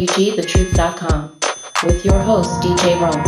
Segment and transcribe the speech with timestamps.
[0.00, 1.36] KCWGTheTruth.com
[1.84, 3.22] with your host, DJ Rome.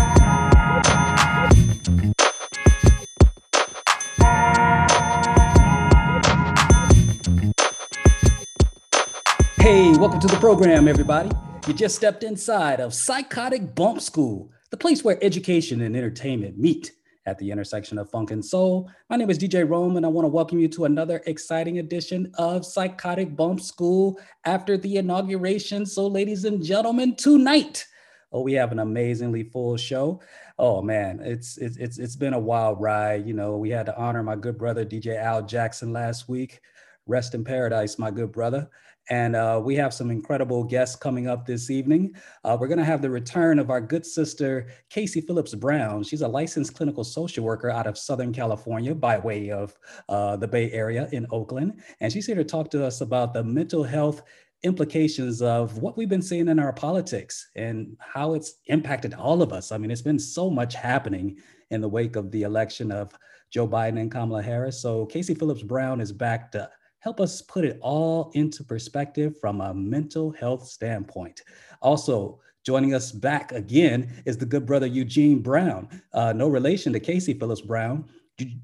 [9.59, 11.31] Hey, welcome to the program, everybody.
[11.67, 16.93] You just stepped inside of Psychotic Bump School, the place where education and entertainment meet
[17.27, 18.91] at the intersection of funk and soul.
[19.09, 22.33] My name is DJ Rome, and I want to welcome you to another exciting edition
[22.37, 25.87] of Psychotic Bump School after the inauguration.
[25.87, 27.87] So, ladies and gentlemen, tonight,
[28.33, 30.21] oh, we have an amazingly full show.
[30.59, 33.27] Oh man, it's it's it's it's been a wild ride.
[33.27, 36.61] You know, we had to honor my good brother DJ Al Jackson last week.
[37.07, 38.69] Rest in paradise, my good brother.
[39.11, 42.15] And uh, we have some incredible guests coming up this evening.
[42.45, 46.05] Uh, we're going to have the return of our good sister, Kasey Phillips Brown.
[46.05, 49.77] She's a licensed clinical social worker out of Southern California by way of
[50.09, 51.83] uh, the Bay Area in Oakland.
[52.01, 54.23] And she's here to talk to us about the mental health
[54.63, 59.53] implications of what we've been seeing in our politics and how it's impacted all of
[59.53, 59.73] us.
[59.73, 61.39] I mean, it's been so much happening
[61.71, 63.13] in the wake of the election of
[63.51, 64.81] Joe Biden and Kamala Harris.
[64.81, 66.71] So Kasey Phillips Brown is back to
[67.03, 71.43] help us put it all into perspective from a mental health standpoint.
[71.83, 77.01] Also, joining us back again is the good brother Eugene Brown, uh, no relation to
[77.01, 78.05] Kasey Phillips Brown.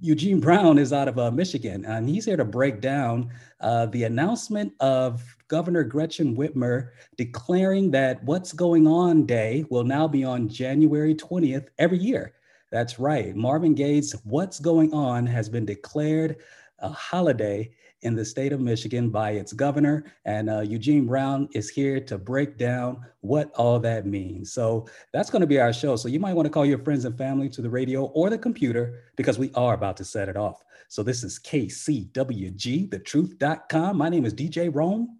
[0.01, 4.05] Eugene Brown is out of uh, Michigan, and he's here to break down uh, the
[4.05, 10.49] announcement of Governor Gretchen Whitmer declaring that What's Going On Day will now be on
[10.49, 12.35] January 20th every year.
[12.71, 13.35] That's right.
[13.35, 16.37] Marvin Gaye's What's Going On has been declared
[16.79, 17.71] a holiday
[18.03, 20.05] in the state of Michigan by its governor.
[20.25, 24.53] And uh, Eugene Brown is here to break down what all that means.
[24.53, 25.97] So that's going to be our show.
[25.97, 28.39] So you might want to call your friends and family to the radio or the
[28.39, 30.63] computer because we are about to set it off.
[30.89, 33.97] So this is KCWG, thetruth.com.
[33.97, 35.19] My name is DJ Rome.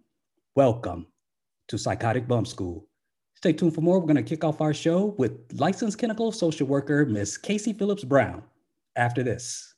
[0.55, 1.07] Welcome
[1.67, 2.87] to Psychotic Bump School.
[3.35, 3.99] Stay tuned for more.
[3.99, 8.03] We're going to kick off our show with licensed clinical social worker, Miss Kasey Phillips
[8.03, 8.43] Brown,
[8.95, 9.68] after this.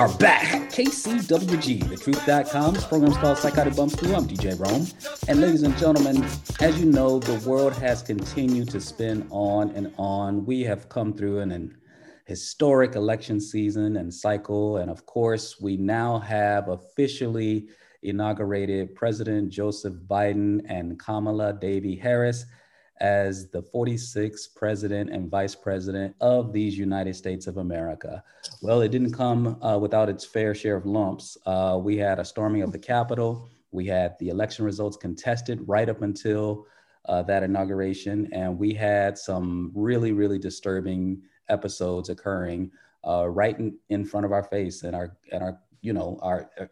[0.00, 0.70] Are back.
[0.70, 2.72] KCWG, thetruth.com.
[2.72, 4.16] This program is called Psychotic Bumps School.
[4.16, 4.86] I'm DJ Rome.
[5.28, 6.24] And ladies and gentlemen,
[6.58, 10.46] as you know, the world has continued to spin on and on.
[10.46, 11.76] We have come through an, an
[12.24, 14.78] historic election season and cycle.
[14.78, 17.68] And of course, we now have officially
[18.02, 22.46] inaugurated President Joseph Biden and Kamala Devi Harris
[23.00, 28.22] as the 46th president and vice president of these United States of America.
[28.62, 31.38] Well, it didn't come uh, without its fair share of lumps.
[31.46, 33.48] Uh, we had a storming of the Capitol.
[33.72, 36.66] We had the election results contested right up until
[37.06, 42.70] uh, that inauguration, and we had some really, really disturbing episodes occurring
[43.06, 46.50] uh, right in, in front of our face and our and our you know our,
[46.58, 46.68] our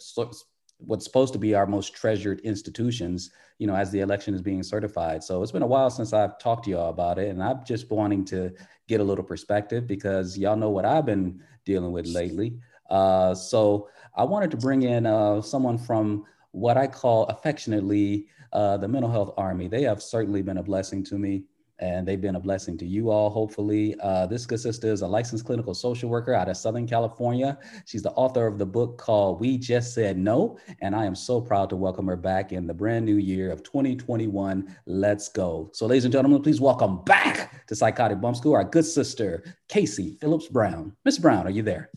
[0.79, 4.63] what's supposed to be our most treasured institutions you know as the election is being
[4.63, 5.23] certified.
[5.23, 7.91] So it's been a while since i've talked to y'all about it and i'm just
[7.91, 8.53] wanting to
[8.87, 12.59] get a little perspective because y'all know what i've been dealing with lately.
[12.89, 18.77] Uh, so i wanted to bring in uh, someone from what i call affectionately uh,
[18.79, 19.69] the mental health army.
[19.69, 21.45] They have certainly been a blessing to me
[21.79, 23.95] and they've been a blessing to you all, hopefully.
[24.01, 27.59] Uh, this good sister is a licensed clinical social worker out of Southern California.
[27.87, 31.41] She's the author of the book called We Just Said No, and I am so
[31.41, 34.77] proud to welcome her back in the brand new year of 2021.
[34.87, 35.71] Let's go.
[35.73, 40.19] So, ladies and gentlemen, please welcome back to Psychotic Bump School our good sister, Kasey
[40.21, 40.97] Phillips Brown.
[41.05, 41.91] Miss Brown, are you there?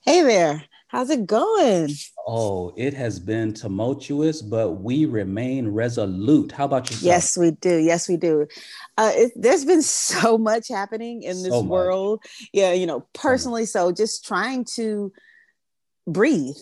[0.00, 0.64] Hey there.
[0.88, 1.94] How's it going?
[2.26, 6.52] Oh, it has been tumultuous, but we remain resolute.
[6.52, 7.02] How about yourself?
[7.04, 7.78] Yes, we do.
[7.78, 8.46] Yes, we do.
[8.96, 12.22] Uh, it, there's been so much happening in this So world.
[12.52, 13.66] Yeah, you know, personally.
[13.66, 15.12] So just trying to
[16.06, 16.56] breathe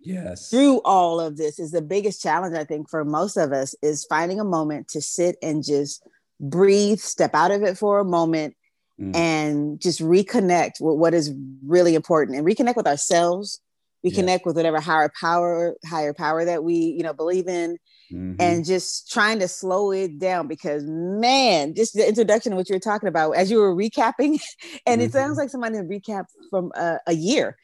[0.00, 0.50] Yes.
[0.50, 4.04] through all of this is the biggest challenge, I think, for most of us is
[4.04, 6.06] finding a moment to sit and just
[6.38, 8.54] breathe, step out of it for a moment,
[8.98, 9.14] Mm.
[9.14, 11.34] and just reconnect with what is
[11.66, 13.60] really important and reconnect with ourselves
[14.06, 17.78] reconnect with whatever higher power higher power that we you know believe in
[18.12, 18.36] Mhm.
[18.38, 22.76] and just trying to slow it down because man just the introduction of what you
[22.76, 24.38] were talking about as you were recapping
[24.86, 25.12] and it Mhm.
[25.12, 27.56] sounds like somebody recap from uh, a year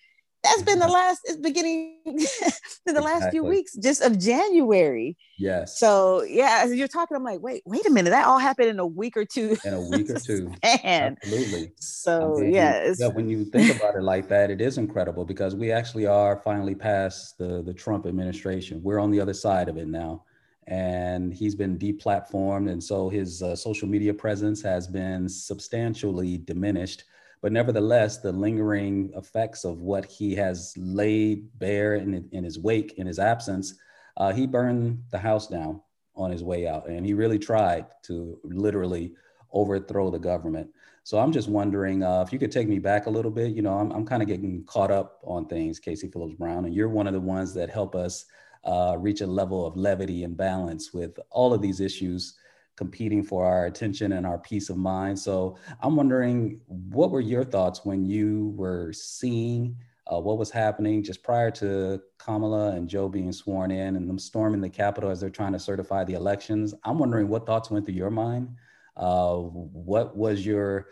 [0.43, 5.79] that's been the last it's beginning in the last few weeks just of january yes.
[5.79, 8.79] so yeah as you're talking i'm like wait wait a minute that all happened in
[8.79, 10.53] a week or two in a week or two.
[10.85, 11.73] man Absolutely.
[11.79, 15.25] so I mean, yeah yeah, when you think about it like that, it is incredible
[15.25, 18.83] because we actually are finally past the, the Trump administration.
[18.83, 20.25] We're on the other side of it now.
[20.69, 22.71] And he's been deplatformed.
[22.71, 27.05] And so his uh, social media presence has been substantially diminished.
[27.43, 32.95] But nevertheless, the lingering effects of what he has laid bare in, in his wake,
[32.99, 33.75] in his absence,
[34.17, 35.81] uh, he burned the house down
[36.15, 36.89] on his way out.
[36.89, 39.15] And he really tried to literally
[39.53, 40.71] overthrow the government.
[41.03, 43.53] So I'm just wondering uh, if you could take me back a little bit.
[43.53, 46.75] You know, I'm, I'm kind of getting caught up on things, Kasey Phillips Brown, and
[46.75, 48.27] you're one of the ones that help us
[48.65, 52.35] uh, reach a level of levity and balance with all of these issues
[52.77, 55.19] competing for our attention and our peace of mind.
[55.19, 59.77] So I'm wondering, what were your thoughts when you were seeing
[60.11, 64.19] uh, what was happening just prior to Kamala and Joe being sworn in and them
[64.19, 66.75] storming the Capitol as they're trying to certify the elections?
[66.85, 68.49] I'm wondering what thoughts went through your mind.
[68.97, 70.89] Uh, what was your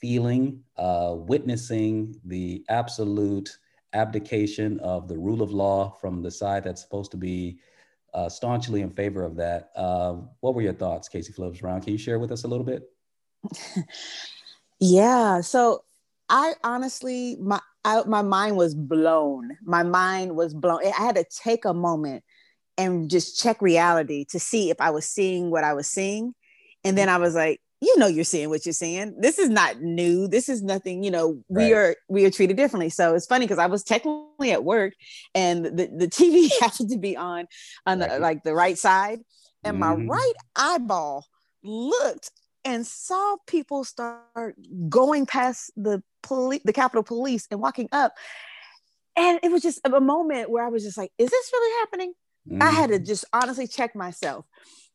[0.00, 3.56] feeling uh, witnessing the absolute
[3.92, 7.58] abdication of the rule of law from the side that's supposed to be
[8.14, 9.70] uh, staunchly in favor of that?
[9.76, 11.80] Uh, what were your thoughts, Kasey Phillips Brown?
[11.80, 12.82] Can you share with us a little bit?
[14.80, 15.42] Yeah.
[15.42, 15.84] So
[16.28, 19.56] I honestly, my I, my mind was blown.
[19.62, 20.80] My mind was blown.
[20.84, 22.24] I had to take a moment
[22.76, 26.34] and just check reality to see if I was seeing what I was seeing,
[26.82, 29.14] and then I was like, you know, you're seeing what you're seeing.
[29.20, 30.28] This is not new.
[30.28, 31.02] This is nothing.
[31.02, 31.74] You know, we Right.
[31.74, 32.90] are we are treated differently.
[32.90, 34.94] So it's funny because I was technically at work,
[35.34, 37.46] and the the TV happened to be on
[37.86, 38.20] on the Right.
[38.20, 39.20] like the right side,
[39.64, 40.08] and my Mhm.
[40.08, 41.26] right eyeball
[41.62, 42.30] looked
[42.64, 44.56] and saw people start
[44.90, 48.12] going past the police, the Capitol Police, and walking up.
[49.16, 52.12] And it was just a moment where I was just like, "Is this really happening?"
[52.60, 53.06] I had to Mhm.
[53.06, 54.44] just honestly check myself.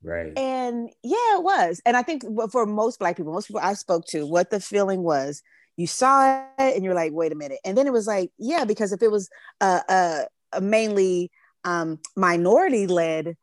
[0.05, 0.37] Right.
[0.37, 1.81] And yeah, it was.
[1.85, 5.03] And I think for most Black people, most people I spoke to, what the feeling
[5.03, 5.41] was,
[5.77, 8.65] you saw it and you're like, "Wait a minute." And then it was like, yeah,
[8.65, 11.31] because if it was a, a, a mainly
[11.63, 13.35] um, minority-led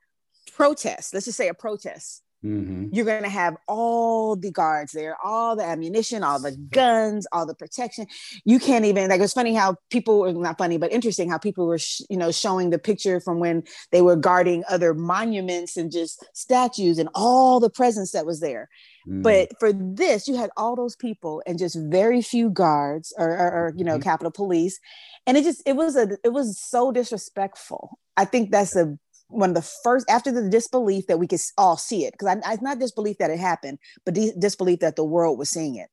[0.54, 2.88] protest, let's just say a protest, Mhm.
[2.90, 7.46] you're going to have all the guards there, all the ammunition, all the guns, all
[7.46, 8.06] the protection.
[8.44, 11.66] You can't even like it's funny how people were not funny, but interesting how people
[11.66, 15.90] were sh- you know showing the picture from when they were guarding other monuments and
[15.92, 18.68] just statues and all the presence that was there.
[19.08, 19.22] Mhm.
[19.22, 23.50] But for this, you had all those people and just very few guards or, or,
[23.52, 24.02] or, you know Mhm.
[24.02, 24.78] Capitol Police,
[25.26, 27.98] and it just it was a it was so disrespectful.
[28.16, 28.98] I think that's a
[29.32, 32.52] one of the first after the disbelief that we could all see it because I
[32.52, 35.88] it's not disbelief that it happened, but dis- disbelief that the world was seeing it.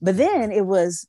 [0.00, 1.06] But then it was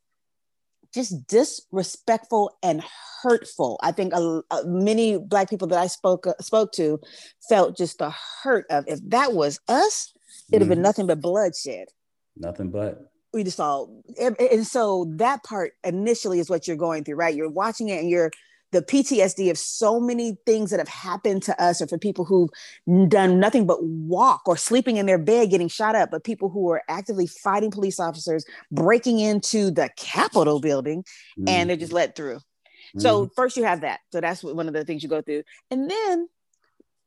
[0.93, 2.83] just disrespectful and
[3.21, 3.79] hurtful.
[3.83, 6.99] I think a, a- many black people that I spoke spoke to
[7.49, 10.13] felt just the hurt of if that was us,
[10.51, 10.83] it'd have been Mhm.
[10.83, 11.87] nothing but bloodshed.
[12.35, 13.11] Nothing but.
[13.33, 17.35] We just all and so that part initially is what you're going through, right?
[17.35, 18.31] You're watching it and you're
[18.71, 22.49] the PTSD of so many things that have happened to us, or for people who've
[23.09, 26.69] done nothing but walk or sleeping in their bed getting shot up, but people who
[26.71, 31.03] are actively fighting police officers, breaking into the Capitol building,
[31.37, 31.47] Mm-hmm.
[31.47, 32.39] and they're just let through.
[32.97, 33.99] So first you have that.
[34.11, 36.27] So that's one of the things you go through, and then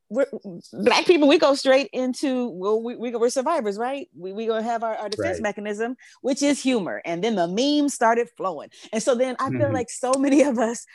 [0.09, 0.25] we're
[0.73, 1.27] black people.
[1.27, 4.07] We go straight into well, we, we we're survivors, right?
[4.17, 5.43] We we gonna have our, our defense Right.
[5.43, 9.69] mechanism, which is humor, and then the memes started flowing, and so then I feel
[9.69, 9.73] Mhm.
[9.73, 10.85] like so many of us.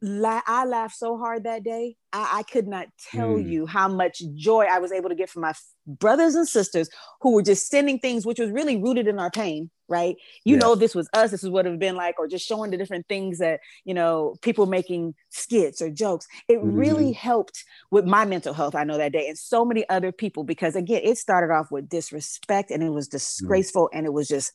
[0.00, 1.96] La- I laughed so hard that day.
[2.12, 3.48] I, I could not tell Mm.
[3.50, 6.88] you how much joy I was able to get from my f- brothers and sisters
[7.20, 10.14] who were just sending things, which was really rooted in our pain, right?
[10.44, 10.60] You Yeah.
[10.60, 12.70] know, this was us, this is what it would have been like, or just showing
[12.70, 16.26] the different things that, you know, people making skits or jokes.
[16.48, 16.76] It Mhm.
[16.78, 20.44] really helped with my mental health, I know that day, and so many other people,
[20.44, 24.52] because again, it started off with disrespect and it was disgraceful and it was just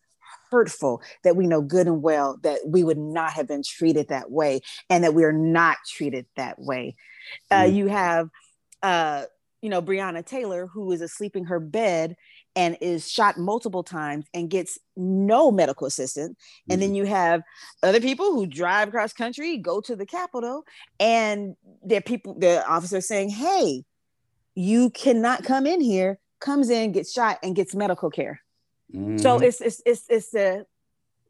[0.53, 4.29] hurtful that we know good and well that we would not have been treated that
[4.29, 6.95] way and that we are not treated that way.
[7.49, 7.75] Uh, Mm.
[7.75, 8.29] you have,
[8.83, 9.25] uh,
[9.63, 12.15] you know, Breonna Taylor, who is asleep in her bed
[12.55, 16.37] and is shot multiple times and gets no medical assistance.
[16.69, 17.41] And then you have
[17.81, 20.65] other people who drive across country, go to the Capitol,
[20.99, 23.85] and their people, the officers saying, "Hey,
[24.53, 28.42] you cannot come in here." Comes in, gets shot, and gets medical care.
[29.17, 29.43] So Mhm.
[29.43, 30.65] it's it's it's it's the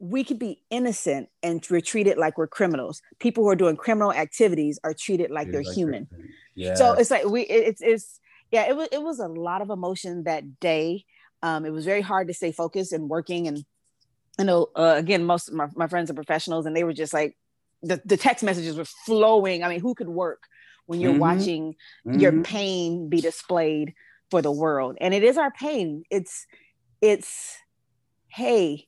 [0.00, 3.00] we could be innocent and we're treated like we're criminals.
[3.20, 6.08] People who are doing criminal activities are treated like they're Like human.
[6.56, 6.74] Yeah.
[6.74, 9.70] So it's like we it- it's it's yeah, it was it was a lot of
[9.70, 11.04] emotion that day.
[11.42, 13.64] Um, it was very hard to stay focused and working and
[14.38, 17.12] I know uh, again most of my, my friends are professionals and they were just
[17.12, 17.36] like
[17.82, 19.62] the, the text messages were flowing.
[19.62, 20.42] I mean, who could work
[20.86, 21.18] when you're Mhm.
[21.18, 21.74] watching
[22.12, 22.44] your Mhm.
[22.44, 23.94] pain be displayed
[24.30, 24.96] for the world?
[25.00, 26.02] And it is our pain.
[26.10, 26.46] It's
[27.04, 27.58] it's
[28.28, 28.86] hey,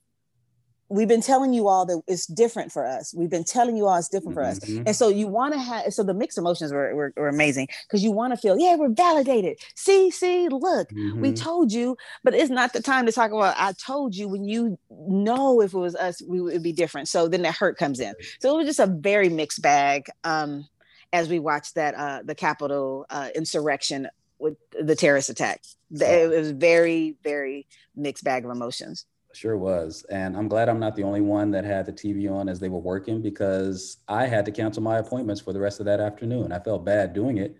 [0.89, 3.13] we've been telling you all that it's different for us.
[3.17, 4.59] We've been telling you all it's different for us.
[4.61, 4.83] Mhm.
[4.87, 8.03] And so you want to have, so the mixed emotions were, were, were amazing because
[8.03, 9.59] you want to feel, yeah, we're validated.
[9.75, 11.37] See, see, look, we Mhm.
[11.37, 14.79] told you, but it's not the time to talk about, I told you when you
[14.91, 17.09] know if it was us, we would be different.
[17.09, 18.15] So then that hurt comes in.
[18.41, 20.67] So it was just a very mixed bag um,
[21.13, 24.09] as we watched that, uh, the Capitol uh, insurrection
[24.39, 25.63] with the terrorist attack.
[25.91, 29.07] It was very, very mixed bag of emotions.
[29.33, 30.05] Sure was.
[30.09, 32.69] And I'm glad I'm not the only one that had the TV on as they
[32.71, 36.53] were working because I had to cancel my appointments for the rest of that afternoon.
[36.53, 37.57] I felt bad doing it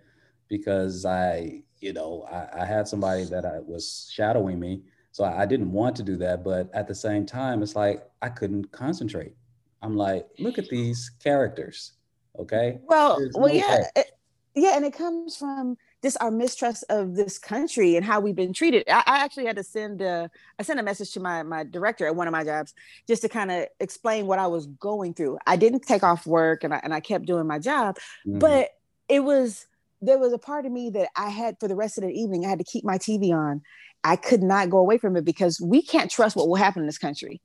[0.47, 4.81] because I, you know, I, I had somebody that I was shadowing me.
[5.11, 6.43] So I, I didn't want to do that.
[6.43, 9.33] But at the same time, it's like I couldn't concentrate.
[9.83, 11.93] I'm like, look at these characters.
[12.39, 12.79] Okay.
[12.87, 14.11] Well, There's well, no yeah, it-
[14.55, 18.53] yeah, and it comes from just our mistrust of this country and how we've been
[18.53, 18.83] treated.
[18.87, 22.05] I, I actually had to send a, I sent a message to my my director
[22.05, 22.73] at one of my jobs
[23.07, 25.39] just to kind of explain what I was going through.
[25.47, 28.39] I didn't take off work and I, and I kept doing my job, Mhm.
[28.39, 28.69] but
[29.09, 29.65] it was
[30.01, 32.45] there was a part of me that I had for the rest of the evening.
[32.45, 33.63] I had to keep my TV on.
[34.03, 36.85] I could not go away from it because we can't trust what will happen in
[36.85, 37.41] this country.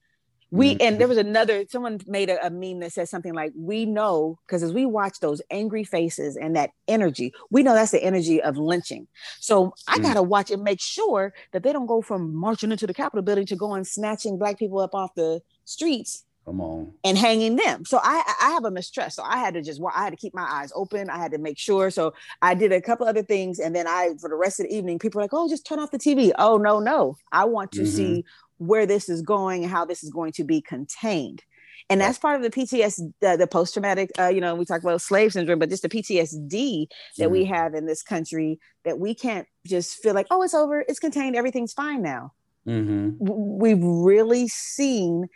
[0.53, 0.83] We Mhm.
[0.83, 4.39] and there was another someone made a, a meme that said something like, "We know
[4.47, 8.41] because as we watch those angry faces and that energy, we know that's the energy
[8.43, 9.09] of lynching.
[9.41, 10.03] So I Mm.
[10.03, 13.47] gotta watch and make sure that they don't go from marching into the Capitol building
[13.47, 16.93] to going snatching black people up off the streets Come on.
[17.05, 17.85] and hanging them.
[17.85, 19.17] So I I have a mistrust.
[19.17, 21.09] So I had to just I had to keep my eyes open.
[21.09, 21.91] I had to make sure.
[21.91, 24.75] So I did a couple other things, and then I for the rest of the
[24.75, 27.71] evening, people were like, "Oh, just turn off the TV." Oh no, no, I want
[27.73, 27.87] to Mhm.
[27.87, 28.25] see
[28.59, 31.43] where this is going and how this is going to be contained.
[31.91, 34.11] And that's part of the PTS, the, the post traumatic.
[34.19, 36.87] Uh, you know, we talk about slave syndrome, but just the PTSD
[37.19, 37.53] that we Mm-hmm.
[37.55, 41.37] have in this country that we can't just feel like, oh, it's over, it's contained,
[41.37, 42.33] everything's fine now
[42.67, 43.17] Mhm.
[43.19, 45.27] we've really seen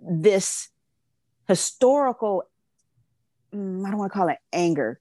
[0.00, 0.68] this
[1.48, 2.42] historical
[3.54, 5.00] mm, i don't want to call it anger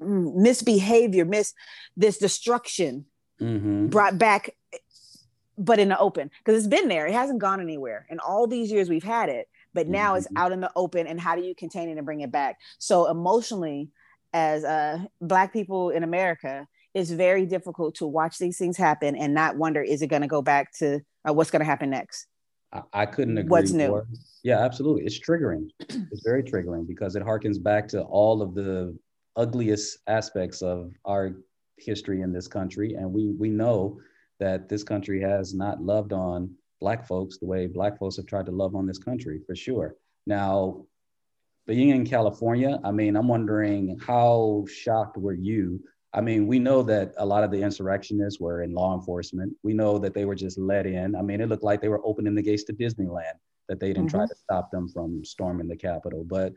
[0.00, 1.54] mm, misbehavior miss
[1.96, 3.06] this destruction
[3.40, 3.88] Mhm.
[3.90, 4.50] brought back
[5.56, 8.70] but in the open because it's been there it hasn't gone anywhere in all these
[8.70, 10.36] years we've had it but now it's Mhm.
[10.36, 13.08] out in the open and how do you contain it and bring it back so
[13.08, 13.90] emotionally
[14.34, 19.32] as uh, black people in america it's very difficult to watch these things happen and
[19.32, 22.26] not wonder is it going to go back to uh, what's going to happen next
[22.72, 23.88] I, I couldn't agree What's new?
[23.88, 24.06] more.
[24.42, 25.04] Yeah, absolutely.
[25.04, 25.70] It's triggering.
[25.80, 28.96] It's very triggering because it harkens back to all of the
[29.36, 31.36] ugliest aspects of our
[31.78, 32.94] history in this country.
[32.94, 34.00] And we we know
[34.38, 38.46] that this country has not loved on black folks the way black folks have tried
[38.46, 39.96] to love on this country for sure.
[40.26, 40.86] Now,
[41.66, 46.82] being in California, I mean, I'm wondering how shocked were you I mean, we know
[46.82, 49.54] that a lot of the insurrectionists were in law enforcement.
[49.62, 51.14] We know that they were just let in.
[51.14, 53.38] I mean, it looked like they were opening the gates to Disneyland,
[53.68, 54.28] that they didn't try mm-hmm.
[54.28, 56.24] to stop them from storming the Capitol.
[56.24, 56.52] But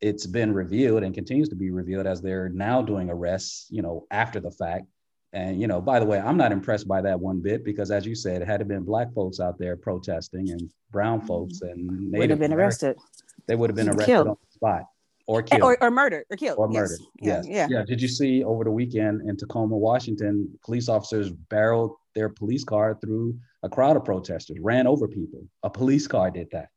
[0.00, 4.06] it's been revealed and continues to be revealed as they're now doing arrests, you know,
[4.10, 4.86] after the fact.
[5.32, 8.06] And you know, by the way, I'm not impressed by that one bit because, as
[8.06, 12.18] you said, had it been black folks out there protesting and brown folks and they
[12.18, 12.96] Would have been Americans, arrested
[13.46, 14.28] they would have been arrested Killed.
[14.28, 14.84] on the spot
[15.28, 16.58] or Eh, killed or, or murdered or killed.
[16.58, 16.80] or Yes.
[16.80, 17.00] murdered.
[17.20, 17.70] Yeah, Yes.
[17.70, 17.84] yeah.
[17.84, 22.98] Did you see over the weekend in Tacoma, Washington, police officers barreled their police car
[23.00, 25.46] through a crowd of protesters, ran over people.
[25.62, 26.68] A police car did that.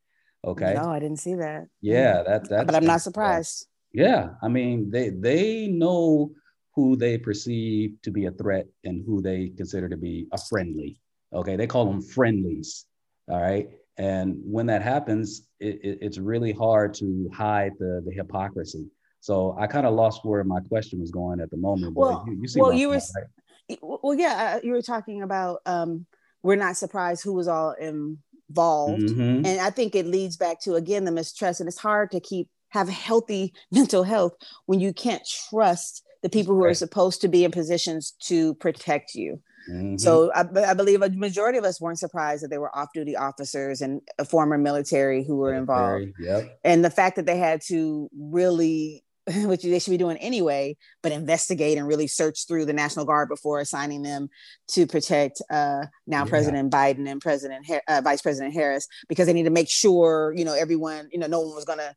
[0.46, 0.74] Okay.
[0.76, 1.68] No, I didn't see that.
[1.82, 3.68] Yeah, that that's but I'm not surprised.
[3.94, 6.32] Yeah, I mean they they know
[6.76, 11.00] who they perceive to be a threat and who they consider to be a friendly.
[11.34, 12.86] Okay, they call them friendlies.
[13.30, 18.12] All right, and when that happens, it, it- it's really hard to hide the the
[18.12, 18.88] hypocrisy.
[19.20, 21.94] So I kind of lost where my question was going at the moment.
[21.94, 23.80] But Well- you, you see well, you were right?
[23.82, 26.06] Well, yeah, uh, you were talking about um,
[26.44, 29.04] we're not surprised who was all involved.
[29.04, 29.46] Mhm.
[29.48, 32.50] and i think it leads back to again the mistrust and it's hard to keep
[32.70, 34.34] have healthy mental health
[34.66, 39.16] when you can't trust the people who are supposed to be in positions to protect
[39.16, 40.00] you Mhm.
[40.00, 43.82] so I, I believe a majority of us weren't surprised that they were off-duty officers
[43.82, 46.60] and a former military who were involved Yep.
[46.64, 49.04] and the fact that they had to really
[49.46, 53.30] which they should be doing anyway but investigate and really search through the national guard
[53.30, 54.30] before assigning them
[54.68, 56.30] to protect uh, now Yeah.
[56.30, 60.44] president biden and president uh, vice president harris because they need to make sure you
[60.44, 61.94] know everyone you know no one was going to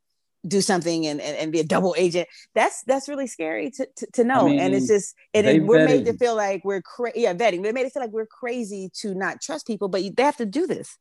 [0.47, 4.07] do something and, and, and be a double agent that's that's really scary to, to,
[4.13, 7.63] to know and it's just and we're made to feel like we're crazy yeah vetting
[7.63, 10.37] they made it feel like we're crazy to not trust people but you, they have
[10.37, 10.99] to do this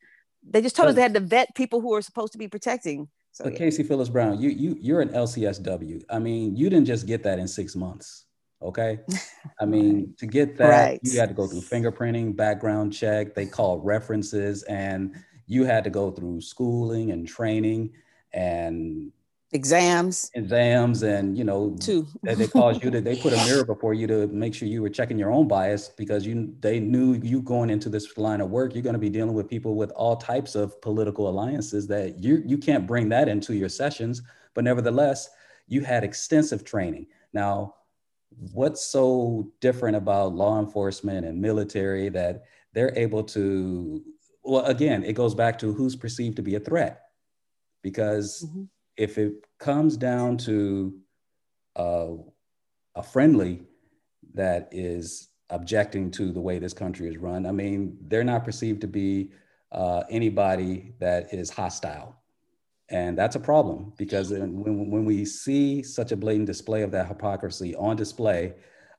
[0.47, 3.07] they just told us they had to vet people who are supposed to be protecting
[3.33, 3.67] so But yeah.
[3.67, 6.03] Kasey Phillips Brown, you you you're an LCSW.
[6.09, 8.25] I mean, you didn't just get that in six months.
[8.61, 8.99] Okay.
[9.59, 10.99] I mean, to get that, Right.
[11.03, 15.15] you had to go through fingerprinting, background check, they call references, and
[15.47, 17.93] you had to go through schooling and training
[18.31, 19.11] and
[19.53, 20.29] exams.
[20.33, 23.93] Exams and you know too that they caused you to they put a mirror before
[23.93, 27.41] you to make sure you were checking your own bias because you they knew you
[27.41, 30.15] going into this line of work you're going to be dealing with people with all
[30.15, 34.21] types of political alliances that you you can't bring that into your sessions.
[34.53, 35.29] But nevertheless
[35.67, 37.07] you had extensive training.
[37.31, 37.75] Now
[38.51, 44.03] what's so different about law enforcement and military that they're able to
[44.43, 47.01] well again it goes back to who's perceived to be a threat
[47.83, 48.67] because Mhm.
[48.97, 50.95] If it comes down to
[51.75, 52.09] uh,
[52.95, 53.61] a friendly
[54.33, 58.81] that is objecting to the way this country is run, I mean, they're not perceived
[58.81, 59.31] to be
[59.71, 62.15] uh, anybody that is hostile.
[62.89, 67.07] And that's a problem because when, when we see such a blatant display of that
[67.07, 68.53] hypocrisy on display,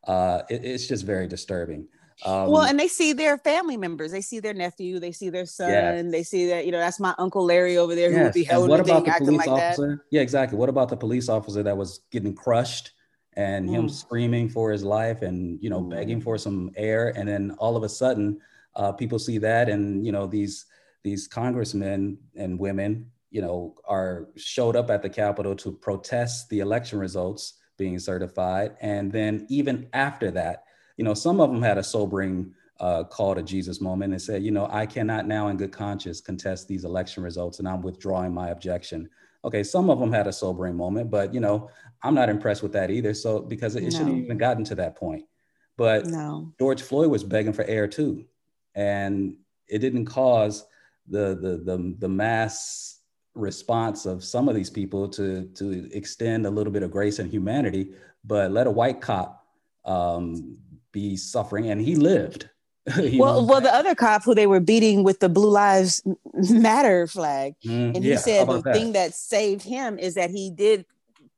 [0.06, 1.86] uh, it- it's just very disturbing.
[2.22, 5.46] Um, well and they see their family members they see their nephew they see their
[5.46, 6.12] son Yes.
[6.12, 8.44] they see that you know that's my uncle larry over there who would Yes, be
[8.44, 9.78] and holding what about the police like that?
[10.10, 10.58] Yeah, exactly.
[10.58, 12.92] What about the police officer that was getting crushed
[13.36, 13.90] and him Mm.
[13.90, 17.82] screaming for his life and you know begging for some air, and then all of
[17.82, 18.40] a sudden,
[18.76, 20.66] uh, people see that, and you know these
[21.02, 26.60] these congressmen and women, you know, are showed up at the Capitol to protest the
[26.60, 30.63] election results being certified, and then even after that,
[30.96, 34.42] you know, some of them had a sobering uh, call to Jesus moment and said,
[34.42, 38.32] you know, I cannot now in good conscience contest these election results and I'm withdrawing
[38.34, 39.08] my objection.
[39.44, 41.70] Okay, some of them had a sobering moment, but you know,
[42.02, 43.14] I'm not impressed with that either.
[43.14, 44.24] So because it, it shouldn't No.
[44.24, 45.24] even gotten to that point.
[45.76, 48.24] But no George Floyd was begging for air too,
[48.74, 49.36] and
[49.68, 50.64] it didn't cause
[51.08, 53.00] the the the, the mass
[53.34, 57.30] response of some of these people to to extend a little bit of grace and
[57.30, 57.92] humanity,
[58.24, 59.44] but let a white cop
[59.84, 60.56] um,
[60.94, 62.48] be suffering, and he lived.
[62.96, 63.44] Well know?
[63.46, 66.02] well the other cop who they were beating with the blue lives
[66.34, 68.74] matter flag Mm, and he how said the that?
[68.74, 70.84] thing that saved him is that he did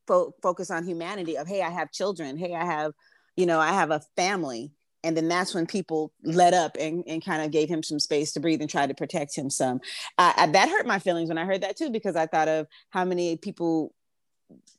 [0.09, 2.91] fo- focus on humanity of hey i have children hey i have
[3.37, 4.73] you know i have a family
[5.05, 8.33] and then that's when people let up and, and kind of gave him some space
[8.33, 9.79] to breathe and tried to protect him some
[10.19, 12.67] I, I, that hurt my feelings when i heard that too because i thought of
[12.91, 13.93] how many people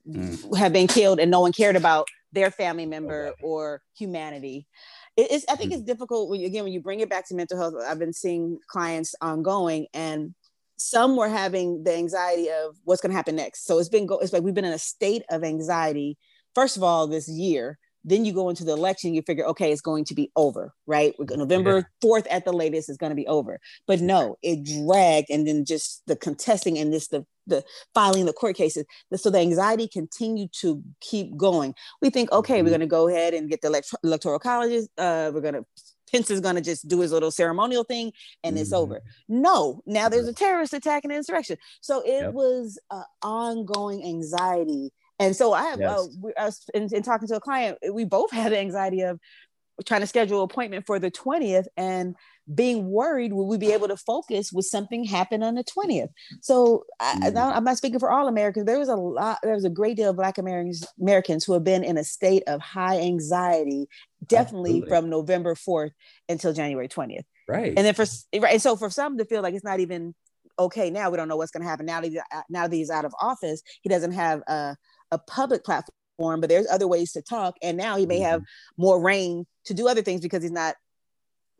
[0.08, 0.56] Mm.
[0.58, 4.68] have been killed and no one cared about their family member or humanity
[5.18, 5.88] it's, I think it's mm-hmm.
[5.88, 7.74] difficult when you, again when you bring it back to mental health.
[7.86, 10.36] I've been seeing clients ongoing, and
[10.78, 13.66] some were having the anxiety of what's going to happen next.
[13.66, 14.20] So it's been go.
[14.20, 16.18] It's like we've been in a state of anxiety.
[16.54, 17.80] First of all, this year.
[18.08, 19.14] Then you go into the election.
[19.14, 21.14] You figure, okay, it's going to be over, right?
[21.20, 23.60] We're going- November fourth at the latest is going to be over.
[23.86, 28.34] But no, it dragged, and then just the contesting and this the the filing the
[28.34, 28.84] court cases.
[29.16, 32.72] So the anxiety continued to keep going we think okay we're Mhm.
[32.72, 35.66] going to go ahead and get the elect- electoral colleges uh, we're going to
[36.12, 38.12] Pence is going to just do his little ceremonial thing
[38.44, 38.78] and it's Mhm.
[38.82, 39.02] over.
[39.30, 41.58] No, now there's a terrorist attack and insurrection.
[41.82, 42.34] So it Yep.
[42.34, 44.92] was uh, ongoing anxiety.
[45.20, 46.18] And so I have, uh, Yes.
[46.22, 49.20] we, us, in, in talking to a client, we both had the anxiety of
[49.86, 52.16] trying to schedule an appointment for the 20th and
[52.54, 56.08] being worried will we be able to focus with something happen on the 20th
[56.42, 59.66] so I, now i'm not speaking for all americans there was a lot there was
[59.66, 63.00] a great deal of black americans americans who have been in a state of high
[63.02, 63.88] anxiety
[64.26, 64.90] definitely Absolutely.
[64.90, 65.92] from november 4th
[66.30, 67.74] until january 20th Right.
[67.78, 68.06] and then for
[68.40, 70.16] right and so for some to feel like it's not even
[70.58, 72.90] okay now we don't know what's going to happen now that uh, now that he's
[72.90, 74.76] out of office he doesn't have a,
[75.12, 77.56] a public platform but there's other ways to talk.
[77.62, 78.42] And now he may have
[78.76, 80.76] more reign to do other things because he's not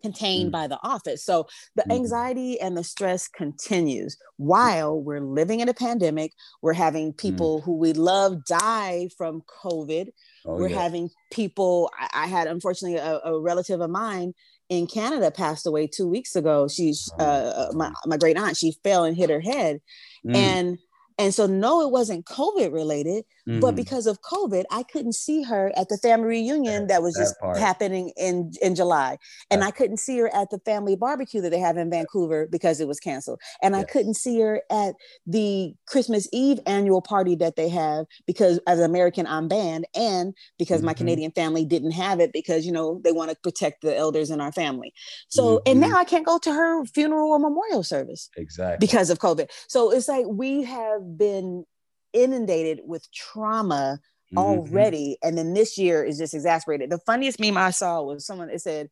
[0.02, 0.52] contained Mm.
[0.52, 1.24] by the office.
[1.24, 1.96] So the Mhm.
[1.96, 6.34] anxiety and the stress continues while we're living in a pandemic.
[6.64, 10.10] We're having people who we love die from covid.
[10.46, 10.82] Oh, we're yeah.
[10.82, 14.34] having people I, I had unfortunately a, a relative of mine
[14.70, 16.68] in canada passed away two weeks ago.
[16.68, 19.82] She's Oh, uh, my, my great aunt she fell and hit her head.
[20.26, 20.78] Mm, and
[21.18, 23.76] and so no it wasn't covid related but mhm.
[23.78, 27.40] because of covid i couldn't see her at the family reunion that was that just
[27.40, 27.58] part.
[27.58, 29.18] happening in in july
[29.50, 32.48] and That- i couldn't see her at the family barbecue that they have in vancouver
[32.52, 37.36] because it was canceled and i couldn't see her at the christmas eve annual party
[37.36, 40.98] that they have because as an american i'm banned and because my Mhm.
[40.98, 44.42] canadian family didn't have it because you know they want to protect the elders in
[44.42, 44.94] our family
[45.30, 45.62] so Mhm.
[45.68, 48.78] and now i can't go to her funeral or memorial service exactly.
[48.86, 49.50] because of COVID.
[49.68, 51.66] So it's like we have been
[52.14, 54.00] inundated with trauma
[54.34, 54.38] Mhm.
[54.38, 55.18] already.
[55.24, 56.90] And then this year is just exasperated.
[56.90, 58.90] The funniest meme I saw was someone that said,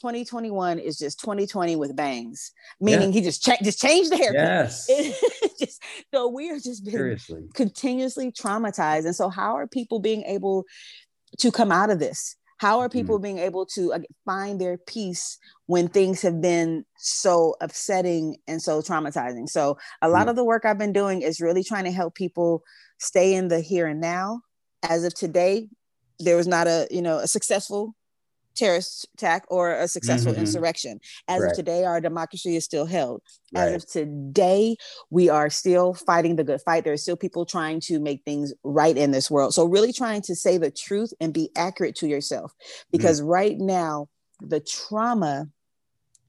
[0.00, 4.34] 2021 is just 2020 with bangs, meaning he just cha- just changed the haircut.
[4.40, 4.86] Yes.
[4.88, 5.82] It just,
[6.14, 7.48] so we are just Seriously.
[7.54, 9.06] continuously traumatized.
[9.06, 10.64] And so, how are people being able
[11.38, 12.36] to come out of this?
[12.58, 13.94] How are people being able to
[14.24, 19.48] find their peace when things have been so upsetting and so traumatizing?
[19.48, 20.30] So, a lot Mm.
[20.30, 22.62] of the work I've been doing is really trying to help people
[22.98, 24.40] stay in the here and now.
[24.82, 25.68] As of today,
[26.20, 27.94] there was not a you know a successful
[28.58, 30.38] terrorist attack or a successful Mhm.
[30.38, 31.00] insurrection.
[31.28, 31.50] As Right.
[31.50, 33.22] of today, our democracy is still held.
[33.54, 33.74] As Right.
[33.76, 34.76] of today,
[35.10, 36.84] we are still fighting the good fight.
[36.84, 39.54] There are still people trying to make things right in this world.
[39.54, 42.52] So, really trying to say the truth and be accurate to yourself.
[42.90, 44.08] Because right now,
[44.40, 45.48] the trauma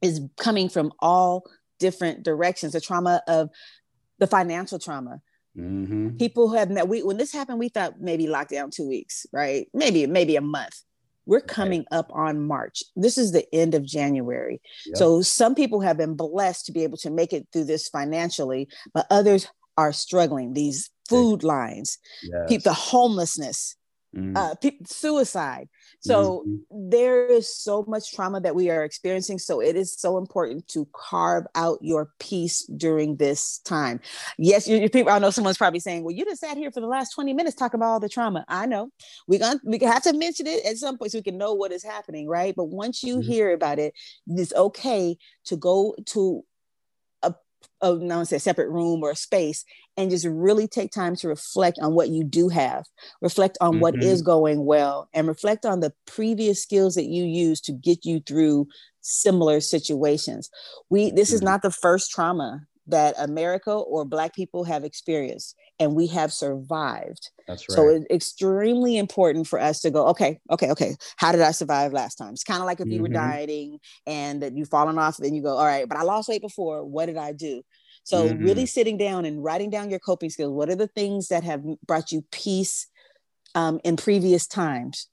[0.01, 1.43] is coming from all
[1.79, 2.73] different directions.
[2.73, 3.49] The trauma of
[4.19, 5.21] the financial trauma.
[5.57, 6.17] Mhm.
[6.19, 9.67] People have met, we, when this happened, we thought maybe lockdown two weeks, right?
[9.73, 10.83] Maybe, maybe a month.
[11.29, 12.81] We're coming up on March.
[12.95, 14.61] This is the end of January.
[14.87, 14.97] Yep.
[14.97, 18.67] So some people have been blessed to be able to make it through this financially,
[18.95, 20.53] but others are struggling.
[20.53, 22.63] These food lines, Yes.
[22.63, 23.75] the homelessness,
[24.15, 24.35] Mhm.
[24.35, 25.69] uh, peop suicide.
[25.99, 26.89] So Mhm.
[26.91, 29.39] there is so much trauma that we are experiencing.
[29.39, 33.99] So it is so important to carve out your peace during this time.
[34.37, 35.11] Yes, you, you people.
[35.11, 37.55] I know someone's probably saying, "Well, you just sat here for the last twenty minutes
[37.55, 38.89] talking about all the trauma." I know
[39.27, 41.71] we're gonna we have to mention it at some point so we can know what
[41.71, 42.55] is happening, right?
[42.55, 43.23] But once you Mhm.
[43.23, 43.93] hear about it,
[44.27, 46.43] it's okay to go to
[47.81, 49.63] a now say a separate room or a space
[49.97, 52.85] and just really take time to reflect on what you do have
[53.21, 54.01] reflect on what Mhm.
[54.01, 58.19] is going well and reflect on the previous skills that you use to get you
[58.27, 58.67] through
[59.01, 60.49] similar situations
[60.89, 61.43] we this is Mhm.
[61.43, 67.31] not the first trauma that america or black people have experienced and we have survived
[67.47, 67.75] That's right.
[67.75, 70.95] so it's extremely important for us to go, okay, okay, okay.
[71.17, 72.33] How did I survive last time?
[72.33, 73.13] It's kind of like if you were Mhm.
[73.13, 76.41] dieting and that you've fallen off, and you go, all right, but I lost weight
[76.41, 76.83] before.
[76.85, 77.63] What did I do?
[78.03, 78.43] So Mhm.
[78.43, 80.51] really sitting down and writing down your coping skills.
[80.51, 82.87] What are the things that have brought you peace
[83.55, 85.07] um, in previous times?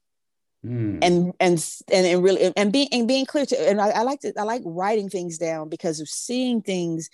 [0.65, 0.99] Mm.
[1.03, 4.19] and and and, and really and being and being clear to and I, I like
[4.21, 7.09] to I like writing things down because of seeing things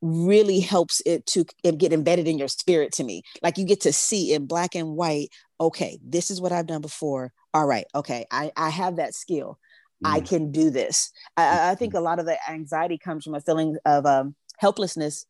[0.00, 1.44] really helps it to
[1.76, 3.22] get embedded in your spirit to me.
[3.42, 5.28] Like you get to see in black and white
[5.60, 7.32] okay this is what i've done before.
[7.52, 9.58] All right okay i i have that skill.
[10.04, 10.28] I Mm.
[10.28, 11.10] can do this.
[11.36, 14.36] I- I, I think a lot of the anxiety comes from a feeling of um
[14.58, 15.26] helplessness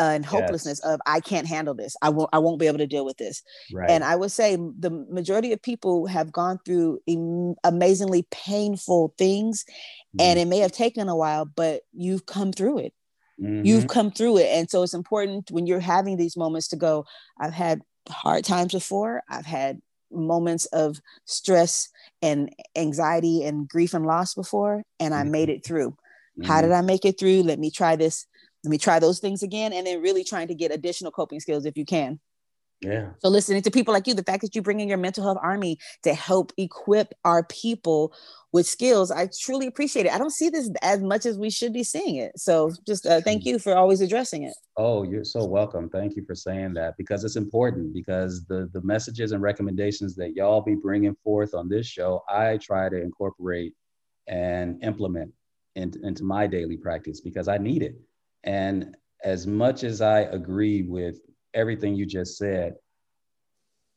[0.00, 1.96] uh, and hopelessness of i can't handle this.
[2.02, 3.42] I won't i won't be able to deal with this.
[3.72, 3.90] Right.
[3.90, 9.64] and I would say the majority of people have gone through am- amazingly painful things,
[10.20, 12.94] and it may have taken a while, but you've come through it.
[13.38, 13.62] Mhm.
[13.62, 14.46] You've come through it.
[14.46, 17.04] And so it's important when you're having these moments to go,
[17.40, 19.80] I've had hard times before, I've had
[20.12, 21.88] moments of stress
[22.22, 25.30] and anxiety and grief and loss before, and I Mhm.
[25.30, 25.96] made it through.
[26.42, 26.62] How Mhm.
[26.62, 27.42] did I make it through?
[27.42, 28.26] Let me try this.
[28.64, 29.72] Let me try those things again.
[29.72, 32.20] And then really trying to get additional coping skills if you can.
[32.80, 33.10] Yeah.
[33.20, 35.38] So listening to people like you, the fact that you bring in your mental health
[35.40, 38.12] army to help equip our people
[38.52, 40.12] with skills, I truly appreciate it.
[40.12, 42.38] I don't see this as much as we should be seeing it.
[42.38, 44.54] So just uh, thank you for always addressing it.
[44.76, 45.88] Oh, you're so welcome.
[45.88, 50.34] Thank you for saying that because it's important because the the messages and recommendations that
[50.36, 53.74] y'all be bringing forth on this show, I try to incorporate
[54.26, 55.32] and implement
[55.74, 57.96] in, into my daily practice because I need it.
[58.44, 61.18] And as much as I agree with
[61.54, 62.74] everything you just said,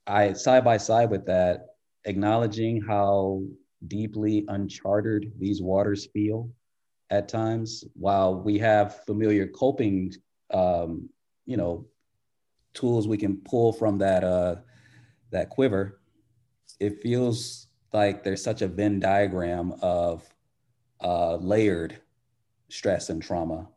[0.06, 1.66] I side by side with that,
[2.06, 3.44] acknowledging how
[3.88, 6.50] deeply uncharted these waters feel
[7.10, 10.14] at times, while we have familiar coping,
[10.54, 11.10] um,
[11.46, 11.86] you know,
[12.74, 14.56] tools we can pull from that uh,
[15.32, 16.00] that quiver,
[16.80, 20.28] it feels like there's such a Venn diagram of
[21.02, 22.02] uh, layered
[22.70, 23.68] stress and trauma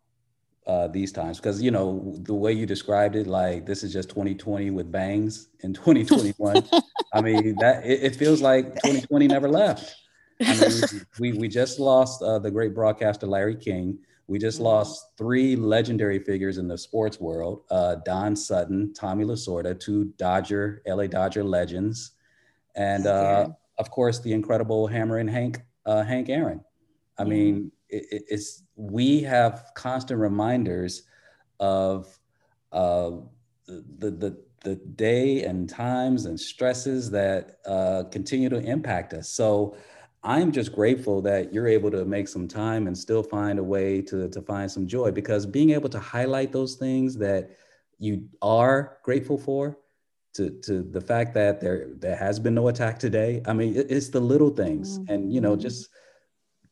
[0.70, 1.38] uh, these times.
[1.38, 5.48] Because you know the way you described it like this is just 2020 with bangs
[5.60, 6.64] in 2021
[7.12, 9.96] i mean that it, it, feels like 2020 never left.
[10.40, 13.98] I mean we, we just lost uh, the great broadcaster larry king.
[14.28, 14.66] We just mm-hmm.
[14.66, 20.82] lost three legendary figures in the sports world uh, don sutton tommy lasorda two dodger
[20.86, 22.12] la dodger legends.
[22.76, 26.60] And uh, of course the incredible hammerin' hank uh, hank aaron.
[27.18, 31.02] I mean it, it's we have constant reminders
[31.58, 32.18] of
[32.72, 33.10] uh,
[33.66, 39.30] the, the the day and times and stresses that uh, continue to impact us.
[39.30, 39.74] So
[40.22, 44.02] I'm just grateful that you're able to make some time and still find a way
[44.02, 47.56] to, to find some joy because being able to highlight those things that
[47.98, 49.78] you are grateful for
[50.34, 53.42] to, to the fact that there there has been no attack today.
[53.46, 55.12] I mean, it, it's the little things mm-hmm.
[55.12, 55.88] and you know just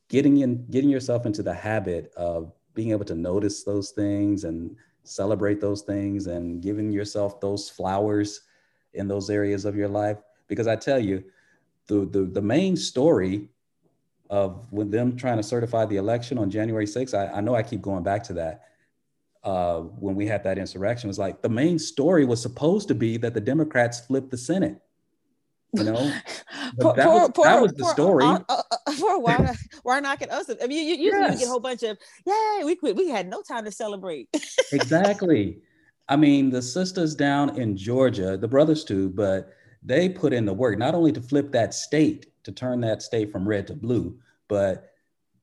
[0.09, 4.75] getting in getting yourself into the habit of being able to notice those things and
[5.03, 8.41] celebrate those things and giving yourself those flowers
[8.93, 10.17] in those areas of your life.
[10.47, 11.23] Because i tell you
[11.87, 13.49] the the, the main story
[14.29, 17.63] of when them trying to certify the election on january 6th i, I know i
[17.63, 18.65] keep going back to that
[19.43, 23.17] uh, when we had that insurrection was like the main story was supposed to be
[23.17, 24.81] that the democrats flipped the senate
[25.73, 26.11] you know?
[26.79, 28.25] Poor, that, was, poor, that was the story.
[28.25, 31.33] uh, uh, uh, for why why knocking us i mean you, you, Yes.
[31.33, 34.29] you get a whole bunch of yeah we quit we had no time to celebrate.
[34.71, 35.59] Exactly.
[36.07, 39.49] I mean the sisters down in georgia the brothers too but
[39.83, 43.31] they put in the work not only to flip that state to turn that state
[43.31, 44.91] from red to blue but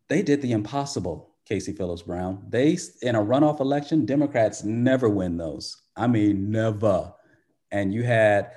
[0.09, 2.45] they did the impossible kasey phillips brown.
[2.49, 5.77] They in a runoff election democrats never win those.
[5.97, 7.13] I mean never.
[7.73, 8.53] And you had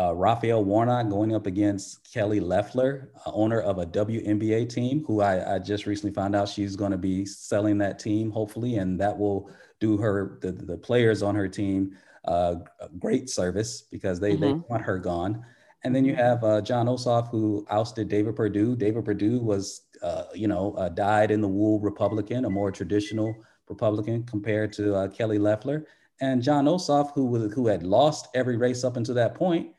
[0.00, 5.20] uh, Raphael Warnock going up against Kelly Loeffler, uh, owner of a WNBA team, who
[5.20, 8.98] I, I just recently found out she's going to be selling that team, hopefully, and
[9.00, 12.56] that will do her the, the players on her team uh,
[12.98, 14.68] great service because they, they Mhm.
[14.70, 15.44] want her gone.
[15.82, 18.74] And then you have uh, Jon Ossoff, who ousted David Perdue.
[18.74, 23.36] David Perdue was, uh, you know, a died in the wool Republican, a more traditional
[23.68, 25.86] Republican compared to uh, Kelly Loeffler.
[26.22, 29.73] And Jon Ossoff, who was who had lost every race up until that point,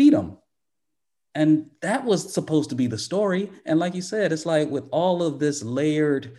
[0.00, 0.38] beat him.
[1.34, 3.50] And that was supposed to be the story.
[3.66, 6.38] And like you said, it's like with all of this layered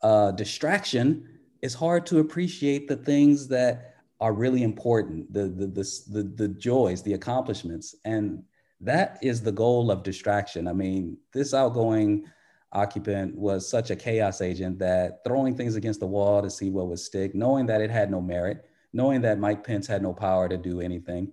[0.00, 1.28] uh, distraction,
[1.60, 6.48] it's hard to appreciate the things that are really important, the, the, the, the, the
[6.48, 7.94] joys, the accomplishments.
[8.06, 8.42] And
[8.80, 10.66] that is the goal of distraction.
[10.66, 12.24] I mean, this outgoing
[12.72, 16.86] occupant was such a chaos agent that throwing things against the wall to see what
[16.88, 20.48] would stick, knowing that it had no merit, knowing that Mike Pence had no power
[20.48, 21.30] to do anything,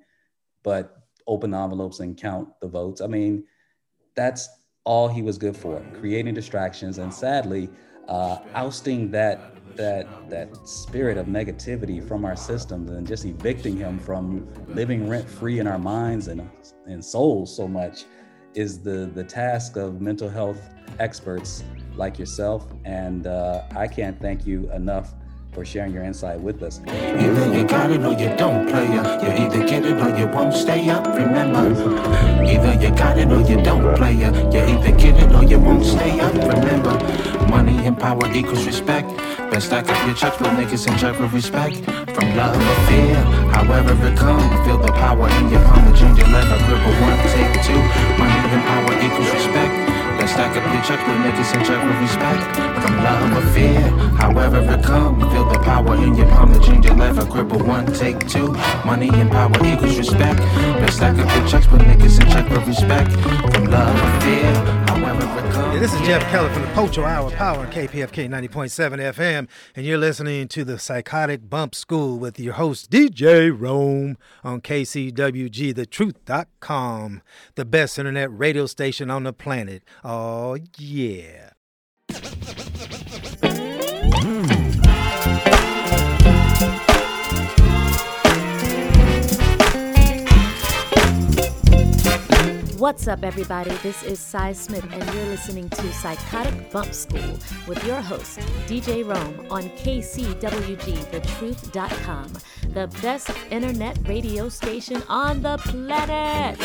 [0.61, 0.98] but
[1.29, 2.99] open envelopes and count the votes.
[2.99, 3.45] I mean,
[4.15, 4.49] that's
[4.83, 7.69] all he was good for, creating distractions and sadly,
[8.07, 13.99] uh, ousting that that that spirit of negativity from our systems and just evicting him
[13.99, 16.49] from living rent free in our minds and
[16.87, 18.05] and souls so much
[18.55, 20.59] is the the task of mental health
[20.99, 21.63] experts
[21.95, 25.13] like yourself and uh, I can't thank you enough
[25.59, 26.79] for sharing your insight with us.
[26.87, 29.07] Either you got it or you don't play it.
[29.21, 31.05] You either get it or you won't stay up.
[31.05, 31.67] Remember,
[32.47, 34.33] either you got it or you don't play it.
[34.53, 36.33] You either get it or you won't stay up.
[36.33, 36.95] Remember,
[37.51, 39.09] money and power equals respect.
[39.51, 41.75] Best stack up your checks with niggas in check with respect.
[42.15, 43.19] From love or fear,
[43.51, 45.83] however it come, feel the power in your palm.
[45.91, 47.81] The ginger leather gripper one, take two.
[48.15, 49.88] Money and power equals respect.
[50.29, 52.55] Stack up your checks with niggas in check with respect.
[52.81, 53.81] From love or fear,
[54.17, 56.53] however it come, feel the power in your palm.
[56.53, 58.53] The ginger leather gripper one, take two.
[58.85, 60.39] Money and power equals respect.
[60.39, 63.11] Best stack up your checks with niggas in check with respect.
[63.53, 64.53] From love or fear,
[64.87, 65.73] however it come.
[65.73, 69.85] Yeah, this is Jeff Keller from the Pocho Hour Power on KPFK 90.7 FM, and
[69.85, 77.21] you're listening to the Psychotic Bump School with your host, DJ Rome, on KCWG, thetruth.com,
[77.55, 79.83] the best internet radio station on the planet.
[80.03, 81.51] Uh, Oh, yeah.
[92.77, 93.71] What's up, everybody?
[93.81, 99.07] This is Cy Smith, and you're listening to Psychotic Bump School with your host, DJ
[99.07, 102.33] Rome, on KCWG, thetruth.com,
[102.73, 106.59] the best internet radio station on the planet.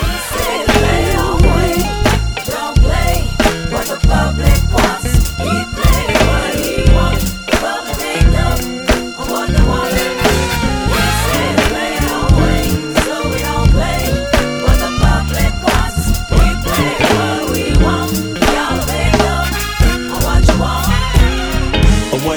[2.47, 3.35] Don't play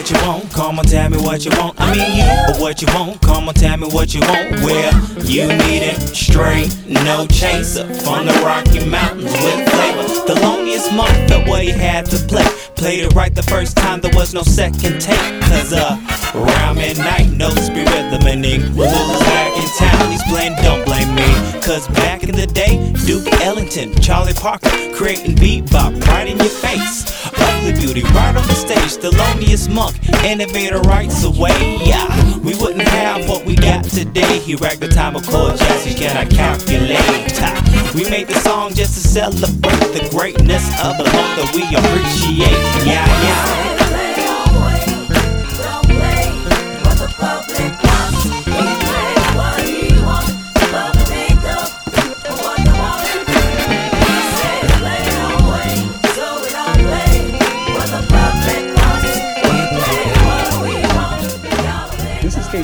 [0.08, 1.76] what you want, come on, tell me what you want.
[1.80, 2.62] I mean you.
[2.62, 4.52] What you want, come on, tell me what you want.
[4.64, 4.94] Well,
[5.26, 7.86] you need it straight, no chaser.
[8.06, 10.04] From the Rocky Mountains with flavor.
[10.28, 12.46] The longest month that he had to play.
[12.76, 15.42] Played it right the first time, there was no second take.
[15.42, 15.98] Cause uh,
[16.36, 18.64] around midnight, no spirit rhythm and ink.
[18.76, 21.26] Lil back in town, he's playing Don't Blame Me.
[21.62, 27.06] Cause back in the day, Duke Ellington, Charlie Parker, creating bebop right in your face.
[27.40, 31.78] Ugly beauty right on the stage, the loneliest monk, innovator rights away.
[31.84, 34.40] Yeah, we wouldn't have what we got today.
[34.40, 36.98] He racked the time of chord jazz, you cannot calculate.
[37.96, 42.86] We made the song just to celebrate the greatness of the monk that we appreciate.
[42.86, 43.77] Yeah, yeah.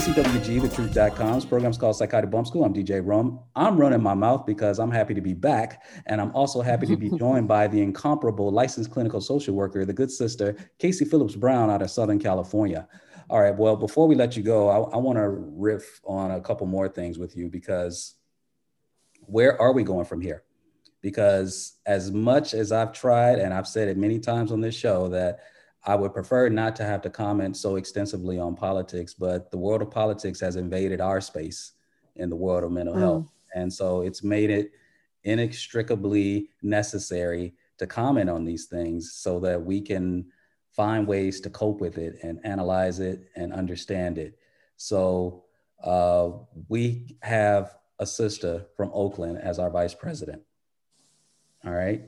[0.04, 1.32] KCWG, thetruth.com.
[1.32, 2.62] This program's called Psychotic Bump School.
[2.62, 3.40] I'm DJ Rome.
[3.56, 5.82] I'm running my mouth because I'm happy to be back.
[6.04, 9.94] And I'm also happy to be joined by the incomparable licensed clinical social worker, the
[9.94, 12.86] good sister, Kasey Phillips Brown out of Southern California.
[13.30, 13.56] All right.
[13.56, 16.86] Well, before we let you go, I, I want to riff on a couple more
[16.86, 18.16] things with you because
[19.20, 20.44] where are we going from here?
[21.00, 25.08] Because as much as I've tried, and I've said it many times on this show,
[25.08, 25.38] that
[25.86, 29.82] I would prefer not to have to comment so extensively on politics, but the world
[29.82, 31.72] of politics has invaded our space
[32.16, 33.00] in the world of mental Mm.
[33.00, 33.32] health.
[33.54, 34.72] And so it's made it
[35.24, 40.26] inextricably necessary to comment on these things so that we can
[40.70, 44.38] find ways to cope with it and analyze it and understand it.
[44.76, 45.44] So
[45.82, 46.30] uh,
[46.68, 50.42] we have a sister from Oakland as our vice president.
[51.64, 52.02] All right.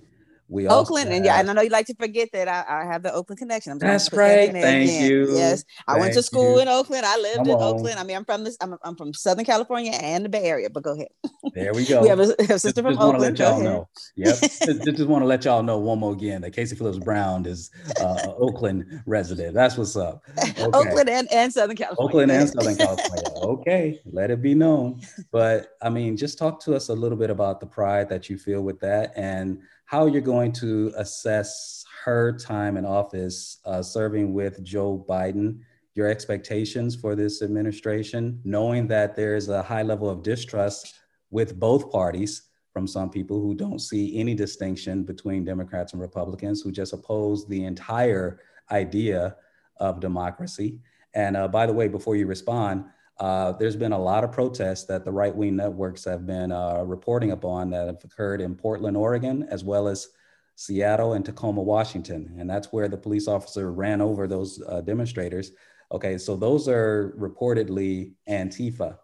[0.49, 2.85] We also Oakland, and yeah, and I know you like to forget that I, I
[2.85, 3.73] have the Oakland connection.
[3.73, 4.53] I'm trying That's to put that right.
[4.53, 5.11] Thank again.
[5.11, 5.37] you.
[5.37, 6.63] Yes, I went to school you.
[6.63, 7.05] in Oakland.
[7.05, 7.63] I lived Come in on.
[7.63, 7.99] Oakland.
[7.99, 8.57] I mean, I'm from this.
[8.61, 10.71] I'm, I'm from Southern California and the Bay Area.
[10.71, 11.09] But go ahead.
[11.55, 12.03] There we go.
[12.03, 13.39] We have a, a sister just, from just want to Oakland.
[13.39, 13.89] let y'all know.
[14.15, 14.41] Yep.
[14.41, 17.71] just, just want to let y'all know one more again that Kasey Phillips Brown is
[18.01, 19.55] uh, a Oakland resident.
[19.55, 20.23] That's what's up.
[20.57, 20.89] Okay.
[20.91, 22.09] Oakland and, and Southern California.
[22.09, 23.31] Oakland and Southern California.
[23.35, 25.01] Okay, let it be known.
[25.31, 28.39] But I mean, just talk to us a little bit about the pride that you
[28.39, 34.35] feel with that and how you're going to assess her time in office uh, serving
[34.35, 35.61] with Joe Biden,
[35.95, 40.95] your expectations for this administration, knowing that there's a high level of distrust
[41.31, 46.63] with both parties from some people who don't see any distinction between Democrats and Republicans,
[46.63, 48.41] who just oppose the entire
[48.73, 49.37] idea
[49.79, 50.81] of democracy.
[51.15, 52.85] And uh, by the way, before you respond,
[53.19, 56.83] uh, there's been a lot of protests that the right wing networks have been uh,
[56.85, 60.09] reporting upon that have occurred in Portland, Oregon, as well as
[60.55, 62.35] Seattle and Tacoma, Washington.
[62.39, 65.53] And that's where the police officer ran over those uh, demonstrators.
[65.93, 68.99] Okay, so those are reportedly Antifa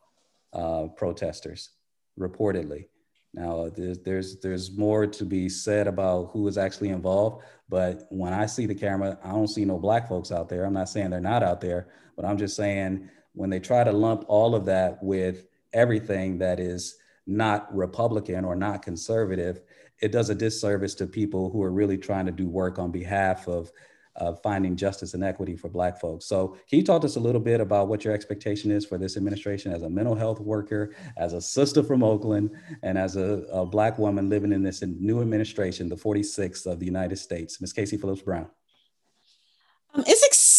[0.52, 1.70] uh, protesters,
[2.18, 2.86] reportedly.
[3.34, 8.34] Now, there's, there's there's more to be said about who is actually involved, but when
[8.34, 10.66] I see the camera, I don't see no black folks out there.
[10.66, 13.92] I'm not saying they're not out there, but I'm just saying when they try to
[13.92, 19.60] lump all of that with everything that is not Republican or not conservative,
[20.00, 23.46] it does a disservice to people who are really trying to do work on behalf
[23.46, 23.70] of
[24.16, 26.26] uh, finding justice and equity for Black folks.
[26.26, 28.98] So, can you talk to us a little bit about what your expectation is for
[28.98, 32.50] this administration as a mental health worker, as a sister from Oakland,
[32.82, 36.84] and as a, a Black woman living in this new administration, the 46th of the
[36.84, 37.60] United States?
[37.60, 37.72] Ms.
[37.72, 38.48] Kasey Phillips Brown.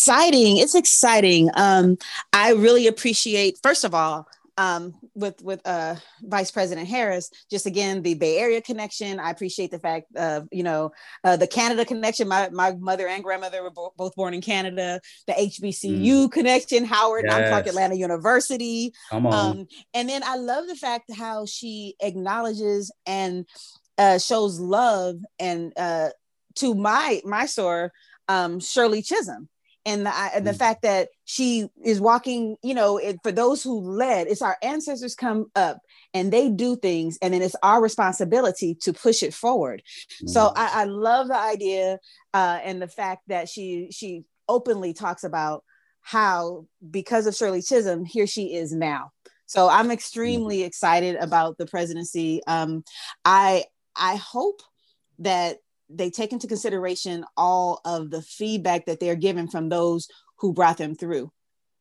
[0.04, 0.58] It's exciting.
[0.58, 1.50] It's exciting.
[1.56, 1.98] Um,
[2.34, 4.28] I really appreciate, first of all,
[4.58, 7.32] um, with with uh, Vice President Harris.
[7.50, 9.18] Just again, the Bay Area connection.
[9.18, 10.92] I appreciate the fact of you know
[11.24, 12.28] uh, the Canada connection.
[12.28, 15.00] My my mother and grandmother were bo- both born in Canada.
[15.26, 16.84] The HBCU connection.
[16.84, 17.30] Howard.
[17.30, 17.70] I'm Clark Mm.
[17.70, 18.94] Atlanta University.
[19.10, 19.34] Come on.
[19.34, 23.46] Um, and then I love the fact how she acknowledges and
[23.98, 26.10] uh, shows love and uh,
[26.56, 27.94] to my my sore
[28.28, 29.48] um, Shirley Chisholm.
[29.86, 30.58] And the, and the Mm.
[30.58, 35.14] fact that she is walking, you know, it, for those who led, it's our ancestors
[35.16, 35.80] come up
[36.14, 39.84] and they do things, and then it's our responsibility to push it forward.
[40.26, 40.54] So Mhm.
[40.56, 42.00] I, I love the idea
[42.34, 45.64] uh, and the fact that she she openly talks about
[46.02, 49.12] how because of Shirley Chisholm, here she is now.
[49.46, 52.42] So I'm extremely excited about the presidency.
[52.48, 52.84] Um,
[53.26, 53.66] I
[53.96, 54.62] I hope
[55.20, 55.58] that
[55.96, 60.78] they take into consideration all of the feedback that they're given from those who brought
[60.78, 61.32] them through.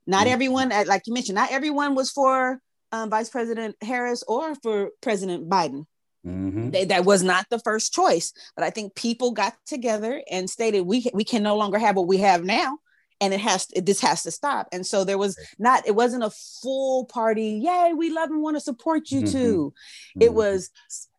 [0.06, 0.30] Not Mhm.
[0.30, 2.60] everyone, like you mentioned, not everyone was for
[2.94, 5.86] um, Vice President Harris or for President Biden.
[6.26, 6.72] Mhm.
[6.72, 10.82] They, that was not the first choice, but I think people got together and stated
[10.82, 12.78] we we can no longer have what we have now,
[13.20, 14.68] and it has this has to stop.
[14.72, 17.60] And so there was not it wasn't a full party.
[17.64, 19.32] Yay, we love and want to support you Mhm.
[19.32, 19.74] too.
[20.20, 20.34] It Mhm.
[20.34, 20.70] was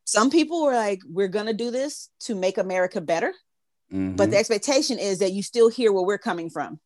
[0.05, 3.33] some people were like, we're gonna do this to make America better,
[3.91, 4.15] mm-hmm.
[4.15, 6.79] but the expectation is that you still hear where we're coming from.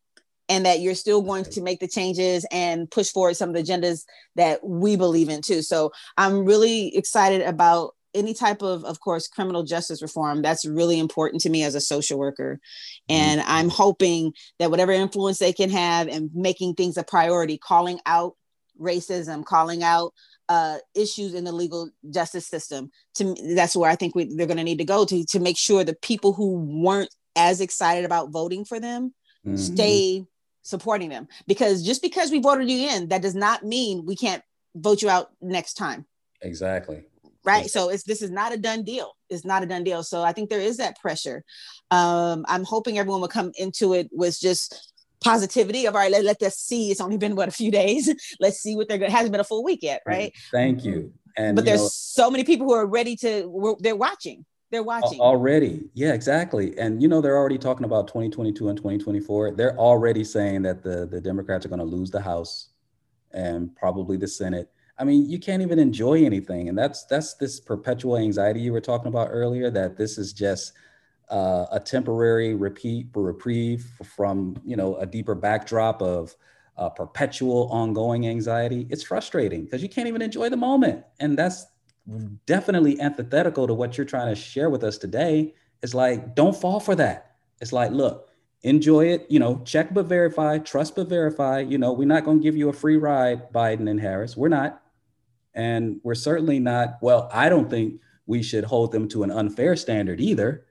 [0.50, 3.64] And that you're still going to make the changes and push forward some of the
[3.64, 4.06] agendas
[4.38, 5.62] that we believe in too.
[5.62, 10.42] So I'm really excited about any type of, of course, criminal justice reform.
[10.42, 12.62] That's really important to me as a social worker.
[13.10, 13.22] Mm-hmm.
[13.22, 18.00] And I'm hoping that whatever influence they can have in making things a priority, calling
[18.06, 18.38] out
[18.80, 20.14] racism, calling out
[20.50, 22.90] uh, issues in the legal justice system.
[23.16, 25.40] To me, that's where I think we, they're going to need to go to to
[25.40, 29.14] make sure the people who weren't as excited about voting for them
[29.46, 29.58] Mhm.
[29.60, 30.26] stay
[30.64, 31.28] supporting them.
[31.48, 34.44] Because just because we voted you in, that does not mean we can't
[34.76, 36.06] vote you out next time
[36.42, 37.04] Exactly.
[37.44, 40.22] right so it's this is not a done deal it's not a done deal so
[40.22, 41.44] i think there is that pressure
[41.90, 44.94] um i'm hoping everyone will come into it with just
[45.24, 48.14] positivity of all right let, let us see it's only been what a few days
[48.40, 51.14] let's see what they're good hasn't been a full week yet right Thank you.
[51.36, 54.84] And but you there's know, so many people who are ready to they're watching they're
[54.84, 56.78] watching Already, yeah, exactly.
[56.78, 59.52] And you know, they're already talking about 2022 and 2024.
[59.52, 62.70] They're already saying that the the Democrats are going to lose the House
[63.32, 64.70] and probably the Senate.
[65.00, 68.82] I mean, you can't even enjoy anything, and that's that's this perpetual anxiety you were
[68.82, 69.70] talking about earlier.
[69.70, 70.74] That this is just
[71.30, 76.36] uh, a temporary repeat or reprieve from you know a deeper backdrop of
[76.78, 78.88] uh, perpetual ongoing anxiety.
[78.90, 81.66] It's frustrating because you can't even enjoy the moment, and that's
[82.46, 85.54] definitely antithetical to what you're trying to share with us today.
[85.82, 87.36] It's like, don't fall for that.
[87.60, 88.30] It's like, look,
[88.64, 91.60] enjoy it, you know, check but verify, trust but verify.
[91.60, 94.38] You know, we're not going to give you a free ride, Biden and Harris.
[94.38, 94.82] We're not.
[95.54, 99.76] And we're certainly not, well, I don't think we should hold them to an unfair
[99.76, 100.66] standard either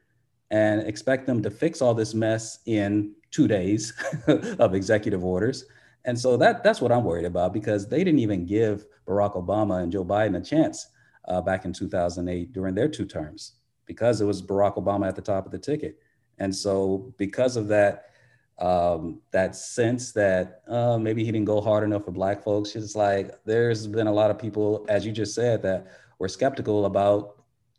[0.51, 3.93] and expect them to fix all this mess in two days
[4.59, 5.65] of executive orders.
[6.05, 9.83] And so that that's what I'm worried about because they didn't even give Barack Obama
[9.83, 10.89] and Joe Biden a chance
[11.27, 13.55] uh, back in 2008 during their two terms
[13.87, 15.99] because it was Barack Obama at the top of the ticket.
[16.39, 18.11] And so because of that,
[18.59, 22.97] um, that sense that uh, maybe he didn't go hard enough for Black folks, it's
[22.97, 25.89] like there's been a lot of people, as you just said, that
[26.19, 27.36] were skeptical about,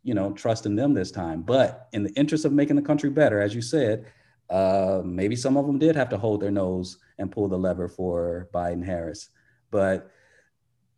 [0.07, 1.41] you know, trusting them this time.
[1.41, 4.05] But in the interest of making the country better, as you said,
[4.49, 7.89] uh, maybe some of them did have to hold their nose and pull the lever
[7.89, 9.29] for Biden Harris.
[9.69, 10.09] But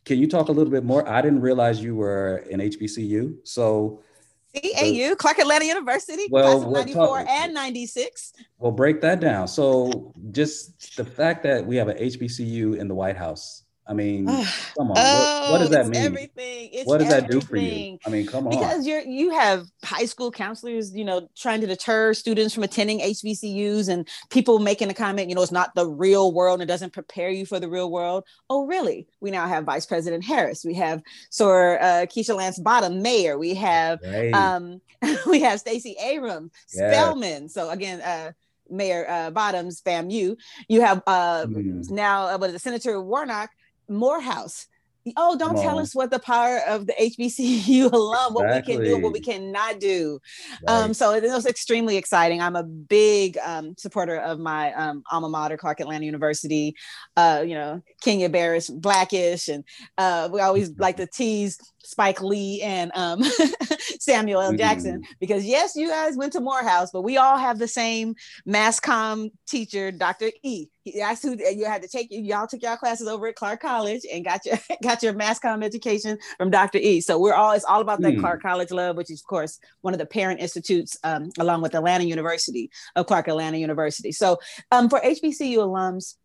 [0.05, 1.09] can you talk a little bit more?
[1.09, 3.37] I didn't realize you were an HBCU.
[3.45, 4.03] So
[4.53, 8.33] CAU, Clark Atlanta University, Well, class of we'll 94 talk- and 96.
[8.59, 9.47] we'll break that down.
[9.47, 13.63] So just the fact that we have an HBCU in the White House.
[13.89, 14.25] I mean,
[14.77, 14.95] come on.
[14.95, 16.05] what, what does Oh, that it's mean?
[16.05, 16.69] Everything.
[16.71, 17.97] It's what does that do for you?
[18.05, 18.51] I mean, come on.
[18.51, 22.99] because you're you have high school counselors you know trying to deter students from attending
[22.99, 26.71] hbcus and people making a comment you know it's not the real world and it
[26.71, 30.63] doesn't prepare you for the real world oh really we now have vice president harris
[30.65, 34.33] we have sir uh, keisha lance bottom mayor we have Right.
[34.33, 34.81] um
[35.27, 36.91] we have stacey abrams Yes.
[36.93, 38.31] spelman so again uh
[38.69, 40.37] mayor uh bottoms famu you
[40.67, 41.89] You have uh Mm.
[41.91, 43.49] now uh, what is it senator warnock
[43.89, 44.67] morehouse
[45.15, 45.81] Oh, don't Come tell on.
[45.81, 49.21] us what the power of the HBCU alum, what we can do, and what we
[49.21, 50.19] cannot do.
[50.67, 52.41] Um, so it was extremely exciting.
[52.41, 56.75] I'm a big um, supporter of my um, alma mater, Clark Atlanta University.
[57.15, 59.63] Uh, you know, Kenya Barris, Blackish, and
[59.97, 63.23] uh, we always like to tease Spike Lee and um,
[63.99, 64.53] Samuel L.
[64.53, 68.15] Jackson because yes, you guys went to Morehouse, but we all have the same
[68.45, 70.29] mass comm teacher, Dr.
[70.43, 70.67] E.
[70.97, 72.07] that's who you had to take.
[72.09, 75.63] Y'all took y'all classes over at Clark College and got your got your mass comm
[75.63, 76.77] education from Dr.
[76.79, 77.01] E.
[77.01, 78.19] So we're all it's all about that Hmm.
[78.19, 81.75] Clark College love, which is of course one of the parent institutes, um, along with
[81.75, 84.11] Atlanta University of Clark Atlanta University.
[84.11, 84.39] So
[84.71, 86.15] um, for HBCU alums,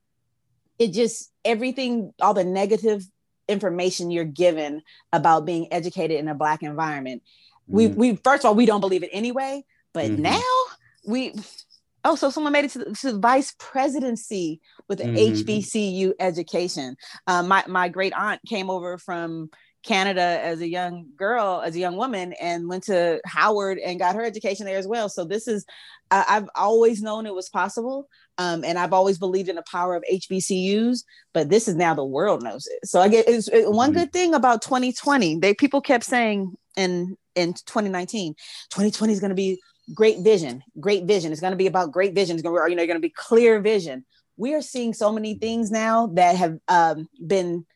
[0.78, 3.06] it just everything, all the negative
[3.48, 7.22] information you're given about being educated in a black environment.
[7.68, 7.94] We Mhm.
[7.96, 10.18] we first of all we don't believe it anyway, but Mhm.
[10.20, 10.40] now
[11.06, 11.34] we
[12.04, 15.16] oh so someone made it to the, to the vice presidency with Mhm.
[15.16, 16.96] HBCU education.
[17.26, 19.50] Um, my my great aunt came over from
[19.82, 24.14] Canada as a young girl, as a young woman, and went to Howard and got
[24.14, 25.10] her education there as well.
[25.10, 25.66] So this is,
[26.10, 29.94] I I've always known it was possible, um, and I've always believed in the power
[29.94, 31.04] of HBCUs.
[31.34, 32.88] But this is now the world knows it.
[32.88, 33.94] So I get it's, it- one Mhm.
[33.96, 35.38] good thing about 2020.
[35.38, 38.34] They people kept saying in in 2019,
[38.70, 39.60] 2020 is going to be
[39.92, 41.32] great vision, great vision.
[41.32, 42.36] It's going to be about great vision.
[42.36, 44.04] It's going to, you know, you're going to be clear vision.
[44.36, 47.66] We are seeing so many things now that have um, been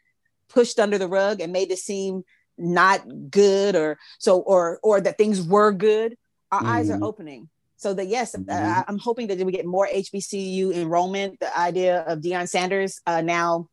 [0.48, 2.24] pushed under the rug and made to seem
[2.56, 6.16] not good or so or or that things were good.
[6.50, 7.02] Our eyes are Mhm.
[7.06, 7.48] opening.
[7.76, 8.84] So that yes, uh, Mhm.
[8.88, 11.38] I'm hoping that we get more HBCU enrollment.
[11.38, 13.68] The idea of Deion Sanders uh, now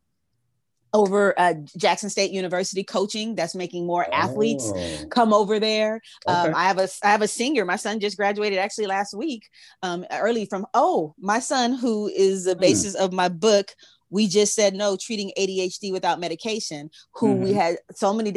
[0.94, 6.00] over uh, Jackson State University coaching that's making more athletes Oh, come over there.
[6.26, 7.64] Um, I have a I have a senior.
[7.64, 9.48] My son just graduated actually last week,
[9.82, 10.66] um, early from.
[10.74, 12.60] Oh, my son, who is the Hmm.
[12.60, 13.72] basis of my book.
[14.08, 16.90] We just said no, treating ADHD without medication.
[17.14, 17.54] Who we Mhm.
[17.54, 18.30] had so many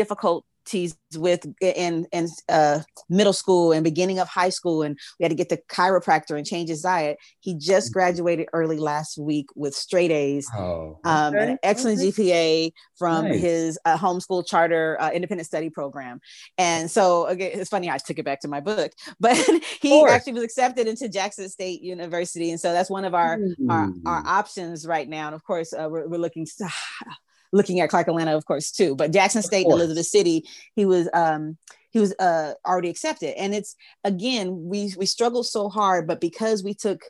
[0.69, 5.29] difficulties with in in uh, middle school and beginning of high school, and we had
[5.29, 7.17] to get the chiropractor and change his diet.
[7.39, 7.93] He just Mhm.
[7.93, 12.11] graduated early last week with straight A's oh, um, okay, an excellent okay.
[12.11, 13.41] GPA from Nice.
[13.41, 16.19] his uh, homeschool charter uh, independent study program.
[16.57, 19.35] And so again, it's funny, I took it back to my book, but
[19.81, 22.51] he actually was accepted into Jackson State University.
[22.51, 23.39] And so that's one of our,
[23.69, 24.27] our, our Hmm.
[24.27, 25.27] options right now.
[25.27, 26.45] And of course, uh, we're, we're looking
[27.51, 28.95] looking at Clark Atlanta, of course, too.
[28.95, 29.73] But Jackson State and.
[29.73, 30.45] Elizabeth City,
[30.75, 31.57] he was um
[31.91, 33.37] he was uh already accepted.
[33.39, 37.01] And it's again, we we struggled so hard, but because we took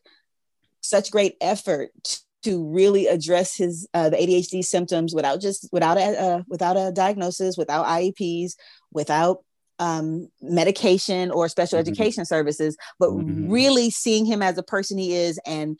[0.81, 1.91] such great effort
[2.43, 6.91] to really address his uh, the ADHD symptoms without just without a uh, without a
[6.91, 8.53] diagnosis, without IEPs,
[8.93, 9.43] without
[9.79, 11.81] um, medication or special Mhm.
[11.81, 13.49] education services, but Mhm.
[13.51, 15.77] really seeing him as a person he is and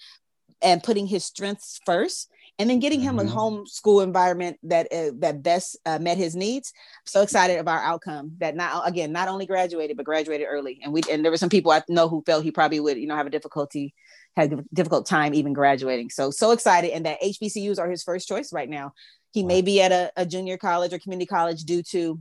[0.62, 2.30] and putting his strengths first
[2.60, 6.36] and then getting him a home school environment that uh, that best uh, met his
[6.36, 6.74] needs.
[7.06, 10.80] So excited of our outcome that not again not only graduated but graduated early.
[10.84, 13.08] And we and there were some people I know who felt he probably would you
[13.08, 13.96] know have a difficulty
[14.36, 16.10] had a difficult time even graduating.
[16.10, 18.94] So so excited and that HBCUs are his first choice right now.
[19.32, 22.20] He may be at a, a junior college or community college due to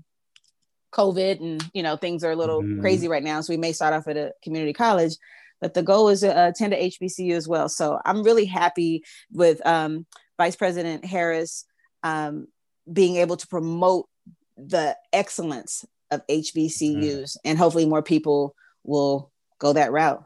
[0.92, 2.80] COVID and you know things are a little Mhm.
[2.80, 3.40] crazy right now.
[3.40, 5.16] So we may start off at a community college,
[5.60, 7.68] but the goal is to attend a HBCU as well.
[7.68, 10.06] So I'm really happy with um,
[10.38, 11.64] Vice President Harris
[12.02, 12.48] um,
[12.90, 14.08] being able to promote
[14.56, 20.24] the excellence of HBCUs, and hopefully more people will go that route.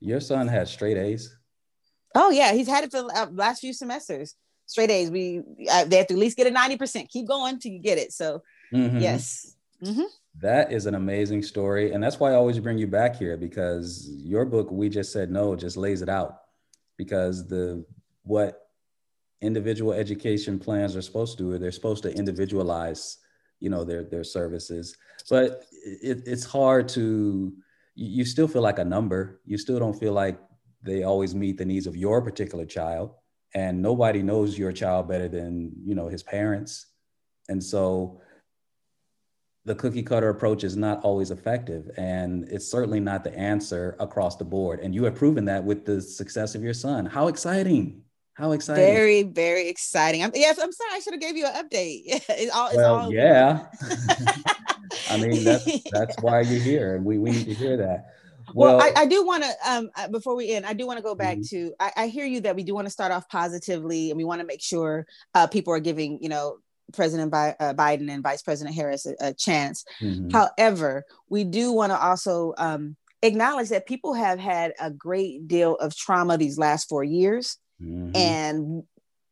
[0.00, 1.36] Your son had straight A's.
[2.14, 4.34] Oh yeah, he's had it for the last few semesters.
[4.66, 5.10] Straight A's.
[5.10, 7.10] We uh, they have to at least get a ninety percent.
[7.10, 8.12] Keep going till you get it.
[8.12, 9.00] So Mhm.
[9.00, 10.06] yes, Mhm.
[10.40, 11.92] That is an amazing story.
[11.92, 15.30] And that's why I always bring you back here because your book, We Just Said
[15.30, 16.40] No, just lays it out.
[16.96, 17.84] Because the
[18.22, 18.63] what
[19.44, 23.18] individual education plans are supposed to do, they're supposed to individualize,
[23.60, 24.96] you know, their their services.
[25.30, 27.54] But it, it's hard to
[27.94, 29.40] you you still feel like a number.
[29.44, 30.38] You still don't feel like
[30.82, 33.14] they always meet the needs of your particular child.
[33.54, 36.86] And nobody knows your child better than, you know, his parents.
[37.48, 38.20] And so
[39.64, 44.36] the cookie cutter approach is not always effective and it's certainly not the answer across
[44.36, 48.02] the board and you have proven that with the success of your son how exciting
[48.34, 50.22] how exciting very very exciting.
[50.22, 50.90] I'm, yes, I'm sorry.
[50.94, 52.02] I should have gave you an update.
[52.28, 52.68] it's all.
[52.68, 53.66] It's well all yeah
[55.10, 58.06] i mean that's that's why you're here and we, we need to hear that
[58.54, 60.98] Well, well, I, I do want to, um, uh, before we end, I do want
[60.98, 61.48] to go back Mhm.
[61.50, 64.24] to, I, I hear you that we do want to start off positively and we
[64.24, 66.58] want to make sure uh, people are giving, you know,
[66.92, 69.84] President Bi- uh, Biden and Vice President Harris a, a chance.
[70.00, 70.30] Mhm.
[70.30, 75.74] However, we do want to also um, acknowledge that people have had a great deal
[75.76, 77.56] of trauma these last four years.
[77.80, 78.10] Mhm.
[78.14, 78.82] And,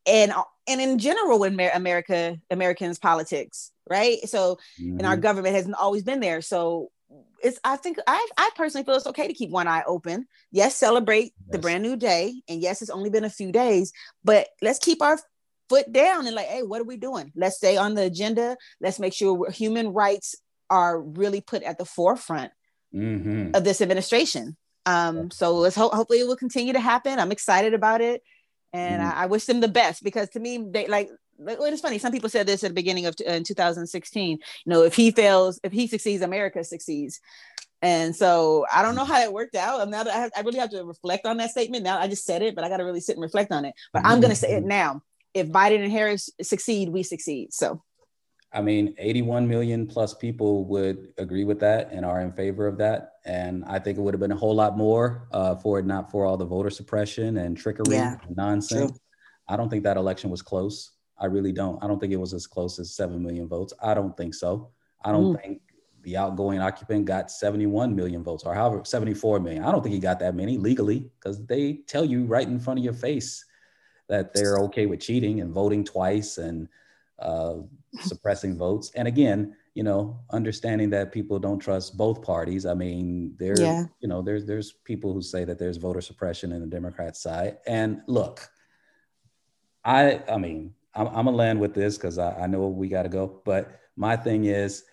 [0.05, 0.33] and,
[0.67, 4.19] and in general, with America, Americans politics, right?
[4.27, 5.21] So, and our Mhm.
[5.21, 6.41] government hasn't always been there.
[6.41, 6.91] So
[7.43, 10.25] it's I think I I personally feel it's okay to keep one eye open.
[10.51, 12.41] Yes, celebrate the brand new day.
[12.47, 13.91] And yes, it's only been a few days,
[14.23, 15.19] but let's keep our
[15.69, 17.31] foot down and like, hey, what are we doing?
[17.35, 18.57] Let's stay on the agenda.
[18.81, 20.35] Let's make sure human rights
[20.69, 22.51] are really put at the forefront
[22.93, 23.55] Mhm.
[23.55, 24.57] of this administration.
[24.85, 27.19] Um, so let's hope hopefully it will continue to happen.
[27.19, 28.21] I'm excited about it.
[28.73, 29.13] and Mhm.
[29.13, 31.09] I, I wish them the best because to me they like
[31.39, 31.97] it's funny.
[31.99, 35.59] Some people said this at the beginning of in 2016 you know if he fails
[35.63, 37.19] if he succeeds america succeeds.
[37.81, 39.87] And so i don't know how that worked out.
[39.89, 41.99] Now that I, have, I really have to reflect on that statement now.
[41.99, 43.73] I just said it but i got to really sit and reflect on it.
[43.93, 45.01] But i'm going to say it now.
[45.33, 47.53] If biden and harris succeed we succeed.
[47.53, 47.81] So
[48.53, 52.77] I mean, 81 million plus people would agree with that and are in favor of
[52.77, 53.13] that.
[53.25, 56.11] And I think it would have been a whole lot more uh, for it not
[56.11, 58.91] for all the voter suppression and trickery Yeah, and nonsense.
[58.91, 58.99] true.
[59.47, 60.91] I don't think that election was close.
[61.17, 61.83] I really don't.
[61.83, 63.73] I don't think it was as close as 7 million votes.
[63.81, 64.69] I don't think so.
[65.03, 65.41] I don't Mm.
[65.41, 65.61] think
[66.03, 69.63] the outgoing occupant got 71 million votes or however 74 million.
[69.63, 72.77] I don't think he got that many legally because they tell you right in front
[72.79, 73.45] of your face
[74.09, 76.67] that they're okay with cheating and voting twice and
[77.23, 77.55] uh,
[77.99, 78.91] suppressing votes.
[78.95, 82.65] And again, you know, understanding that people don't trust both parties.
[82.65, 83.85] I mean, there, Yeah.
[84.01, 87.57] you know, there's there's people who say that there's voter suppression in the Democrat side.
[87.65, 88.47] And look,
[89.83, 93.03] I I mean, I'm, I'm gonna land with this because I, I know we got
[93.03, 93.41] to go.
[93.45, 94.83] But my thing is,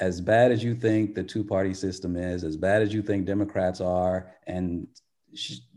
[0.00, 3.24] as bad as you think the two party system is, as bad as you think
[3.26, 4.86] Democrats are, and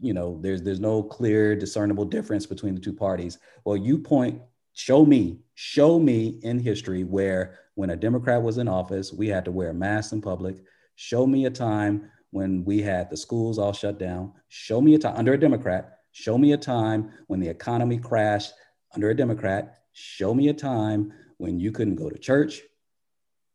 [0.02, 3.40] you know, there's there's no clear discernible difference between the two parties.
[3.66, 4.42] Well, you point,
[4.74, 9.46] show me, show me in history where when a Democrat was in office, we had
[9.46, 10.58] to wear masks in public.
[10.96, 14.34] Show me a time when we had the schools all shut down.
[14.50, 15.98] Show me a time under a Democrat.
[16.12, 18.54] Show me a time when the economy crashed
[18.94, 19.80] under a Democrat.
[19.94, 22.62] Show me a time when you couldn't go to church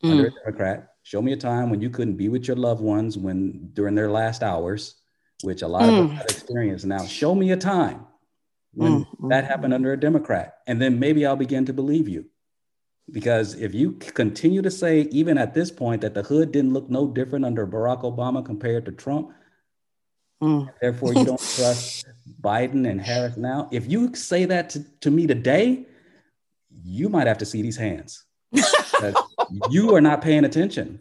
[0.02, 0.88] under a Democrat.
[1.02, 4.10] Show me a time when you couldn't be with your loved ones when during their
[4.10, 4.96] last hours,
[5.42, 6.14] which a lot of us Mm.
[6.14, 7.04] have experienced now.
[7.04, 8.06] Show me a time
[8.76, 12.26] when Mm, that happened under a Democrat, and then maybe I'll begin to believe you.
[13.10, 16.90] Because if you continue to say, even at this point, that the hood didn't look
[16.90, 19.32] no different under Barack Obama compared to Trump,
[20.42, 20.68] Mm.
[20.82, 22.04] therefore you don't trust
[22.42, 23.68] Biden and Harris now.
[23.72, 25.86] If you say that to, to me today,
[26.84, 28.24] you might have to see these hands.
[29.70, 31.00] you are not paying attention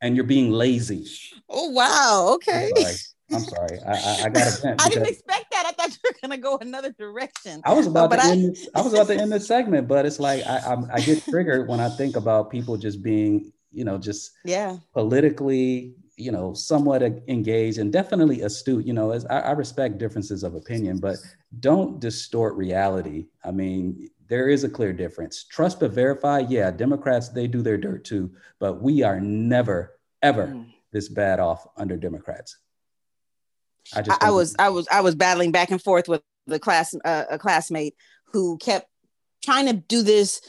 [0.00, 1.04] and you're being lazy.
[1.48, 2.96] oh wow okay I'm sorry.
[3.32, 3.78] I'm sorry.
[3.86, 5.45] I, I, I got to vent didn't expect i
[5.88, 8.52] thought you were going to go another direction I was about but to I- end.
[8.52, 11.22] This, I was about to end this segment, but it's like I, I'm, I get
[11.24, 16.54] triggered when I think about people just being, you know, just yeah politically, you know,
[16.54, 18.86] somewhat engaged and definitely astute.
[18.86, 21.16] You know, as I, I respect differences of opinion, but
[21.60, 23.26] don't distort reality.
[23.44, 25.44] I mean, there is a clear difference.
[25.44, 26.40] Trust but verify.
[26.40, 30.72] Yeah, Democrats they do their dirt too, but we are never ever Mm.
[30.92, 32.56] this bad off under Democrats.
[33.94, 36.22] I I, just I don't- was I was I was battling back and forth with
[36.46, 37.94] the class uh, a classmate
[38.32, 38.88] who kept
[39.44, 40.40] trying to do this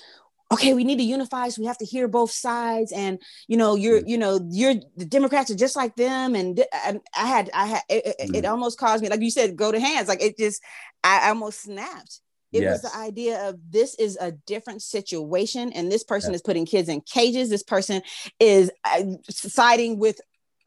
[0.52, 3.76] okay we need to unify so we have to hear both sides and you know
[3.76, 4.08] you're Mm.
[4.10, 7.82] you know you're the democrats are just like them and, and i had i had
[7.90, 8.50] it, it, it Mm.
[8.52, 10.62] almost caused me like you said go to hands like it just
[11.04, 12.22] i almost snapped
[12.54, 16.36] it was the idea of this is a different situation and this person Yeah.
[16.36, 18.02] is putting kids in cages this person
[18.40, 20.22] is uh, siding with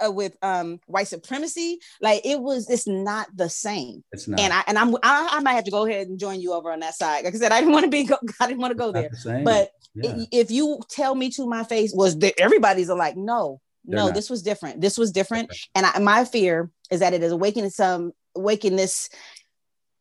[0.04, 4.02] uh, with um white supremacy like it was it's not the same.
[4.12, 4.40] It's not.
[4.40, 6.70] and i and i'm I, I might have to go ahead and join you over
[6.72, 7.24] on that side.
[7.24, 9.10] Like i said i didn't want to be go, i didn't want to go there.
[9.10, 10.24] the but Yeah.
[10.32, 14.14] if you tell me to my face was that everybody's like no They're no not.
[14.14, 14.80] this was different.
[14.80, 15.52] This was different.
[15.74, 19.08] And I, my fear is that it is awakening some awakening this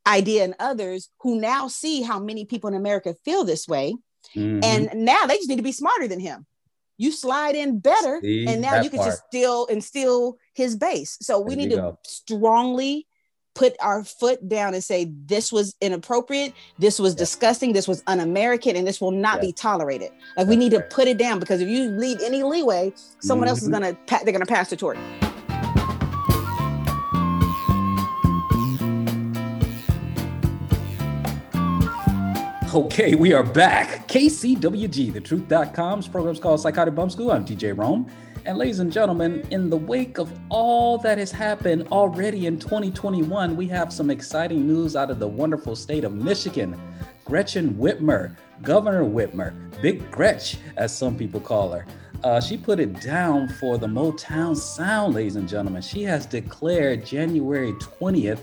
[0.08, 3.96] idea in others who now see how many people in america feel this way.
[4.36, 4.64] Mhm.
[4.64, 6.46] and now they just need to be smarter than him
[7.00, 9.10] you slide in better See, and now you can part.
[9.10, 12.00] just still instill his base so we There need to go.
[12.06, 13.08] strongly
[13.56, 17.20] put our foot down and say this was inappropriate this was Yeah.
[17.20, 19.48] disgusting this was un-american and this will not Yeah.
[19.48, 22.44] be tolerated like we That's need to put it down because if you leave any
[22.44, 23.50] leeway someone mm-hmm.
[23.50, 24.98] else is gonna they're gonna pass the torch
[32.80, 34.08] Okay, we are back.
[34.08, 37.30] KCWG, the truth.com's program is called Psychotic Bump School.
[37.30, 38.10] I'm DJ Rome.
[38.46, 43.58] And ladies and gentlemen, in the wake of all that has happened already in 2021,
[43.58, 46.80] we have some exciting news out of the wonderful state of Michigan.
[47.26, 51.86] Gretchen Whitmer, Governor Whitmer, Big Gretch, as some people call her.
[52.24, 55.82] Uh, she put it down for the Motown sound, ladies and gentlemen.
[55.82, 58.42] She has declared January 20th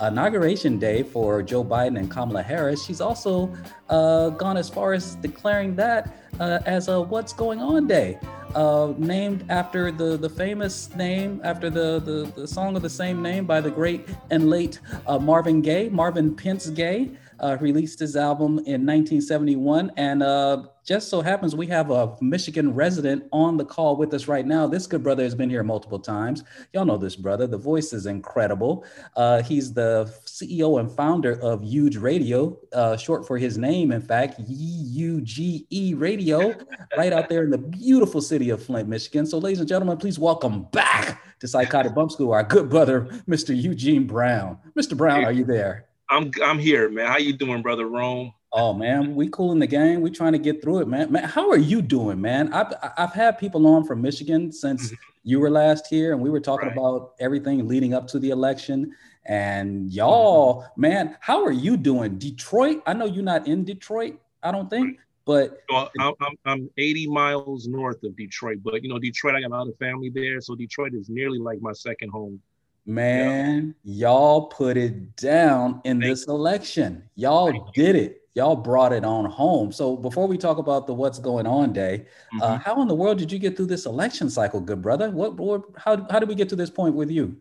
[0.00, 2.84] inauguration day for Joe Biden and Kamala Harris.
[2.84, 3.52] She's also
[3.88, 8.20] uh, gone as far as declaring that uh, as a What's Going On Day,
[8.54, 13.20] uh, named after the, the famous name, after the, the, the song of the same
[13.20, 17.10] name by the great and late uh, Marvin Gaye, Marvin Pentz Gaye.
[17.40, 19.92] Uh, released his album in 1971.
[19.96, 24.26] And uh, just so happens we have a Michigan resident on the call with us
[24.26, 24.66] right now.
[24.66, 26.44] This good brother has been here multiple times.
[26.72, 27.46] Y'all know this brother.
[27.46, 28.86] The voice is incredible.
[29.14, 34.00] Uh, he's the CEO and founder of Euge Radio, uh, short for his name, in
[34.00, 36.54] fact, U G E Radio,
[36.96, 39.26] right out there in the beautiful city of Flint, Michigan.
[39.26, 43.54] So, ladies and gentlemen, please welcome back to Psychotic Bump School our good brother, Mr.
[43.54, 44.58] Eugene Brown.
[44.76, 44.96] Mr.
[44.96, 45.87] Brown, are you there?
[46.10, 47.06] I'm I'm here, man.
[47.06, 48.32] How you doing, brother Rome?
[48.52, 50.00] Oh man, we cool in the game.
[50.00, 51.12] We trying to get through it, man.
[51.12, 52.52] Man, how are you doing, man?
[52.52, 54.92] I've I've had people on from Michigan since
[55.22, 56.78] you were last here, and we were talking Mm-hmm.
[56.78, 56.88] Right.
[56.96, 58.94] about everything leading up to the election.
[59.26, 62.18] And y'all, man, how are you doing?
[62.18, 62.82] Detroit?
[62.86, 65.58] I know you're not in Detroit, I don't think, but
[66.00, 66.14] I'm
[66.46, 69.76] I'm 80 miles north of Detroit, but you know Detroit, I got a lot of
[69.76, 72.40] family there, so Detroit is nearly like my second home.
[72.88, 77.04] Man, y'all put it down in Thank this election.
[77.14, 78.22] Y'all Thank did it.
[78.34, 79.72] Y'all brought it on home.
[79.72, 82.06] So before we talk about the what's going on day,
[82.40, 82.62] Uh, Mhm.
[82.62, 85.10] how in the world did you get through this election cycle, good brother?
[85.10, 87.36] What, what how, how did we get to this point with you?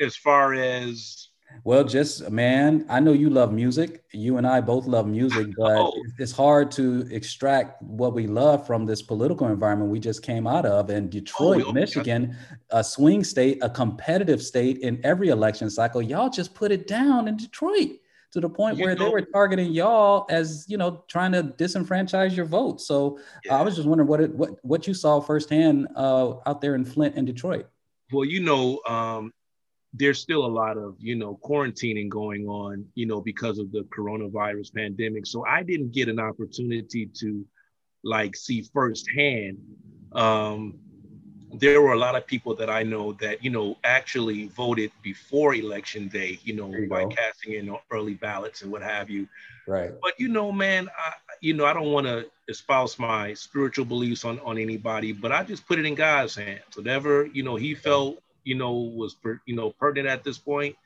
[0.00, 1.28] as far as
[1.64, 4.02] Well, just man, I know you love music.
[4.12, 5.92] You and I both love music, but Oh.
[6.18, 10.66] it's hard to extract what we love from this political environment we just came out
[10.66, 10.90] of.
[10.90, 11.72] And Detroit, Oh.
[11.72, 12.36] Michigan,
[12.70, 17.28] a swing state, a competitive state in every election cycle, y'all just put it down
[17.28, 17.90] in Detroit
[18.32, 22.34] to the point You where they were targeting y'all as you know trying to disenfranchise
[22.34, 22.80] your vote.
[22.80, 23.56] So Yeah.
[23.58, 26.84] I was just wondering what it what what you saw firsthand uh, out there in
[26.84, 27.66] Flint and Detroit.
[28.12, 29.32] well, you know, um,
[29.94, 33.86] there's still a lot of you know quarantining going on, you know, because of the
[33.96, 35.26] coronavirus pandemic.
[35.26, 37.44] So I didn't get an opportunity to
[38.04, 39.58] like see firsthand.
[40.12, 40.78] Um,
[41.54, 45.54] there were a lot of people that I know that you know actually voted before
[45.54, 47.10] election day, you know, you by go.
[47.10, 49.28] casting in early ballots and what have you.
[49.66, 49.92] Right.
[50.02, 54.24] but you know man I, you know i don't want to espouse my spiritual beliefs
[54.24, 57.76] on on anybody but i just put it in god's hands whatever you know he
[57.76, 60.76] felt you know was per, you know pertinent at this point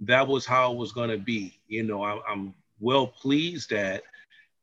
[0.00, 4.02] that was how it was going to be you know I, i'm well pleased that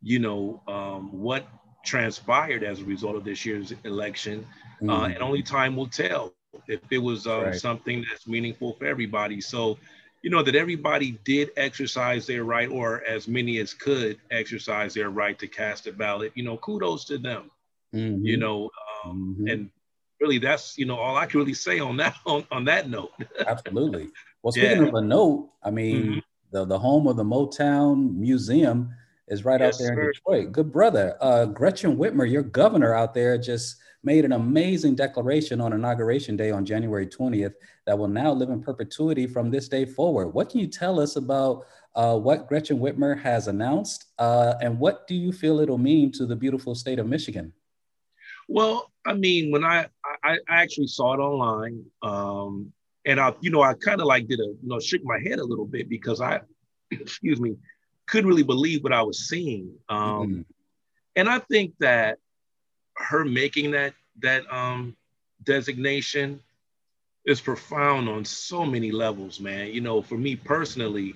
[0.02, 1.46] you know um, what
[1.84, 4.46] transpired as a result of this year's election
[4.88, 5.16] uh, Mhm.
[5.16, 7.54] and only time will tell if it was um, Right.
[7.54, 9.20] something that's meaningful for everybody.
[9.42, 9.62] So,
[10.08, 15.10] you know, that everybody did exercise their right, or as many as could exercise their
[15.10, 16.32] right to cast a ballot.
[16.36, 17.52] You know, kudos to them.
[17.94, 18.24] Mhm.
[18.24, 18.70] You know,
[19.06, 19.48] um, Mhm.
[19.48, 19.70] and
[20.22, 23.12] really, that's you know all I can really say on that on, on that note.
[23.46, 24.10] Absolutely.
[24.44, 24.88] Well, speaking Yeah.
[24.88, 26.22] of a note, I mean, Mhm.
[26.52, 28.90] the, the home of the Motown Museum
[29.28, 30.08] is right Yes, out there in.
[30.08, 30.52] Detroit.
[30.52, 31.18] Good brother.
[31.22, 36.50] Uh, Gretchen Whitmer, your governor out there, just made an amazing declaration on Inauguration Day
[36.50, 37.54] on January 20th
[37.86, 40.30] that will now live in perpetuity from this day forward.
[40.30, 41.66] What can you tell us about
[41.96, 44.06] uh, what Gretchen Whitmer has announced?
[44.18, 47.54] Uh, and what do you feel it'll mean to the beautiful state of Michigan?
[48.52, 49.88] Well, I mean, when I
[50.24, 52.74] I, I actually saw it online, um,
[53.06, 55.40] and I, you know, I kind of like did a, you know, shook my head
[55.40, 56.42] a little bit because I,
[56.92, 57.56] excuse me,
[58.08, 59.72] couldn't really believe what I was seeing.
[59.90, 60.46] Um, Mhm.
[61.16, 62.20] and I think that
[62.98, 64.98] her making that that um,
[65.44, 66.42] designation
[67.26, 69.68] is profound on so many levels, man.
[69.68, 71.16] You know, for me personally,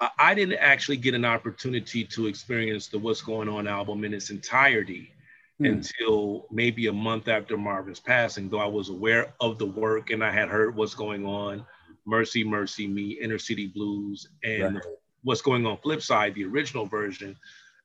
[0.00, 4.14] I, I didn't actually get an opportunity to experience the "What's Going On" album in
[4.14, 5.10] its entirety
[5.58, 5.66] Hmm.
[5.66, 10.22] until maybe a month after Marvin's passing, though I was aware of the work and
[10.24, 11.64] I had heard what's going on,
[12.06, 14.84] Mercy, Mercy Me, Inner City Blues, and Right.
[15.22, 17.36] what's going on flip side, the original version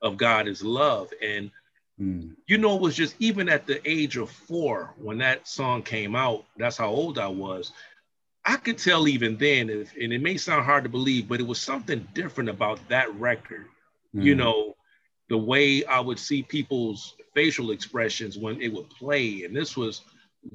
[0.01, 1.11] of God is Love.
[1.21, 1.51] And
[2.01, 2.35] Mm.
[2.47, 6.15] you know, it was just even at the age of four when that song came
[6.15, 7.71] out, that's how old I was.
[8.45, 11.45] I could tell even then, if, and it may sound hard to believe, but it
[11.47, 13.67] was something different about that record
[14.17, 14.37] you Mm.
[14.37, 14.75] know,
[15.29, 19.43] the way I would see people's facial expressions when it would play.
[19.43, 20.01] And this was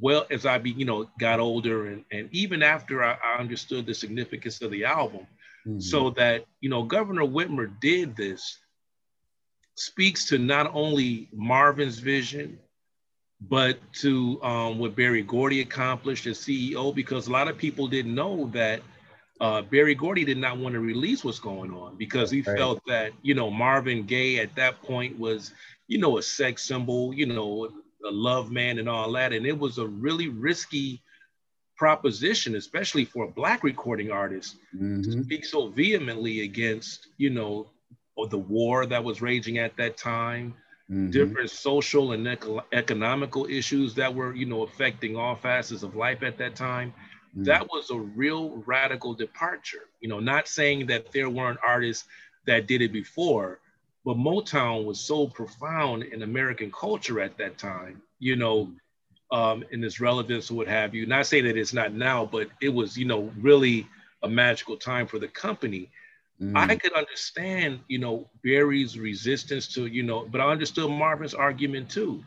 [0.01, 3.87] well as I be, you know, got older and, and even after I, I understood
[3.87, 5.27] the significance of the album.
[5.67, 5.83] Mhm.
[5.83, 8.59] So that, you know, Governor Whitmer did this
[9.77, 12.59] speaks to not only Marvin's vision,
[13.41, 18.15] but to um, what Berry Gordy accomplished as CEO, because a lot of people didn't
[18.15, 18.81] know that
[19.41, 22.57] uh, Berry Gordy did not want to release what's going on because he Right.
[22.57, 25.53] felt that, you know, Marvin Gaye at that point was,
[25.87, 27.69] you know, a sex symbol, you know,
[28.07, 29.33] a love man and all that.
[29.33, 31.03] And it was a really risky
[31.77, 35.25] proposition, especially for a Black recording artist Mhm.
[35.25, 37.67] speak so vehemently against, you know,
[38.17, 40.55] or the war that was raging at that time,
[40.91, 41.11] Mhm.
[41.11, 46.23] different social and eco- economical issues that were, you know, affecting all facets of life
[46.23, 46.93] at that time.
[47.37, 47.45] Mm.
[47.45, 49.89] That was a real radical departure.
[50.01, 52.07] You know, not saying that there weren't artists
[52.47, 53.59] that did it before.
[54.05, 58.71] But Motown was so profound in American culture at that time, you know,
[59.31, 61.07] um, in its relevance or what have you.
[61.07, 63.87] Not say that it's not now, but it was, you know, really
[64.23, 65.91] a magical time for the company.
[66.41, 66.53] Mm.
[66.55, 71.91] I could understand, you know, Berry's resistance to, you know, but I understood Marvin's argument
[71.91, 72.23] too.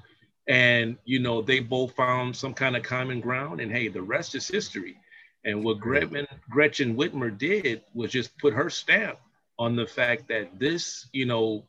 [0.48, 3.60] And, you know, they both found some kind of common ground.
[3.60, 4.98] And hey, the rest is history.
[5.44, 9.20] And what Gretchen, Gretchen Whitmer did was just put her stamp
[9.60, 11.64] on the fact that this, you know,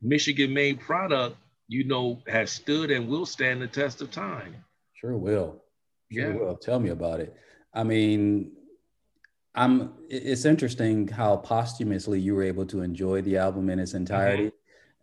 [0.00, 1.36] Michigan made product,
[1.68, 4.54] you know, has stood and will stand the test of time.
[4.94, 5.62] Sure will.
[6.10, 6.38] Sure Yeah.
[6.38, 6.56] will.
[6.56, 7.34] Tell me about it.
[7.74, 8.52] I mean,
[9.54, 9.94] I'm.
[10.08, 14.50] It's interesting how posthumously you were able to enjoy the album in its entirety,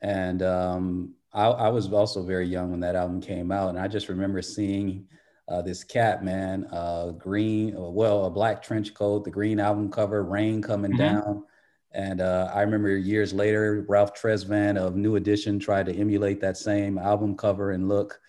[0.01, 3.87] and um, I, I was also very young when that album came out, and I
[3.87, 5.07] just remember seeing
[5.47, 9.89] uh, this cat, man, uh, green, uh, well, a black trench coat, the green album
[9.91, 10.97] cover, rain coming Mhm.
[10.97, 11.43] down.
[11.91, 16.57] And uh, I remember years later, Ralph Tresvant of New Edition tried to emulate that
[16.57, 18.19] same album cover and look.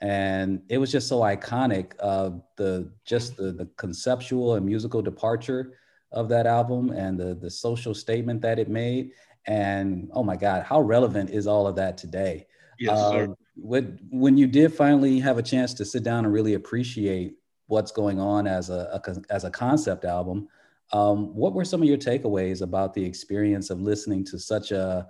[0.00, 1.92] And it was just so iconic.
[1.98, 5.72] Uh, the just the, the conceptual and musical departure
[6.12, 9.12] of that album and the, the social statement that it made.
[9.46, 12.46] And oh my God, how relevant is all of that today?
[12.78, 13.24] Yes, sir.
[13.24, 17.36] Um, when, when you did finally have a chance to sit down and really appreciate
[17.68, 20.48] what's going on as a, a as a concept album,
[20.92, 25.06] um, what were some of your takeaways about the experience of listening to such a,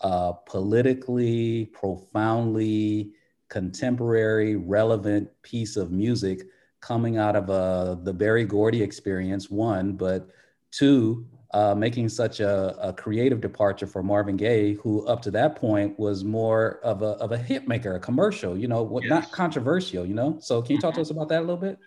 [0.00, 3.12] a politically, profoundly
[3.48, 6.42] contemporary, relevant piece of music
[6.80, 9.50] coming out of uh, the Berry Gordy experience?
[9.50, 10.28] One, but
[10.72, 15.54] two, uh, making such a, a creative departure for Marvin Gaye, who up to that
[15.54, 19.30] point was more of a, of a hit maker, a commercial, you know, what, not
[19.30, 20.38] controversial, you know?
[20.40, 21.78] So can you talk to us about that a little bit?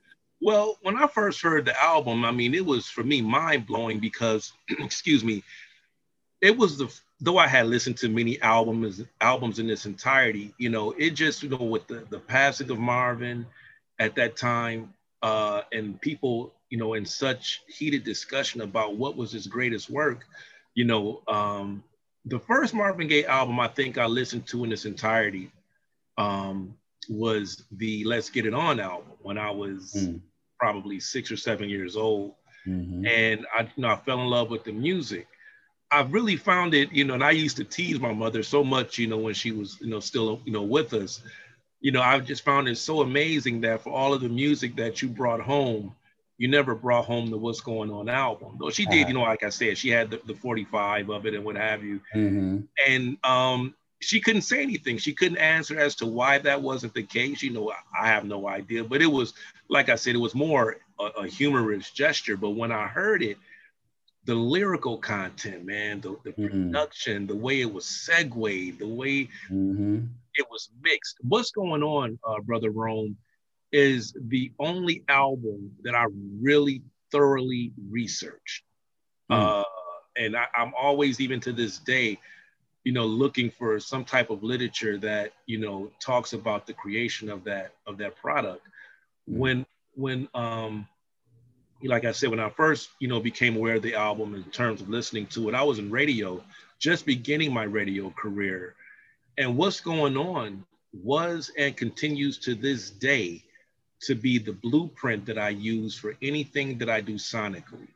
[0.41, 3.99] Well, when I first heard the album, I mean, it was for me mind blowing
[3.99, 5.43] because, excuse me,
[6.41, 10.69] it was the though I had listened to many albums albums in this entirety, you
[10.69, 13.45] know, it just you know with the the passing of Marvin
[13.99, 19.31] at that time, uh, and people you know in such heated discussion about what was
[19.31, 20.25] his greatest work,
[20.75, 21.83] you know, um,
[22.25, 25.51] the first Marvin Gaye album I think I listened to in its entirety
[26.17, 26.75] um,
[27.09, 30.07] was the Let's Get It On album when I was
[30.59, 32.33] probably six or seven years old.
[32.67, 33.05] Mm-hmm.
[33.05, 35.27] And I, you know, I fell in love with the music.
[35.91, 38.97] I really found it, you know, and I used to tease my mother so much,
[38.97, 41.21] you know, when she was, you know, still, you know, with us.
[41.79, 45.01] You know, I just found it so amazing that for all of the music that
[45.01, 45.93] you brought home,
[46.37, 48.57] you never brought home the What's Going On album.
[48.59, 51.35] Though she did, you know, like I said, she had the, the 45 of it
[51.35, 52.61] and what have you Mm-hmm.
[52.87, 54.97] and um, she couldn't say anything.
[54.97, 57.41] She couldn't answer as to why that wasn't the case.
[57.41, 58.83] You know, I have no idea.
[58.83, 59.33] But it was,
[59.69, 62.37] like I said, it was more a, a humorous gesture.
[62.37, 63.37] But when I heard it,
[64.25, 69.99] the lyrical content, man, the, the production, the way it was segued, the way Mm-hmm.
[70.35, 71.17] it was mixed.
[71.21, 73.17] What's going on, uh, brother Rome,
[73.71, 76.05] is the only album that I
[76.41, 76.81] really
[77.11, 78.63] thoroughly researched.
[79.29, 79.63] Uh,
[80.17, 82.19] and I, I'm always, even to this day,
[82.85, 87.29] you know, looking for some type of literature that you know talks about the creation
[87.29, 88.61] of that of that product.
[89.27, 89.65] When
[89.95, 90.87] when um,
[91.83, 94.81] like I said, when I first you know became aware of the album in terms
[94.81, 96.43] of listening to it, I was in radio,
[96.77, 98.75] just beginning my radio career,
[99.37, 100.63] and what's going on
[100.93, 103.43] was and continues to this day
[104.01, 107.87] to be the blueprint that I use for anything that I do sonically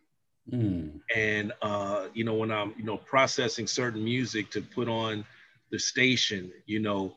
[0.51, 0.99] Mm.
[1.15, 5.25] and uh, you know when i'm you know processing certain music to put on
[5.71, 7.15] the station you know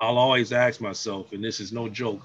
[0.00, 2.22] i'll always ask myself and this is no joke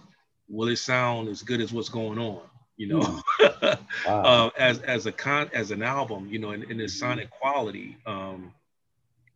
[0.48, 2.42] will it sound as good as what's going on
[2.78, 3.22] you know?
[4.06, 7.98] Uh, as as a con as an album you know in, in its sonic quality
[8.06, 8.54] um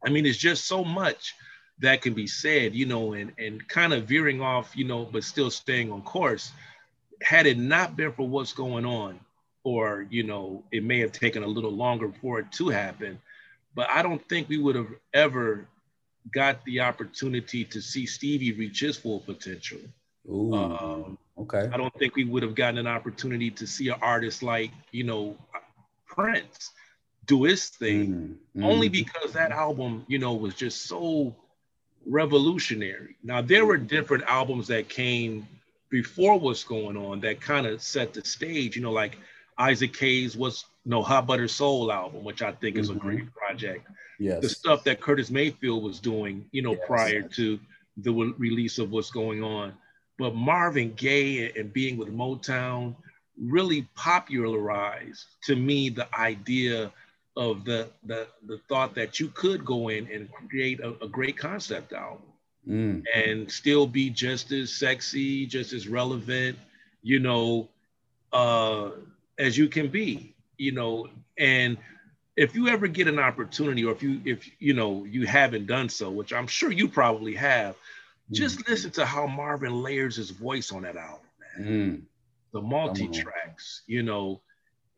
[0.05, 1.34] i mean it's just so much
[1.80, 5.24] that can be said you know and and kind of veering off you know but
[5.24, 6.51] still staying on course.
[7.22, 9.20] Had it not been for what's going on
[9.70, 13.20] or you know it may have taken a little longer for it to happen
[13.76, 15.67] but i don't think we would have ever
[16.34, 19.80] got the opportunity to see stevie reach his full potential
[20.30, 21.70] Ooh, um, okay.
[21.74, 25.03] i don't think we would have gotten an opportunity to see an artist like you
[25.03, 25.38] know
[26.07, 26.72] prince
[27.26, 28.93] do his thing Mm, only mm.
[29.03, 31.36] because that album you know was just so
[32.05, 35.47] revolutionary now there were different albums that came
[35.89, 39.17] before what's going on that kind of set the stage you know like
[39.60, 43.88] Isaac Hayes was no Hot Buttered Soul album, which I think is a great project.
[44.18, 44.41] Yes.
[44.41, 47.60] The stuff that Curtis Mayfield was doing, you know, prior to
[47.97, 49.74] the re- release of what's going on.
[50.18, 52.95] But Marvin Gaye and, and being with Motown
[53.38, 56.91] really popularized to me the idea
[57.38, 61.38] of the the the thought that you could go in and create a, a great
[61.38, 62.24] concept album
[62.68, 63.03] Mm.
[63.16, 66.57] and still be just as sexy, just as relevant,
[67.01, 67.70] you know,
[68.34, 68.91] uh,
[69.40, 71.10] as you can be, you know.
[71.38, 71.78] And
[72.38, 75.90] if you ever get an opportunity, or if you if you know you haven't done
[75.90, 77.76] so, which I'm sure you probably have,
[78.32, 81.26] just listen to how Marvin layers his voice on that album,
[81.60, 82.02] Mm.
[82.54, 84.42] the multi tracks, you know.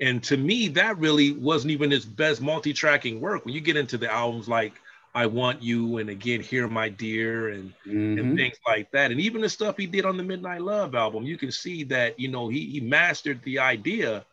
[0.02, 3.46] And to me, that really wasn't even his best multi-tracking work.
[3.46, 4.74] When you get into the albums like
[5.14, 8.20] I Want You and again Here My Dear and Mhm.
[8.20, 9.12] and things like that.
[9.12, 12.20] And even the stuff he did on the Midnight Love album, you can see that,
[12.20, 14.26] you know, he, he mastered the idea,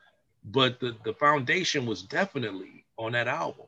[0.53, 3.68] but the, the foundation was definitely on that album.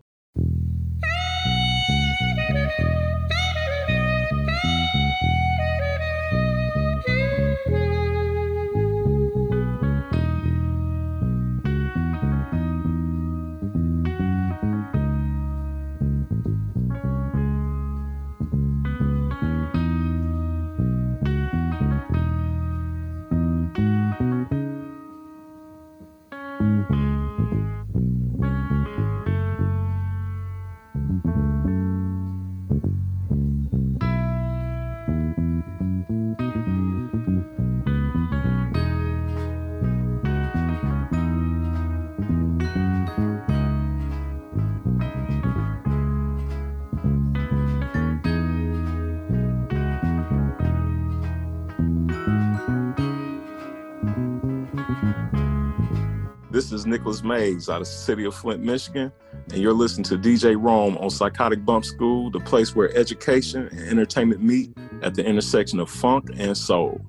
[56.81, 59.13] Is Nicholas Mays out of the city of Flint, Michigan,
[59.51, 63.81] and you're listening to DJ Rome on Psychotic Bump School, the place where education and
[63.81, 64.73] entertainment meet
[65.03, 67.01] at the intersection of funk and soul.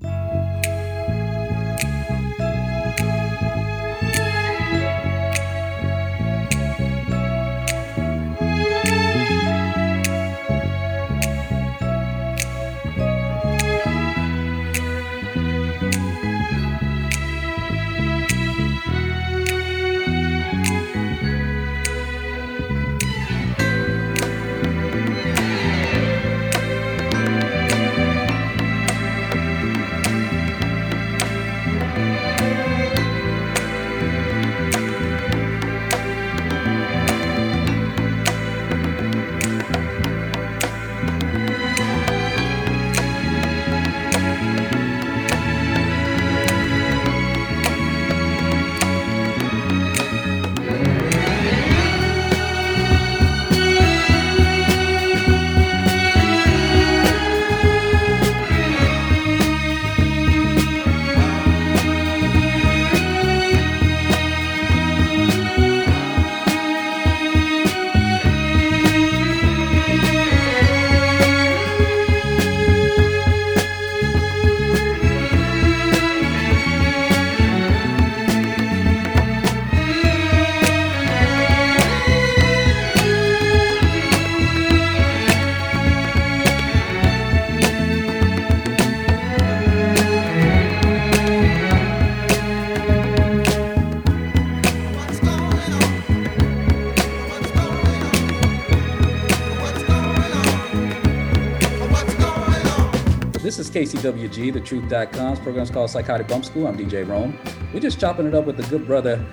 [103.81, 106.67] KCWG, the truth.com's program is called Psychotic Bump School.
[106.67, 107.35] I'm DJ Rome.
[107.73, 109.25] We're just chopping it up with the good brother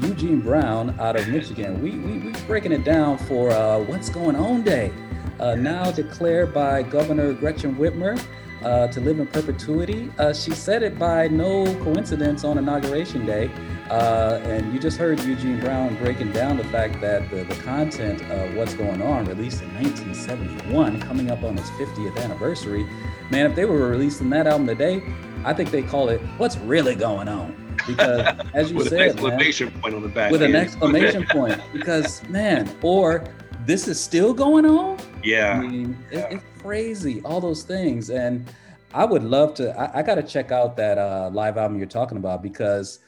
[0.00, 1.82] Eugene Brown out of Michigan.
[1.82, 4.92] We, we, we're breaking it down for uh, What's Going On Day,
[5.40, 8.16] uh, now declared by Governor Gretchen Whitmer
[8.62, 10.12] uh, to live in perpetuity.
[10.18, 13.50] Uh, she said it by no coincidence on Inauguration Day.
[13.90, 18.20] Uh, and you just heard Eugene Brown breaking down the fact that the, the content
[18.30, 22.84] of What's Going On, released in 1971, coming up on its 50th anniversary,
[23.30, 25.02] man, if they were releasing that album today,
[25.44, 27.76] I think they call it What's Really Going On.
[27.86, 28.20] Because
[28.54, 30.32] as you With an said, man, exclamation point on the back.
[30.32, 33.24] with an exclamation point, because man, or
[33.66, 34.98] this is still going on.
[35.22, 35.52] Yeah.
[35.52, 38.10] I mean, it, it's crazy, all those things.
[38.10, 38.48] And
[38.94, 41.86] I would love to, I, I got to check out that uh, live album you're
[41.86, 43.00] talking about because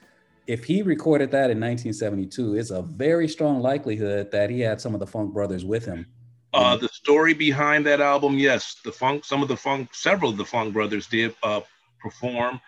[0.48, 4.94] if he recorded that in 1972, it's a very strong likelihood that he had some
[4.94, 6.06] of the Funk Brothers with him.
[6.54, 10.38] Uh, the story behind that album, yes, the funk, some of the funk, several of
[10.38, 11.60] the funk brothers did uh,
[12.00, 12.58] perform,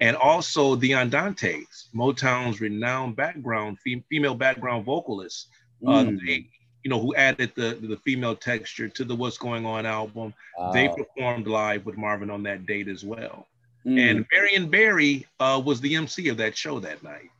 [0.00, 5.46] and also the Andantes, Motown's renowned background fem- female background vocalists,
[5.86, 6.18] uh, Mm.
[6.26, 6.48] they,
[6.82, 10.34] you know, who added the the female texture to the What's Going On album.
[10.72, 13.46] They performed live with Marvin on that date as well.
[13.86, 14.10] Mm.
[14.10, 17.30] And Marion Barry uh, was the MC of that show that night.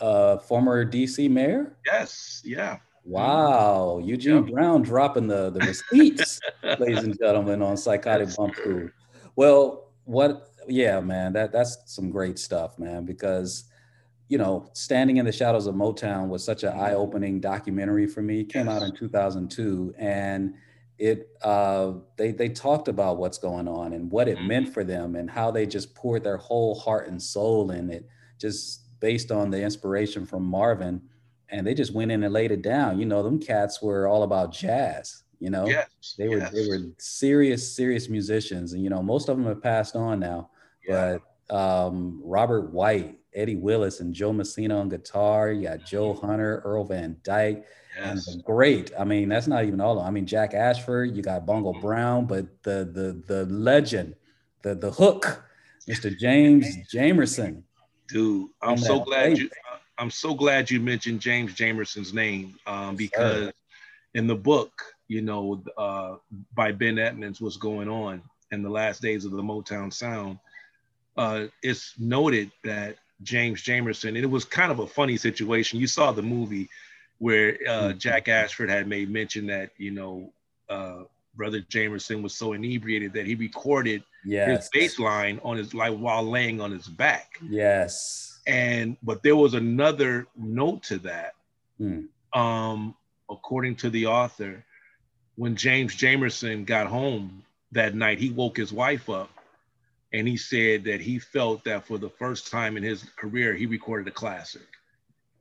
[0.00, 1.76] uh, former DC mayor.
[1.84, 2.78] Yes, yeah.
[3.04, 6.40] Wow, Eugene Brown dropping the, the receipts,
[6.78, 8.90] ladies and gentlemen, on Psychotic Bump Crew.
[9.36, 13.64] Well, what yeah, man, that that's some great stuff, man, because
[14.28, 18.40] you know, Standing in the Shadows of Motown was such an eye-opening documentary for me.
[18.40, 20.54] It came out in 2002 and
[20.98, 25.14] it uh, they they talked about what's going on and what it meant for them
[25.14, 29.50] and how they just poured their whole heart and soul in it just based on
[29.50, 31.02] the inspiration from Marvin
[31.48, 32.98] and they just went in and laid it down.
[32.98, 35.22] You know, them cats were all about jazz.
[35.38, 39.36] You know, Yes, they were they were serious serious musicians, and you know most of
[39.36, 40.50] them have passed on now.
[41.48, 45.52] But um, Robert White, Eddie Willis, and Joe Messina on guitar.
[45.52, 47.66] You got Joe Hunter, Earl Van Dyke,
[47.96, 48.92] and great.
[48.98, 49.92] I mean, that's not even all.
[49.92, 50.06] of them.
[50.06, 51.16] I mean, Jack Ashford.
[51.16, 54.14] You got Bongo Brown, but the the the legend,
[54.62, 55.44] the the hook,
[55.88, 56.16] Mr.
[56.16, 57.62] James Jamerson.
[58.08, 59.50] Dude, I'm so glad you.
[59.98, 63.52] I'm so glad you mentioned James Jamerson's name um, because
[64.14, 64.70] in the book,
[65.08, 66.16] you know, uh,
[66.54, 70.38] by Ben Edmonds, what's going on in the last days of the Motown Sound,
[71.16, 75.80] uh, it's noted that James Jamerson, and it was kind of a funny situation.
[75.80, 76.68] You saw the movie
[77.18, 80.32] where uh, Jack Ashford had made mention that you know
[80.68, 81.04] uh,
[81.34, 84.64] Brother Jamerson was so inebriated that he recorded Yes.
[84.64, 88.40] his bass line on his like while laying on his back Yes.
[88.46, 91.34] and but there was another note to that
[91.78, 92.06] Hmm.
[92.32, 92.94] um
[93.30, 94.64] according to the author
[95.36, 99.30] when james jamerson got home that night he woke his wife up
[100.12, 103.66] and he said that he felt that for the first time in his career he
[103.66, 104.66] recorded a classic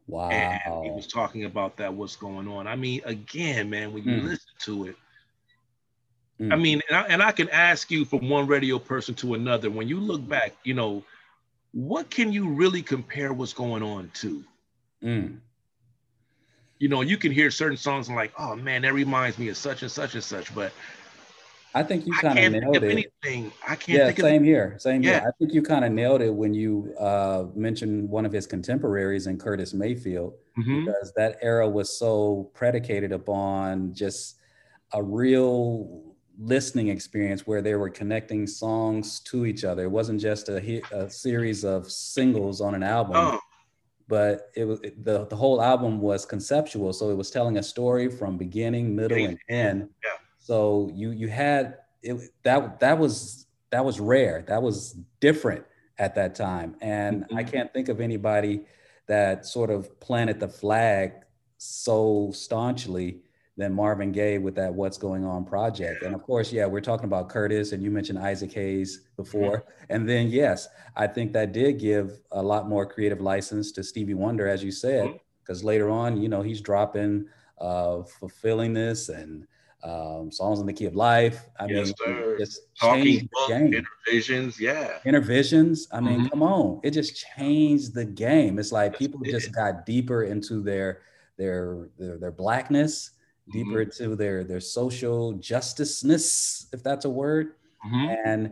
[0.07, 0.29] Wow.
[0.29, 4.13] and he was talking about that what's going on i mean again man when you
[4.13, 4.19] Hmm.
[4.19, 4.95] listen to it
[6.39, 6.51] Mm.
[6.51, 9.69] I mean, and I, and I can ask you from one radio person to another.
[9.69, 11.03] When you look back, you know,
[11.71, 14.43] what can you really compare what's going on to?
[15.03, 15.39] Mm.
[16.79, 19.57] You know, you can hear certain songs and like, oh man, that reminds me of
[19.57, 20.53] such and such and such.
[20.53, 20.73] But
[21.75, 22.91] I think you kind of nailed of it.
[22.91, 23.51] anything.
[23.67, 24.75] I can't yeah, think of same here.
[24.79, 25.19] Same Yeah.
[25.19, 25.27] here.
[25.27, 29.27] I think you kind of nailed it when you uh, mentioned one of his contemporaries
[29.27, 30.85] in Curtis Mayfield, Mhm.
[30.85, 34.37] because that era was so predicated upon just
[34.93, 39.83] a real listening experience where they were connecting songs to each other.
[39.83, 43.15] It wasn't just a, hit, a series of singles on an album.
[43.17, 43.39] Oh.
[44.07, 48.07] But it was the, the whole album was conceptual, so it was telling a story
[48.07, 49.89] from beginning, middle, and end.
[50.03, 50.09] Yeah.
[50.45, 54.43] So you you had it that that was that was rare.
[54.47, 55.65] That was different
[55.97, 57.49] at that time, and I Mm-hmm.
[57.51, 58.65] can't think of anybody
[59.07, 61.13] that sort of planted the flag
[61.57, 63.21] so staunchly
[63.57, 66.03] than Marvin Gaye with that "What's Going On" project.
[66.03, 70.07] And of course, yeah, we're talking about Curtis, and you mentioned Isaac Hayes before, and
[70.07, 74.47] then yes, I think that did give a lot more creative license to Stevie Wonder,
[74.47, 77.25] as you said, because later on, you know, he's dropping
[77.59, 79.47] uh, "Fulfillingness" and
[79.83, 81.47] um, songs in the key of life.
[81.59, 82.37] I Yes, mean, sir.
[82.39, 83.85] just talking changed book, the game.
[84.11, 84.59] Innervisions.
[84.59, 84.99] Yeah.
[85.05, 85.87] Innervisions.
[85.91, 86.29] I mean, Mhm.
[86.31, 88.57] come on, it just changed the game.
[88.59, 89.55] It's like Yes, people it just did.
[89.55, 91.01] got deeper into their
[91.37, 93.11] their their, their blackness,
[93.51, 94.03] deeper Mm-hmm.
[94.03, 97.55] into their their social justiceness, if that's a word.
[97.85, 98.17] Mhm.
[98.25, 98.51] And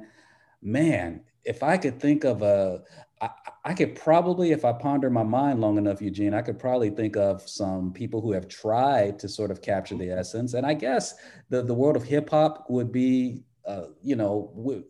[0.61, 2.83] man, if I could think of a,
[3.23, 3.29] I,
[3.63, 7.15] I could probably, if I ponder my mind long enough, Eugene, I could probably think
[7.15, 10.53] of some people who have tried to sort of capture the essence.
[10.55, 11.15] And I guess
[11.49, 14.83] the, the world of hip hop would be, uh, you know, w-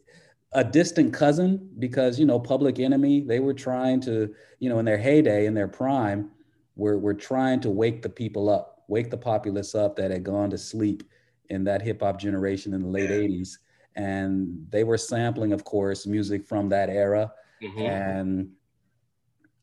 [0.53, 4.85] a distant cousin because, you know, Public Enemy, they were trying to, you know, in
[4.85, 6.31] their heyday, in their prime,
[6.75, 10.49] were, were trying to wake the people up, wake the populace up that had gone
[10.49, 11.03] to sleep
[11.49, 13.57] in that hip hop generation in the late 80s.
[13.95, 17.31] And they were sampling, of course, music from that era.
[17.63, 17.87] Mhm.
[17.87, 18.51] And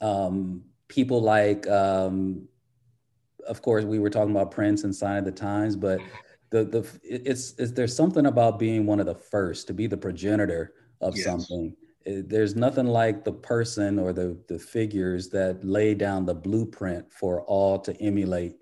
[0.01, 2.49] um, people like, um,
[3.47, 6.01] of course, we were talking about Prince and Sign of the Times, but
[6.51, 9.97] the the it's, it's there's something about being one of the first to be the
[9.97, 11.25] progenitor of Yes.
[11.25, 11.77] something.
[12.05, 17.11] It- there's nothing like the person or the the figures that lay down the blueprint
[17.13, 18.57] for all to emulate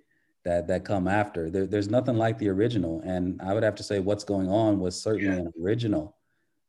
[0.44, 1.50] that that come after.
[1.50, 4.80] There, there's nothing like the original, and I would have to say what's going on
[4.80, 6.16] was certainly an original.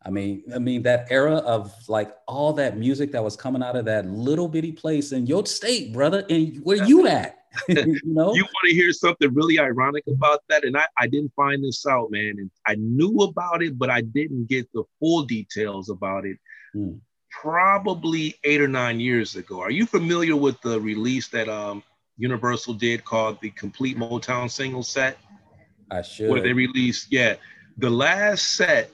[0.05, 3.75] I mean, I mean that era of like all that music that was coming out
[3.75, 7.39] of that little bitty place in your state, brother, and where you at?
[7.67, 10.63] you know, You want to hear something really ironic about that?
[10.63, 12.35] And I, I didn't find this out, man.
[12.37, 16.37] And I knew about it, but I didn't get the full details about it.
[16.73, 16.93] Hmm.
[17.29, 19.61] Probably eight or nine years ago.
[19.61, 21.83] Are you familiar with the release that um,
[22.17, 25.17] Universal did called the Complete Motown Single Set?
[25.91, 26.29] I should.
[26.29, 27.35] Where they released, yeah,
[27.77, 28.91] the last set.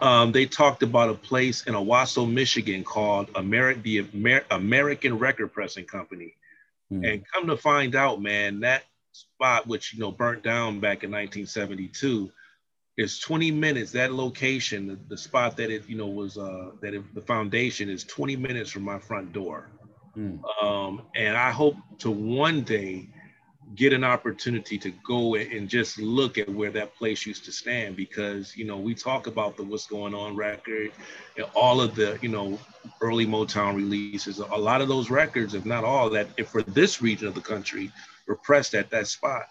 [0.00, 5.52] Um, they talked about a place in Owosso, Michigan called Ameri- the Amer- American Record
[5.52, 6.34] Pressing Company.
[6.90, 7.04] Hmm.
[7.04, 11.10] And come to find out, man, that spot, which you know burnt down back in
[11.10, 12.30] 1972,
[12.96, 13.92] is 20 minutes.
[13.92, 17.88] That location, the, the spot that it you know was uh, that it, the foundation
[17.88, 19.70] is 20 minutes from my front door.
[20.16, 20.40] Mm.
[20.62, 23.08] Um, and I hope to one day
[23.74, 27.96] get an opportunity to go and just look at where that place used to stand
[27.96, 30.90] because you know we talk about the what's going on record
[31.36, 32.58] and all of the you know
[33.00, 37.00] early motown releases a lot of those records if not all that if for this
[37.00, 37.90] region of the country
[38.26, 39.44] were pressed at that spot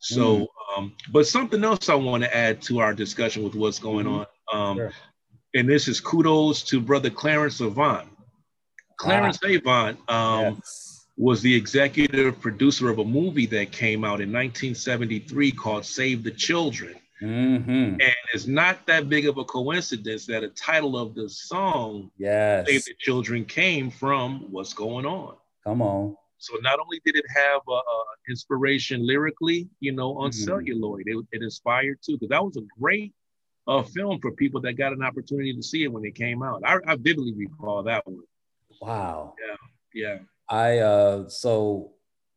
[0.00, 4.06] so um, but something else i want to add to our discussion with what's going
[4.06, 4.26] Mhm.
[4.52, 4.92] on um, Sure.
[5.54, 8.08] and this is kudos to brother clarence avant
[8.96, 10.91] clarence avant um, Yes.
[11.22, 16.32] Was the executive producer of a movie that came out in 1973 called Save the
[16.32, 16.96] Children.
[17.20, 18.02] Mhm.
[18.02, 22.66] And it's not that big of a coincidence that a title of the song, Yes.
[22.66, 25.36] Save the Children, came from What's Going On.
[25.62, 26.16] Come on.
[26.38, 27.82] So not only did it have uh, uh,
[28.28, 30.44] inspiration lyrically, you know, on Mhm.
[30.44, 33.14] celluloid, it, it inspired too, because that was a great
[33.68, 36.62] uh, film for people that got an opportunity to see it when it came out.
[36.64, 38.24] I, I vividly recall that one.
[38.80, 39.36] Wow.
[39.38, 39.56] Yeah.
[39.94, 40.18] Yeah.
[40.48, 41.92] I uh so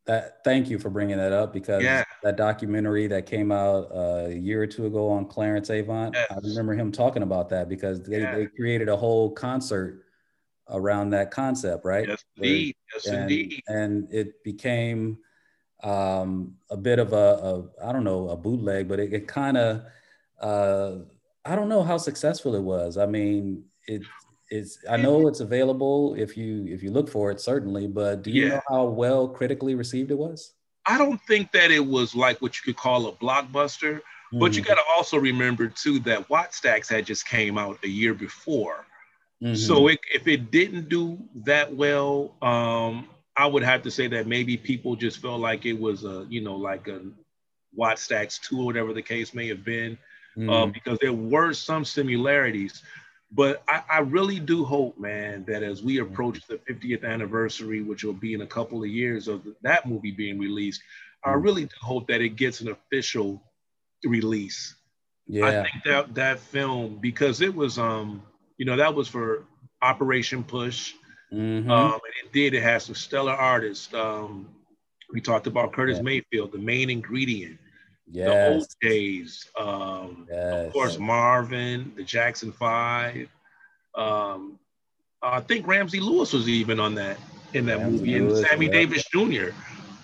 [0.05, 2.03] that thank you for bringing that up because Yeah.
[2.21, 6.37] that documentary that came out uh, a year or two ago on Clarence Avant, I
[6.43, 8.35] remember him talking about that because they, Yeah.
[8.35, 10.03] they created a whole concert
[10.69, 12.07] around that concept, right?
[12.07, 12.75] Yes, indeed.
[12.93, 13.63] Yes, and, indeed.
[13.67, 15.17] and it became
[15.83, 19.57] um, a bit of a, a I don't know a bootleg, but it, it kind
[19.57, 19.85] of
[20.39, 20.97] uh,
[21.45, 22.97] I don't know how successful it was.
[22.97, 24.03] I mean, it
[24.49, 28.31] it's I know it's available if you if you look for it certainly, but do
[28.31, 28.49] you Yeah.
[28.49, 30.53] know how well critically received it was?
[30.85, 34.01] I don't think that it was like what you could call a blockbuster,
[34.33, 34.67] but you Mhm.
[34.67, 38.85] got to also remember too that Wattstax had just came out a year before.
[39.41, 39.57] Mhm.
[39.57, 44.27] So it, if it didn't do that well, um, I would have to say that
[44.27, 47.01] maybe people just felt like it was a, you know, like a
[47.77, 49.97] Wattstax two or whatever the case may have been,
[50.37, 50.49] Mhm.
[50.49, 52.83] uh, because there were some similarities.
[53.31, 58.03] But I, I really do hope, man, that as we approach the 50th anniversary, which
[58.03, 60.81] will be in a couple of years of that movie being released,
[61.23, 61.43] I Mm.
[61.43, 63.41] really do hope that it gets an official
[64.03, 64.75] release.
[65.27, 68.21] yeah, I think that that film because it was um
[68.57, 69.43] you know that was for
[69.81, 70.93] Operation Push.
[71.33, 71.69] Mhm.
[71.69, 72.53] Um, and it did.
[72.53, 73.91] It has some stellar artists.
[73.93, 74.47] Um,
[75.11, 76.03] we talked about Curtis Yeah.
[76.03, 77.59] Mayfield, the main ingredient,
[78.07, 79.47] the yes, days.
[79.59, 83.29] um, yes, of course Marvin, the Jackson Five.
[83.95, 84.59] Um,
[85.21, 87.17] I think Ramsey Lewis was even on that
[87.53, 88.71] in that Ramsey movie, and Sammy yeah.
[88.71, 89.49] Davis Jr.,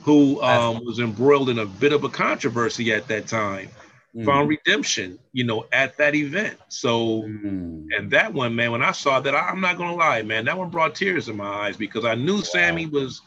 [0.04, 3.70] who um, was embroiled in a bit of a controversy at that time
[4.16, 4.26] Mm.
[4.26, 6.58] found redemption, you know, at that event.
[6.68, 7.88] So, Mm.
[7.98, 10.58] and that one, man, when I saw that, I, I'm not gonna lie, man, that
[10.58, 13.22] one brought tears in my eyes because I knew Sammy was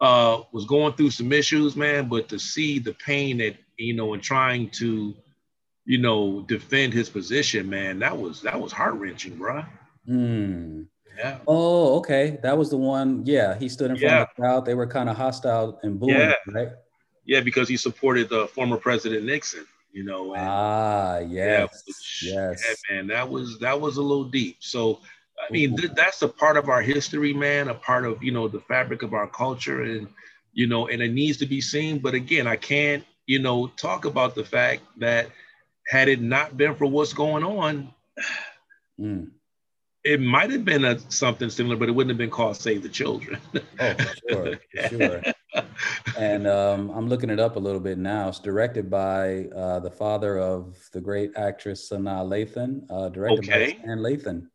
[0.00, 4.14] uh was going through some issues, man, but to see the pain that you know
[4.14, 5.14] and trying to,
[5.84, 9.66] you know, defend his position, man, that was that was heart wrenching, bruh.
[10.08, 10.86] Mm.
[11.16, 11.38] Yeah.
[11.46, 12.38] Oh, okay.
[12.42, 13.22] That was the one.
[13.24, 14.22] Yeah, he stood in front Yeah.
[14.22, 14.64] of the crowd.
[14.66, 16.34] They were kind of hostile and booing, Yeah.
[16.48, 16.68] right?
[17.24, 22.64] Yeah, because he supported the former President Nixon, you know, and Ah, yes, which- yes.
[22.90, 24.56] Yeah, man, that was that was a little deep.
[24.58, 25.00] So,
[25.38, 27.68] I mean, th- that's a part of our history, man.
[27.68, 30.08] A part of you know the fabric of our culture, and
[30.52, 31.98] you know, and it needs to be seen.
[32.00, 35.28] But again, I can't you know talk about the fact that
[35.86, 37.92] had it not been for what's going on,
[39.00, 39.30] Mm.
[40.04, 42.88] it might have been a, something similar, but it wouldn't have been called "Save the
[42.88, 43.40] Children."
[43.80, 45.22] Oh, for sure, for sure.
[46.16, 48.28] And um, I'm looking it up a little bit now.
[48.28, 53.72] It's directed by uh, the father of the great actress Sanaa Lathan, uh, directed Okay.
[53.72, 54.46] by Stan Lathan.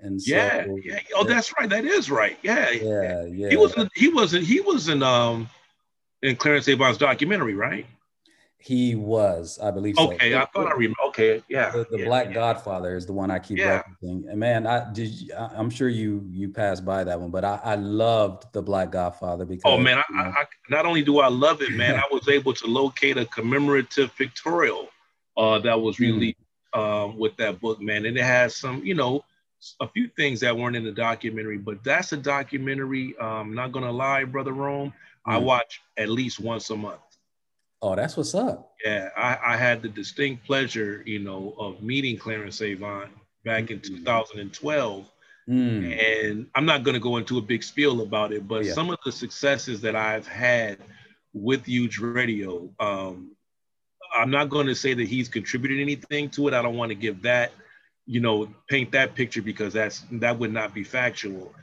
[0.00, 0.98] And so, yeah, yeah.
[1.14, 1.68] Oh, that's right.
[1.70, 2.38] That is right.
[2.42, 3.48] Yeah, yeah, yeah.
[3.48, 3.90] He wasn't.
[3.94, 4.44] He wasn't.
[4.44, 5.48] He was in um
[6.22, 7.86] in Clarence Avant's documentary, right?
[8.58, 9.96] He was, I believe.
[9.96, 10.12] So.
[10.12, 10.96] Okay, I thought I remember.
[11.08, 11.70] Okay, yeah.
[11.70, 12.34] The, the yeah, Black yeah.
[12.34, 13.82] Godfather is the one I keep Yeah.
[14.02, 14.28] referencing.
[14.28, 15.30] And man, I did.
[15.36, 19.44] I'm sure you you passed by that one, but I, I loved the Black Godfather
[19.44, 19.62] because.
[19.66, 22.54] Oh man, I, I, I not only do I love it, man, I was able
[22.54, 24.88] to locate a commemorative pictorial
[25.36, 26.04] uh, that was Hmm.
[26.04, 26.38] released
[26.72, 29.24] um, with that book, man, and it has some, you know,
[29.80, 33.16] a few things that weren't in the documentary, but that's a documentary.
[33.18, 34.92] Um, not gonna lie, brother Rome,
[35.26, 35.42] I Mm.
[35.42, 37.00] watch at least once a month.
[37.82, 38.72] oh, that's what's up.
[38.84, 43.10] Yeah, I, I had the distinct pleasure, you know, of meeting Clarence Avant
[43.44, 45.12] back in 2012.
[45.48, 46.30] Mm.
[46.30, 48.72] And I'm not going to go into a big spiel about it, but Yeah.
[48.72, 50.78] some of the successes that I've had
[51.32, 53.32] with Euge Radio, um,
[54.14, 56.54] I'm not going to say that he's contributed anything to it.
[56.54, 57.52] I don't want to give that,
[58.06, 61.54] you know, paint that picture because that's that would not be factual.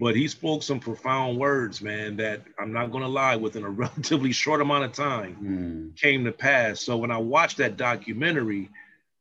[0.00, 4.32] But he spoke some profound words, man, that I'm not gonna lie, within a relatively
[4.32, 5.96] short amount of time Mm.
[5.96, 6.80] came to pass.
[6.80, 8.70] So when I watched that documentary,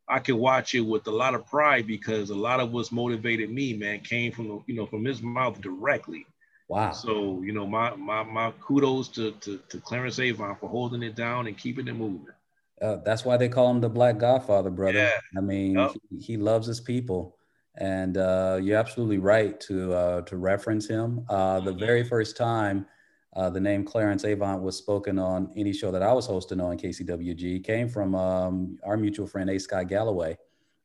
[0.08, 3.50] I could watch it with a lot of pride because a lot of what's motivated
[3.50, 6.26] me, man, came from the, you know from his mouth directly.
[6.70, 6.92] Wow.
[6.92, 11.16] So you know my my my kudos to to, to Clarence Avant for holding it
[11.16, 12.28] down and keeping it moving.
[12.82, 15.00] Uh, that's why they call him the Black Godfather, brother.
[15.00, 15.12] Yeah.
[15.36, 15.96] I mean, Yup.
[16.12, 17.37] he, he loves his people,
[17.78, 21.26] and uh, you're absolutely right to uh, to reference him.
[21.30, 22.86] Uh, the very first time
[23.38, 26.78] uh, the name Clarence Avant was spoken on any show that I was hosting on
[26.78, 29.60] KCWG came from um, our mutual friend A.
[29.60, 30.38] Scott Galloway.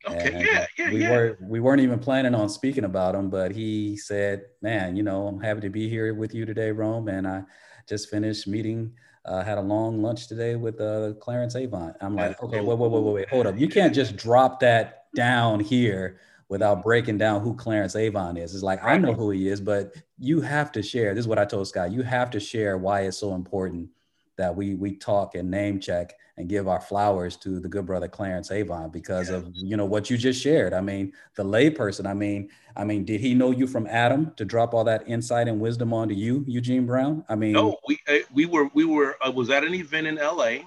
[0.07, 1.11] Okay, And, yeah, yeah, we yeah.
[1.11, 5.27] were we weren't even planning on speaking about him, but he said, "Man, you know,
[5.27, 7.43] I'm happy to be here with you today, Rome, and I
[7.87, 8.93] just finished meeting."
[9.25, 11.95] Uh, had a long lunch today with uh, Clarence Avant.
[12.01, 13.57] I'm like, okay, wait, wait, wait, wait, wait, hold up.
[13.57, 16.19] You can't just drop that down here
[16.53, 18.53] without breaking down who Clarence Avant is.
[18.53, 21.15] It's like I know who he is, but you have to share.
[21.15, 21.91] This is what I told Scott.
[21.91, 23.89] You have to share why it's so important
[24.37, 28.07] that we we talk and name check and give our flowers to the good brother
[28.07, 30.73] Clarence Avant because of you know what you just shared.
[30.75, 32.05] I mean, the layperson.
[32.05, 35.47] I mean, I mean, did he know you from Adam to drop all that insight
[35.47, 37.25] and wisdom onto you, Eugene Brown?
[37.29, 40.17] I mean, No, we uh, we were we were I was at an event in
[40.17, 40.57] LA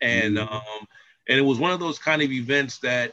[0.00, 0.52] and Mhm.
[0.52, 0.88] um
[1.28, 3.12] and it was one of those kind of events that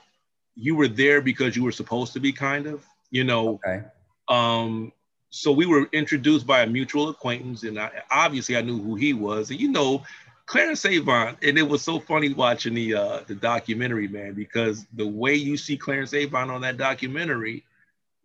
[0.56, 3.62] you were there because you were supposed to be kind of, you know.
[3.66, 3.82] okay,
[4.30, 4.92] Um
[5.30, 9.14] so we were introduced by a mutual acquaintance and I obviously I knew who he
[9.14, 10.04] was and you know
[10.46, 15.08] Clarence Avant and it was so funny watching the uh the documentary man because the
[15.08, 17.64] way you see Clarence Avant on that documentary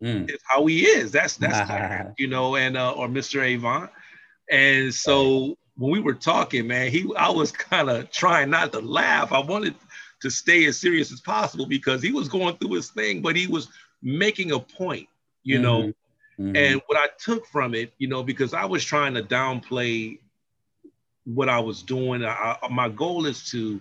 [0.02, 0.30] Mm.
[0.30, 1.10] is how he is.
[1.12, 3.42] That's that's Clarence, you know, and uh, or Mr.
[3.54, 3.90] Avant.
[4.50, 8.80] And so when we were talking, man, he I was kind of trying not to
[8.80, 9.32] laugh.
[9.32, 9.74] I wanted
[10.20, 13.46] to stay as serious as possible because he was going through his thing, but he
[13.46, 13.68] was
[14.02, 15.08] making a point,
[15.44, 15.90] you know.
[16.38, 16.54] Mhm.
[16.54, 20.18] And what I took from it, you know, because I was trying to downplay
[21.24, 22.24] what I was doing.
[22.24, 23.80] I, I- my goal is to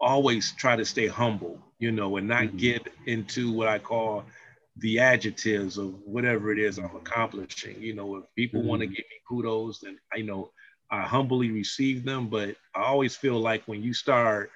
[0.00, 2.56] always try to stay humble, you know, and not Mhm.
[2.56, 4.24] get into what I call
[4.76, 7.74] the adjectives of whatever it is I'm accomplishing.
[7.74, 10.50] You know, if people want to give me kudos, then I know
[10.90, 12.28] I humbly receive them.
[12.28, 14.50] But I always feel like when you start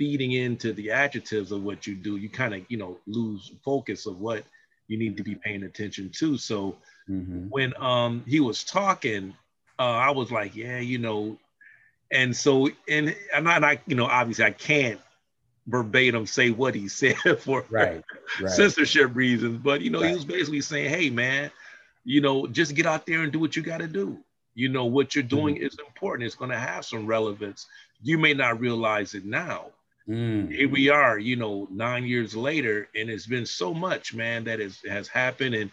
[0.00, 4.06] feeding into the adjectives of what you do, you kind of, you know, lose focus
[4.06, 4.44] of what
[4.88, 6.38] you need to be paying attention to.
[6.38, 6.76] So
[7.08, 7.50] Mhm.
[7.50, 9.34] when um he was talking,
[9.80, 11.38] uh, I was like, yeah, you know,
[12.12, 15.00] and so and I'm not, I, you know, obviously I can't
[15.68, 18.04] verbatim say what he said for Right,
[18.38, 18.70] right.
[18.70, 20.12] censorship reasons, but you know, Right.
[20.12, 21.50] he was basically saying, hey man,
[22.04, 24.18] you know, just get out there and do what you got to do.
[24.54, 25.58] You know, what you're doing Mm-hmm.
[25.58, 26.26] is important.
[26.26, 27.66] It's going to have some relevance.
[28.02, 29.66] You may not realize it now.
[30.08, 30.50] Mm.
[30.50, 34.60] Here we are, you know, nine years later, and it's been so much, man, that
[34.60, 35.54] is, has happened.
[35.54, 35.70] And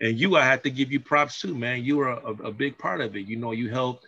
[0.00, 1.84] and you, I have to give you props too, man.
[1.84, 3.26] You were a, a big part of it.
[3.26, 4.06] You know, you helped,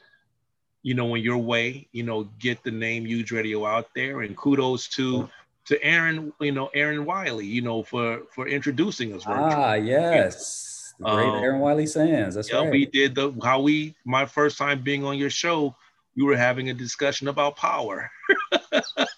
[0.83, 4.21] you know, in your way, you know, get the name Euge Radio out there.
[4.21, 5.29] And kudos to
[5.67, 9.25] to Aaron, you know, Aaron Wiley, you know, for for introducing us.
[9.27, 12.35] Ah, yes, the great Um, Aaron Wiley Sands.
[12.37, 12.71] That's yeah, right.
[12.71, 15.75] we did the how we my first time being on your show,
[16.17, 18.11] we were having a discussion about power.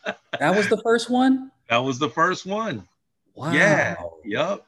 [0.43, 1.53] That was the first one.
[1.71, 2.87] That was the first one.
[3.35, 3.53] Wow.
[3.53, 3.95] Yeah.
[4.25, 4.67] Yep.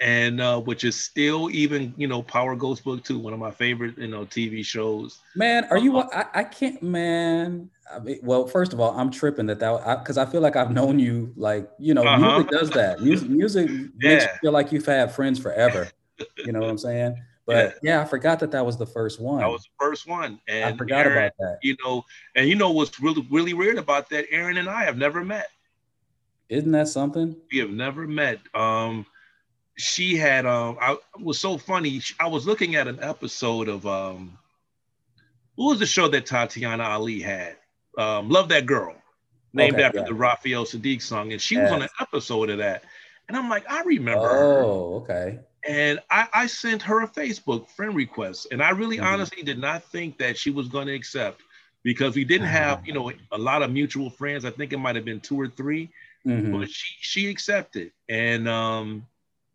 [0.00, 3.50] And uh, which is still even, you know, Power Ghost Book 2, one of my
[3.50, 5.18] favorite, you know, TV shows.
[5.36, 5.98] Man, are you?
[5.98, 7.68] I, I can't, man.
[7.94, 10.70] I mean, well, first of all, I'm tripping that that because I, feel like I've
[10.70, 12.38] known you, like you know, Uh-huh.
[12.38, 13.02] music does that.
[13.02, 15.88] Music, music makes you feel like you've had friends forever.
[16.38, 17.22] You know what I'm saying?
[17.50, 19.40] But yeah, I forgot that that was the first one.
[19.40, 20.40] That was the first one.
[20.48, 21.58] And I forgot Aaron, about that.
[21.62, 22.04] You know,
[22.34, 24.26] and you know what's really, really weird about that?
[24.30, 25.48] Aaron and I have never met.
[26.48, 27.36] Isn't that something?
[27.52, 28.40] We have never met.
[28.54, 29.06] Um,
[29.76, 32.00] she had um, I it was so funny.
[32.18, 34.36] I was looking at an episode of um,
[35.54, 37.56] what was the show that Tatiana Ali had?
[37.96, 38.94] Um, Love That Girl,
[39.52, 40.04] named Okay, after yeah.
[40.04, 42.84] the Raphael Saadiq song, and she was on an episode of that.
[43.28, 44.62] And I'm like, I remember her.
[44.62, 45.38] Oh, okay.
[45.66, 49.00] And I, I sent her a Facebook friend request, and I really Mhm.
[49.00, 51.42] honestly did not think that she was going to accept
[51.82, 54.44] because we didn't have, you know, a lot of mutual friends.
[54.44, 55.90] I think it might have been two or three,
[56.24, 56.50] Mhm.
[56.50, 59.06] but she she accepted, and um,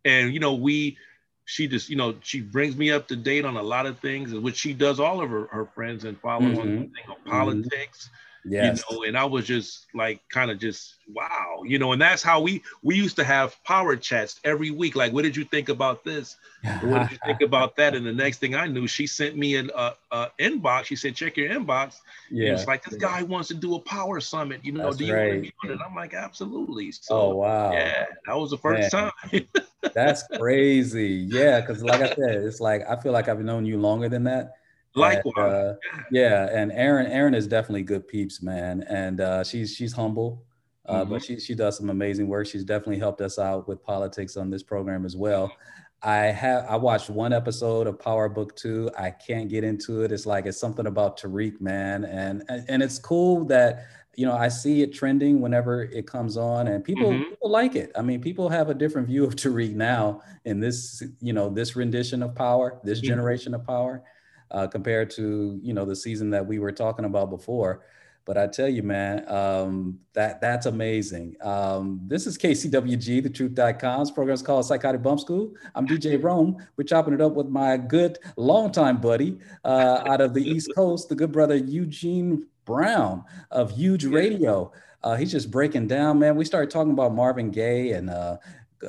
[0.06, 0.98] and you know we,
[1.46, 4.34] she just you know she brings me up to date on a lot of things,
[4.34, 6.74] which she does all of her, her friends and followers on Mhm.
[6.74, 8.10] everything on politics,
[8.48, 8.84] Yes.
[8.90, 12.22] you know, and I was just like kind of just wow, you know, and that's
[12.22, 14.96] how we we used to have power chats every week.
[14.96, 16.36] Like, what did you think about this?
[16.82, 17.96] what did you think about that?
[17.96, 20.86] And the next thing I knew, she sent me an uh, uh, inbox.
[20.86, 21.98] She said, check your inbox.
[22.30, 22.54] Yeah.
[22.54, 24.62] It's like this guy wants to do a power summit.
[24.64, 25.80] You know, That's do you want to be on it?
[25.88, 26.92] I'm like, absolutely.
[26.92, 27.72] So oh wow.
[27.72, 29.12] yeah, that was the first Man.
[29.32, 29.48] time.
[29.94, 31.28] That's crazy.
[31.30, 34.24] Yeah, because like I said, it's like I feel like I've known you longer than
[34.26, 34.54] that.
[34.96, 35.74] And, uh,
[36.12, 38.84] yeah, and Aaron, Aaron is definitely good peeps, man.
[38.90, 40.46] And uh, she's she's humble,
[40.86, 41.26] uh, but Mhm.
[41.26, 42.48] she she does some amazing work.
[42.48, 45.58] She's definitely helped us out with politics on this program as well.
[46.02, 48.90] I have I watched one episode of Power Book Two.
[48.98, 50.12] I can't get into it.
[50.12, 53.86] It's like it's something about Tariq, man, and and, and it's cool that
[54.16, 57.30] you know I see it trending whenever it comes on, and people Mhm.
[57.30, 57.92] people like it.
[57.96, 61.76] I mean, people have a different view of Tariq now in this you know this
[61.76, 63.04] rendition of Power, this Mhm.
[63.04, 64.04] generation of Power,
[64.52, 67.84] uh, compared to you know the season that we were talking about before.
[68.26, 71.36] But I tell you, man, um, that that's amazing.
[71.42, 75.54] Um, this is KCWG, the truth.com's program is called Psychotic Bump School.
[75.76, 76.58] I'm DJ Rome.
[76.76, 81.10] We're chopping it up with my good longtime buddy uh, out of the East Coast,
[81.10, 84.72] the good brother Eugene Brown of Euge Radio.
[85.04, 86.36] Uh, he's just breaking down, man.
[86.36, 88.38] We started talking about Marvin Gaye and uh,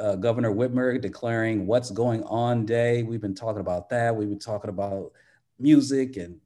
[0.00, 3.02] uh, Governor Whitmer declaring what's going on day.
[3.02, 4.16] We've been talking about that.
[4.16, 5.12] We've been talking about
[5.58, 6.38] music and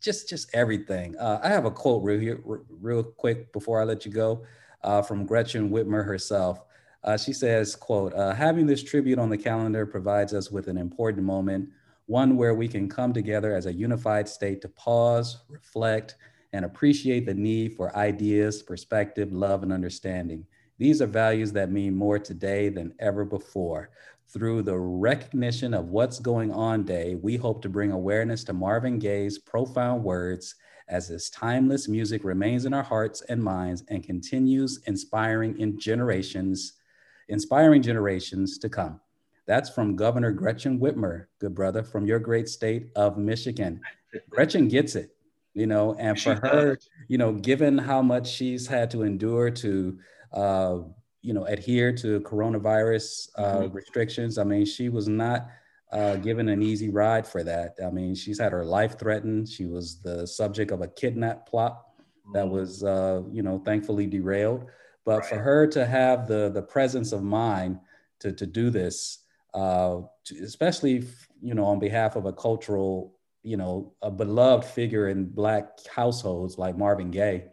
[0.00, 1.16] just just everything.
[1.18, 4.44] Uh, I have a quote real here, real quick before I let you go,
[4.82, 6.64] uh, from Gretchen Whitmer herself.
[7.02, 10.78] Uh, she says, "quote uh, Having this tribute on the calendar provides us with an
[10.78, 11.68] important moment,
[12.06, 16.16] one where we can come together as a unified state to pause, reflect,
[16.52, 20.46] and appreciate the need for ideas, perspective, love, and understanding.
[20.78, 23.90] These are values that mean more today than ever before."
[24.28, 28.98] Through the recognition of what's going on day, we hope to bring awareness to Marvin
[28.98, 30.56] Gaye's profound words
[30.88, 36.74] as his timeless music remains in our hearts and minds and continues inspiring in generations,
[37.28, 39.00] inspiring generations to come.
[39.46, 43.80] That's from Governor Gretchen Whitmer, good brother, from your great state of Michigan.
[44.30, 45.14] Gretchen gets it,
[45.52, 46.78] you know, and for her,
[47.08, 49.98] you know, given how much she's had to endure to,
[50.32, 50.78] uh,
[51.24, 53.74] you know, adhere to coronavirus uh, Mhm.
[53.74, 54.36] restrictions.
[54.38, 55.48] I mean, she was not
[55.92, 57.70] uh, given an easy ride for that.
[57.86, 59.48] I mean, she's had her life threatened.
[59.48, 61.74] She was the subject of a kidnap plot
[62.34, 64.62] that was, uh, you know, thankfully derailed.
[65.04, 67.78] But for her to have the the presence of mind
[68.20, 69.24] to to do this,
[69.54, 71.06] uh, to, especially
[71.40, 76.58] you know on behalf of a cultural, you know, a beloved figure in Black households
[76.58, 77.52] like Marvin Gaye,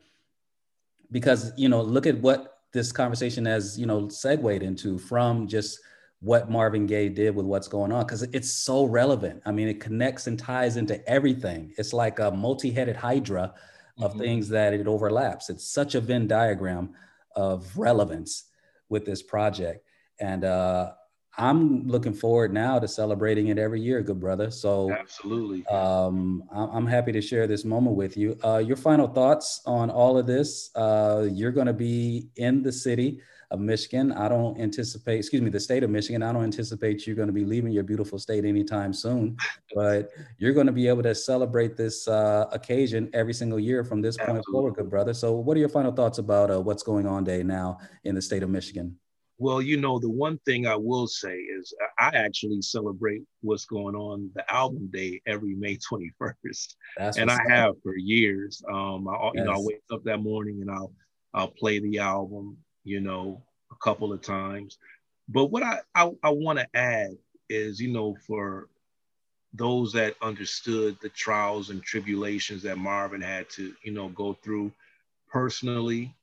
[1.11, 5.80] because you know look at what this conversation has you know segued into from just
[6.22, 9.41] what Marvin Gaye did with what's going on because it's so relevant.
[9.45, 11.73] I mean, it connects and ties into everything.
[11.77, 13.56] It's like a multi-headed hydra
[13.99, 14.19] of Mhm.
[14.19, 15.49] things that it overlaps.
[15.49, 16.93] It's such a Venn diagram
[17.35, 18.45] of relevance
[18.89, 19.84] with this project,
[20.19, 20.91] and uh,
[21.37, 24.51] I'm looking forward now to celebrating it every year, good brother.
[24.51, 25.65] So Absolutely.
[25.67, 28.37] um, I'm happy to share this moment with you.
[28.43, 30.75] Uh, your final thoughts on all of this?
[30.75, 33.21] Uh, you're going to be in the city
[33.51, 34.11] of Michigan.
[34.13, 36.23] I don't anticipate, excuse me, the state of Michigan.
[36.23, 39.37] I don't anticipate you're going to be leaving your beautiful state anytime soon,
[39.75, 44.01] but you're going to be able to celebrate this uh, occasion every single year from
[44.01, 45.13] this point forward, good brother.
[45.13, 48.21] So, what are your final thoughts about uh, what's going on day now in the
[48.21, 48.97] state of Michigan?
[49.41, 53.95] Well, you know, the one thing I will say is I actually celebrate what's going
[53.95, 56.76] on the album day every May 21st.
[56.95, 57.49] That's and I up.
[57.49, 58.61] have for years.
[58.72, 60.93] Um, I, you know, I wake up that morning and I'll
[61.34, 63.41] I'll play the album, you know,
[63.72, 64.77] a couple of times.
[65.27, 67.18] But what I I, I want to add
[67.49, 68.69] is, you know, for
[69.55, 74.72] those that understood the trials and tribulations that Marvin had to, you know, go through
[75.31, 76.13] personally,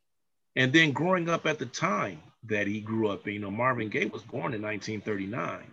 [0.55, 3.89] and then growing up at the time that he grew up in, you know, Marvin
[3.89, 5.67] Gaye was born in 1939.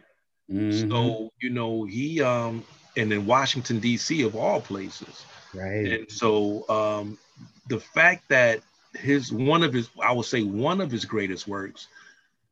[0.51, 0.89] Mhm.
[0.89, 2.63] So, you know, he um
[2.97, 5.25] and in Washington, DC of all places.
[5.53, 5.85] right.
[5.91, 7.17] And so um
[7.67, 8.61] the fact that
[8.93, 11.87] his one of his I would say one of his greatest works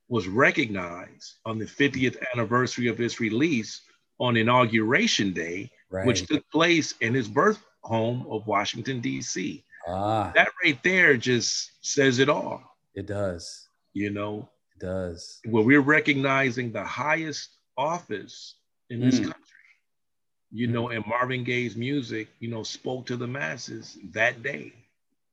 [0.09, 3.81] was recognized on the 50th anniversary of its release
[4.19, 6.05] on inauguration day, right.
[6.05, 9.63] which took place in his birth home of Washington, DC.
[9.87, 12.61] ah, That right there just says it all,
[12.95, 13.67] it does.
[13.93, 15.39] You know, It does.
[15.45, 18.55] where we're recognizing the highest office
[18.89, 19.23] in this Mm.
[19.25, 19.39] country.
[20.51, 24.71] You know, and Marvin Gaye's music, you know, spoke to the masses that day.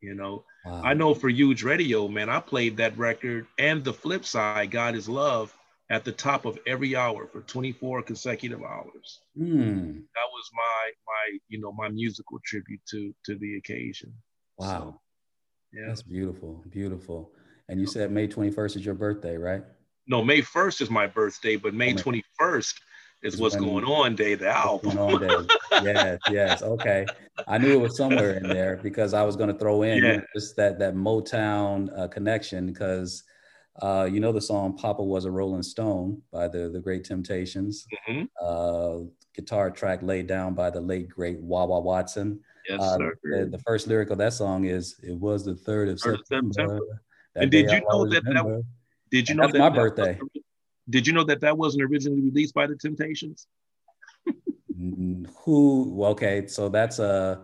[0.00, 0.82] You know, Wow.
[0.82, 4.94] I know for Euge Radio, man, I played that record and the flip side, God
[4.94, 5.54] is Love,
[5.90, 9.20] at the top of every hour for 24 consecutive hours.
[9.36, 9.92] Hmm.
[10.16, 14.14] That was my my, you know, my musical tribute to to the occasion.
[14.56, 15.00] Wow.
[15.72, 15.86] Yeah.
[15.88, 17.32] That's beautiful, beautiful.
[17.70, 19.62] And you said May 21st is your birthday, right?
[20.08, 22.74] No, May 1st is my birthday, but May 21st
[23.22, 24.98] is what's going on day, the album.
[24.98, 25.44] On there.
[25.84, 26.62] yes, yes.
[26.62, 27.06] Okay.
[27.46, 30.20] I knew it was somewhere in there because I was going to throw in Yeah.
[30.34, 33.22] just that that Motown uh, connection because
[33.80, 37.86] uh, you know the song "Papa Was a Rolling Stone" by the the Great Temptations.
[38.08, 38.28] Mhm.
[38.42, 39.04] Uh,
[39.36, 42.40] guitar track laid down by the late great Wah Wah Watson.
[42.68, 43.14] Yes, Uh, sir.
[43.22, 46.52] the, the first lyric of that song is "It was the third of Third September."
[46.52, 46.80] September.
[47.34, 48.64] That And did you know that that-.
[49.10, 50.18] Did you know that's that my that birthday.
[50.88, 53.46] did you know that that wasn't originally released by the Temptations?
[55.44, 56.04] Who?
[56.04, 57.42] Okay, so that's a,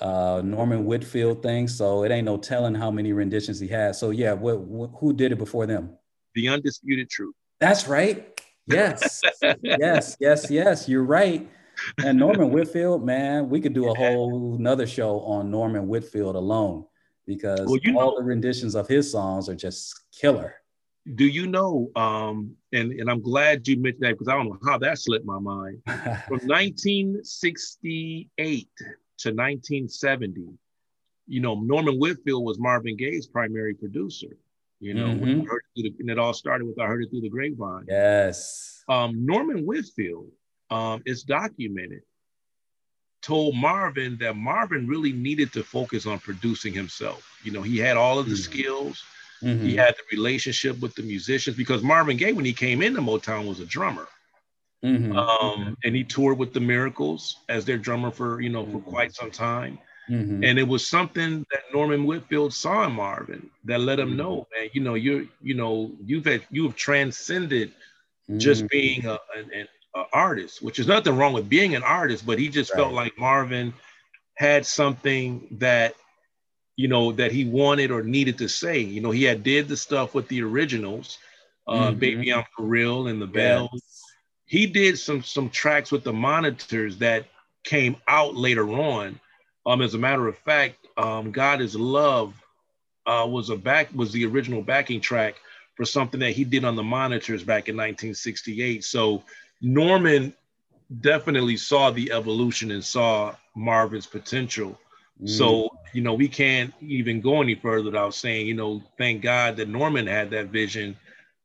[0.00, 1.66] uh Norman Whitfield thing.
[1.68, 3.98] So it ain't no telling how many renditions he has.
[3.98, 5.96] So yeah, what, what who did it before them?
[6.34, 7.34] The Undisputed Truth.
[7.58, 8.40] That's right.
[8.66, 9.22] Yes,
[9.62, 10.88] yes, yes, yes.
[10.88, 11.48] You're right.
[12.04, 16.84] And Norman Whitfield, man, we could do a whole nother show on Norman Whitfield alone
[17.28, 20.54] because Well, you all the renditions of his songs are just killer.
[21.14, 21.90] Do you know?
[21.94, 25.24] Um, and and I'm glad you mentioned that because I don't know how that slipped
[25.24, 25.80] my mind.
[25.86, 28.68] From 1968
[29.18, 30.46] to 1970,
[31.26, 34.36] you know, Norman Whitfield was Marvin Gaye's primary producer.
[34.80, 35.42] You know, when Mhm.
[35.42, 37.84] I heard it the, and it all started with I heard it through the grapevine.
[37.88, 38.84] yes.
[38.88, 40.30] um, Norman Whitfield,
[40.70, 42.02] um, it's documented,
[43.28, 47.20] told Marvin that Marvin really needed to focus on producing himself.
[47.44, 48.48] You know, he had all of the Mm.
[48.50, 49.04] skills,
[49.42, 49.62] Mhm.
[49.68, 53.46] he had the relationship with the musicians because Marvin Gaye, when he came into Motown,
[53.46, 54.08] was a drummer.
[54.82, 55.14] Mhm.
[55.14, 59.12] Um, and he toured with the Miracles as their drummer for, you know, for quite
[59.20, 59.74] some time.
[60.08, 60.42] Mhm.
[60.46, 64.70] And it was something that Norman Whitfield saw in Marvin that let him know, man,
[64.72, 65.72] you know, you're, you know,
[66.08, 67.68] you've had, you've transcended
[68.38, 72.26] just being a, an, an a artist, which is nothing wrong with being an artist,
[72.26, 73.72] but he just felt like Marvin
[74.34, 75.94] had something that,
[76.76, 78.78] you know, that he wanted or needed to say.
[78.78, 81.18] You know, he had did the stuff with the originals,
[81.66, 81.98] uh, Mhm.
[81.98, 83.70] Baby I'm For Real and the Bells.
[83.72, 84.04] Yes.
[84.46, 87.26] He did some some tracks with the monitors that
[87.64, 89.20] came out later on.
[89.66, 92.34] Um, as a matter of fact, um, God is Love
[93.06, 95.36] uh, was a back was the original backing track
[95.74, 98.84] for something that he did on the monitors back in 1968.
[98.84, 99.22] So
[99.60, 100.34] Norman
[101.00, 104.78] definitely saw the evolution and saw Marvin's potential.
[105.22, 105.28] Mm.
[105.28, 109.56] So, you know, we can't even go any further without saying, you know, thank God
[109.56, 110.96] that Norman had that vision.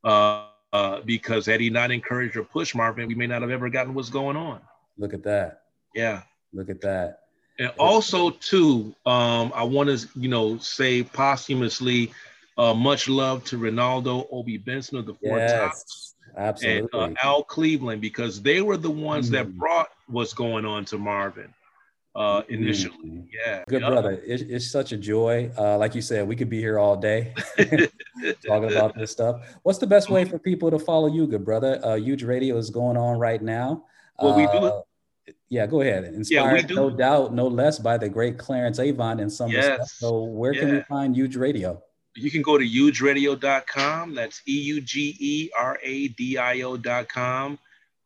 [0.02, 3.70] Uh, uh, because had he not encouraged or pushed Marvin, we may not have ever
[3.70, 4.60] gotten what's going on.
[4.98, 5.62] Look at that.
[5.94, 6.22] Yeah.
[6.52, 7.20] Look at that.
[7.60, 12.12] And also, too, um, I want to, you know, say posthumously,
[12.58, 16.13] uh, much love to Renaldo Obie Benson of the Four Tops Yes.
[16.36, 16.88] Absolutely.
[17.00, 19.54] and uh, Al Cleveland because they were the ones that Mm.
[19.56, 21.52] brought what's going on to Marvin
[22.16, 22.96] uh, initially.
[23.08, 23.26] Mm.
[23.32, 23.64] Yeah.
[23.68, 23.88] Good yeah.
[23.90, 24.12] brother.
[24.26, 25.50] It, it's such a joy.
[25.58, 27.32] Uh, like you said, we could be here all day
[28.46, 29.40] talking about this stuff.
[29.62, 31.80] What's the best way for people to follow you, good brother?
[31.82, 33.84] Uh, Euge Radio is going on right now.
[34.20, 34.80] Well, we do Uh,
[35.48, 36.04] Yeah, go ahead.
[36.04, 36.74] Inspired, do.
[36.74, 39.66] no doubt, no less by the great Clarence Avant in some Yes.
[39.68, 39.92] respects.
[39.98, 41.82] So, where can we find Euge Radio?
[42.16, 44.14] You can go to eugeradio.com.
[44.14, 47.58] That's E U G E R A D I O.com.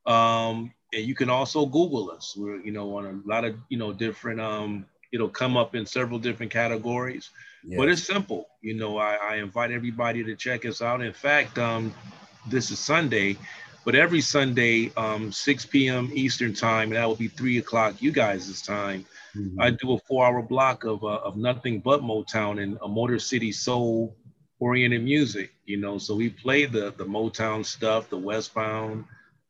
[0.06, 2.34] Um, and you can also Google us.
[2.36, 5.84] We're, you know, on a lot of, you know, different, um, it'll come up in
[5.84, 7.30] several different categories.
[7.76, 8.48] But it's simple.
[8.62, 11.02] You know, I, I invite everybody to check us out.
[11.02, 11.92] In fact, um,
[12.46, 13.36] this is Sunday,
[13.84, 16.10] but every Sunday, um, 6 p.m.
[16.14, 19.04] Eastern time, and that will be 3 o'clock you guys' time.
[19.36, 19.56] Mhm.
[19.60, 23.52] I do a four-hour block of uh, of nothing but Motown and a Motor City
[23.52, 24.16] soul
[24.60, 25.52] oriented music.
[25.66, 29.04] You know, so we play the the Motown stuff, the Westbound,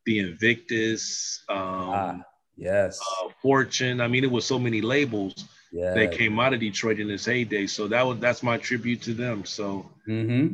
[0.05, 2.21] the Invictus, um, Ah,
[2.57, 2.99] yes.
[2.99, 4.01] uh, Fortune.
[4.01, 5.93] I mean, it was so many labels yeah.
[5.93, 7.67] that came out of Detroit in its heyday.
[7.67, 9.45] So that was that's my tribute to them.
[9.45, 10.49] So hmm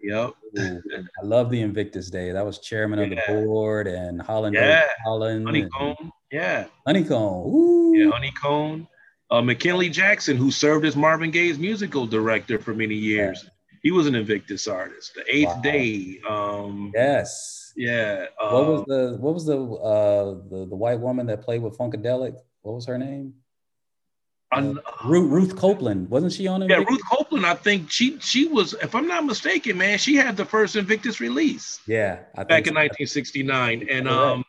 [0.00, 0.34] yep.
[0.56, 2.30] I love the Invictus Day.
[2.32, 4.54] That was chairman of the board and Holland.
[4.54, 4.86] Yeah.
[5.04, 5.48] Holland.
[5.48, 6.12] and- Honeycomb.
[6.30, 6.66] Yeah.
[6.86, 7.46] Honeycomb.
[7.46, 7.87] Ooh.
[8.04, 8.88] Yeah, Honeycomb.
[9.30, 13.44] Uh, McKinley Jackson, who served as Marvin Gaye's musical director for many years.
[13.82, 15.14] He was an Invictus artist.
[15.14, 15.60] The Eighth Wow.
[15.60, 16.20] Day.
[16.28, 17.72] Um, Yes.
[17.76, 18.26] yeah.
[18.40, 21.76] What was uh, the what was the uh the, the white woman that played with
[21.78, 22.36] Funkadelic?
[22.62, 23.34] What was her name?
[24.50, 26.08] un- Ruth, Ruth Copeland.
[26.10, 26.70] Wasn't she on it?
[26.70, 27.44] yeah, Ruth Copeland.
[27.46, 31.20] I think she she was, if I'm not mistaken, man, she had the first Invictus
[31.20, 32.80] release Yeah, I think back in so.
[32.80, 34.44] 1969, and um,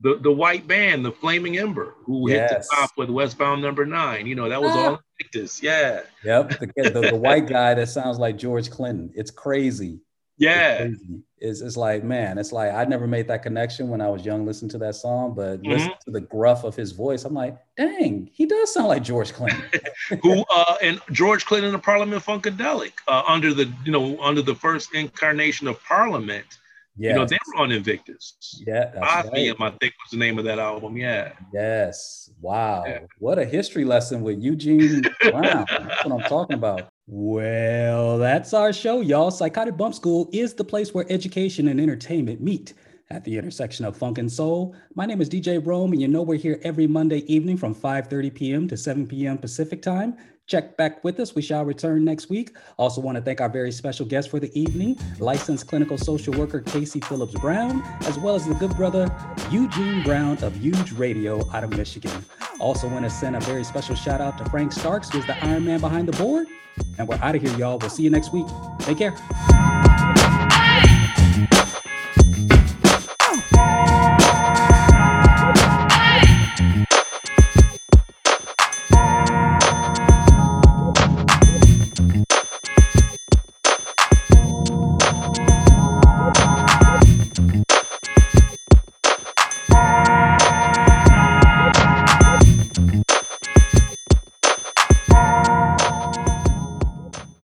[0.00, 4.26] the the white band, the Flaming Ember, who hit the top with Westbound Number Nine.
[4.26, 4.78] You know, that was Ah.
[4.90, 5.62] all Invictus.
[5.62, 6.02] Yeah.
[6.24, 9.10] Yep, the, the, the white guy that sounds like George Clinton.
[9.14, 9.98] It's crazy.
[10.40, 10.74] Yeah.
[10.74, 11.20] It's, crazy.
[11.38, 14.46] it's, it's like, man, it's like I never made that connection when I was young,
[14.46, 15.70] listening to that song, but Mhm.
[15.70, 17.24] listen to the gruff of his voice.
[17.24, 19.64] I'm like, dang, he does sound like George Clinton.
[20.22, 24.54] who uh and George Clinton and Parliament Funkadelic uh, under the you know under the
[24.54, 26.46] first incarnation of Parliament.
[26.98, 27.10] Yeah.
[27.10, 28.62] You know they were on Invictus.
[28.66, 29.54] yeah, that's right.
[29.60, 30.96] I think was the name of that album.
[30.96, 31.32] Yeah.
[31.52, 32.30] Yes.
[32.40, 32.84] Wow.
[32.86, 33.00] Yeah.
[33.18, 35.64] What a history lesson with Eugene Brown.
[35.70, 36.88] That's what I'm talking about.
[37.10, 39.30] Well, that's our show, y'all.
[39.30, 42.74] Psychotic Bump School is the place where education and entertainment meet
[43.10, 44.74] at the intersection of funk and soul.
[44.94, 48.34] My name is DJ Rome, and you know we're here every Monday evening from 5:30
[48.34, 48.68] p.m.
[48.68, 49.38] to 7 p.m.
[49.38, 50.16] Pacific time.
[50.48, 51.34] Check back with us.
[51.34, 52.56] We shall return next week.
[52.78, 56.62] Also, want to thank our very special guest for the evening, licensed clinical social worker
[56.62, 59.14] Kasey Phillips Brown, as well as the good brother
[59.50, 62.24] Eugene Brown of Euge Radio out of Michigan.
[62.60, 65.66] Also, want to send a very special shout out to Frank Starks, who's the Iron
[65.66, 66.46] Man behind the board.
[66.96, 67.78] And we're out of here, y'all.
[67.78, 68.46] We'll see you next week.
[68.80, 69.77] Take care.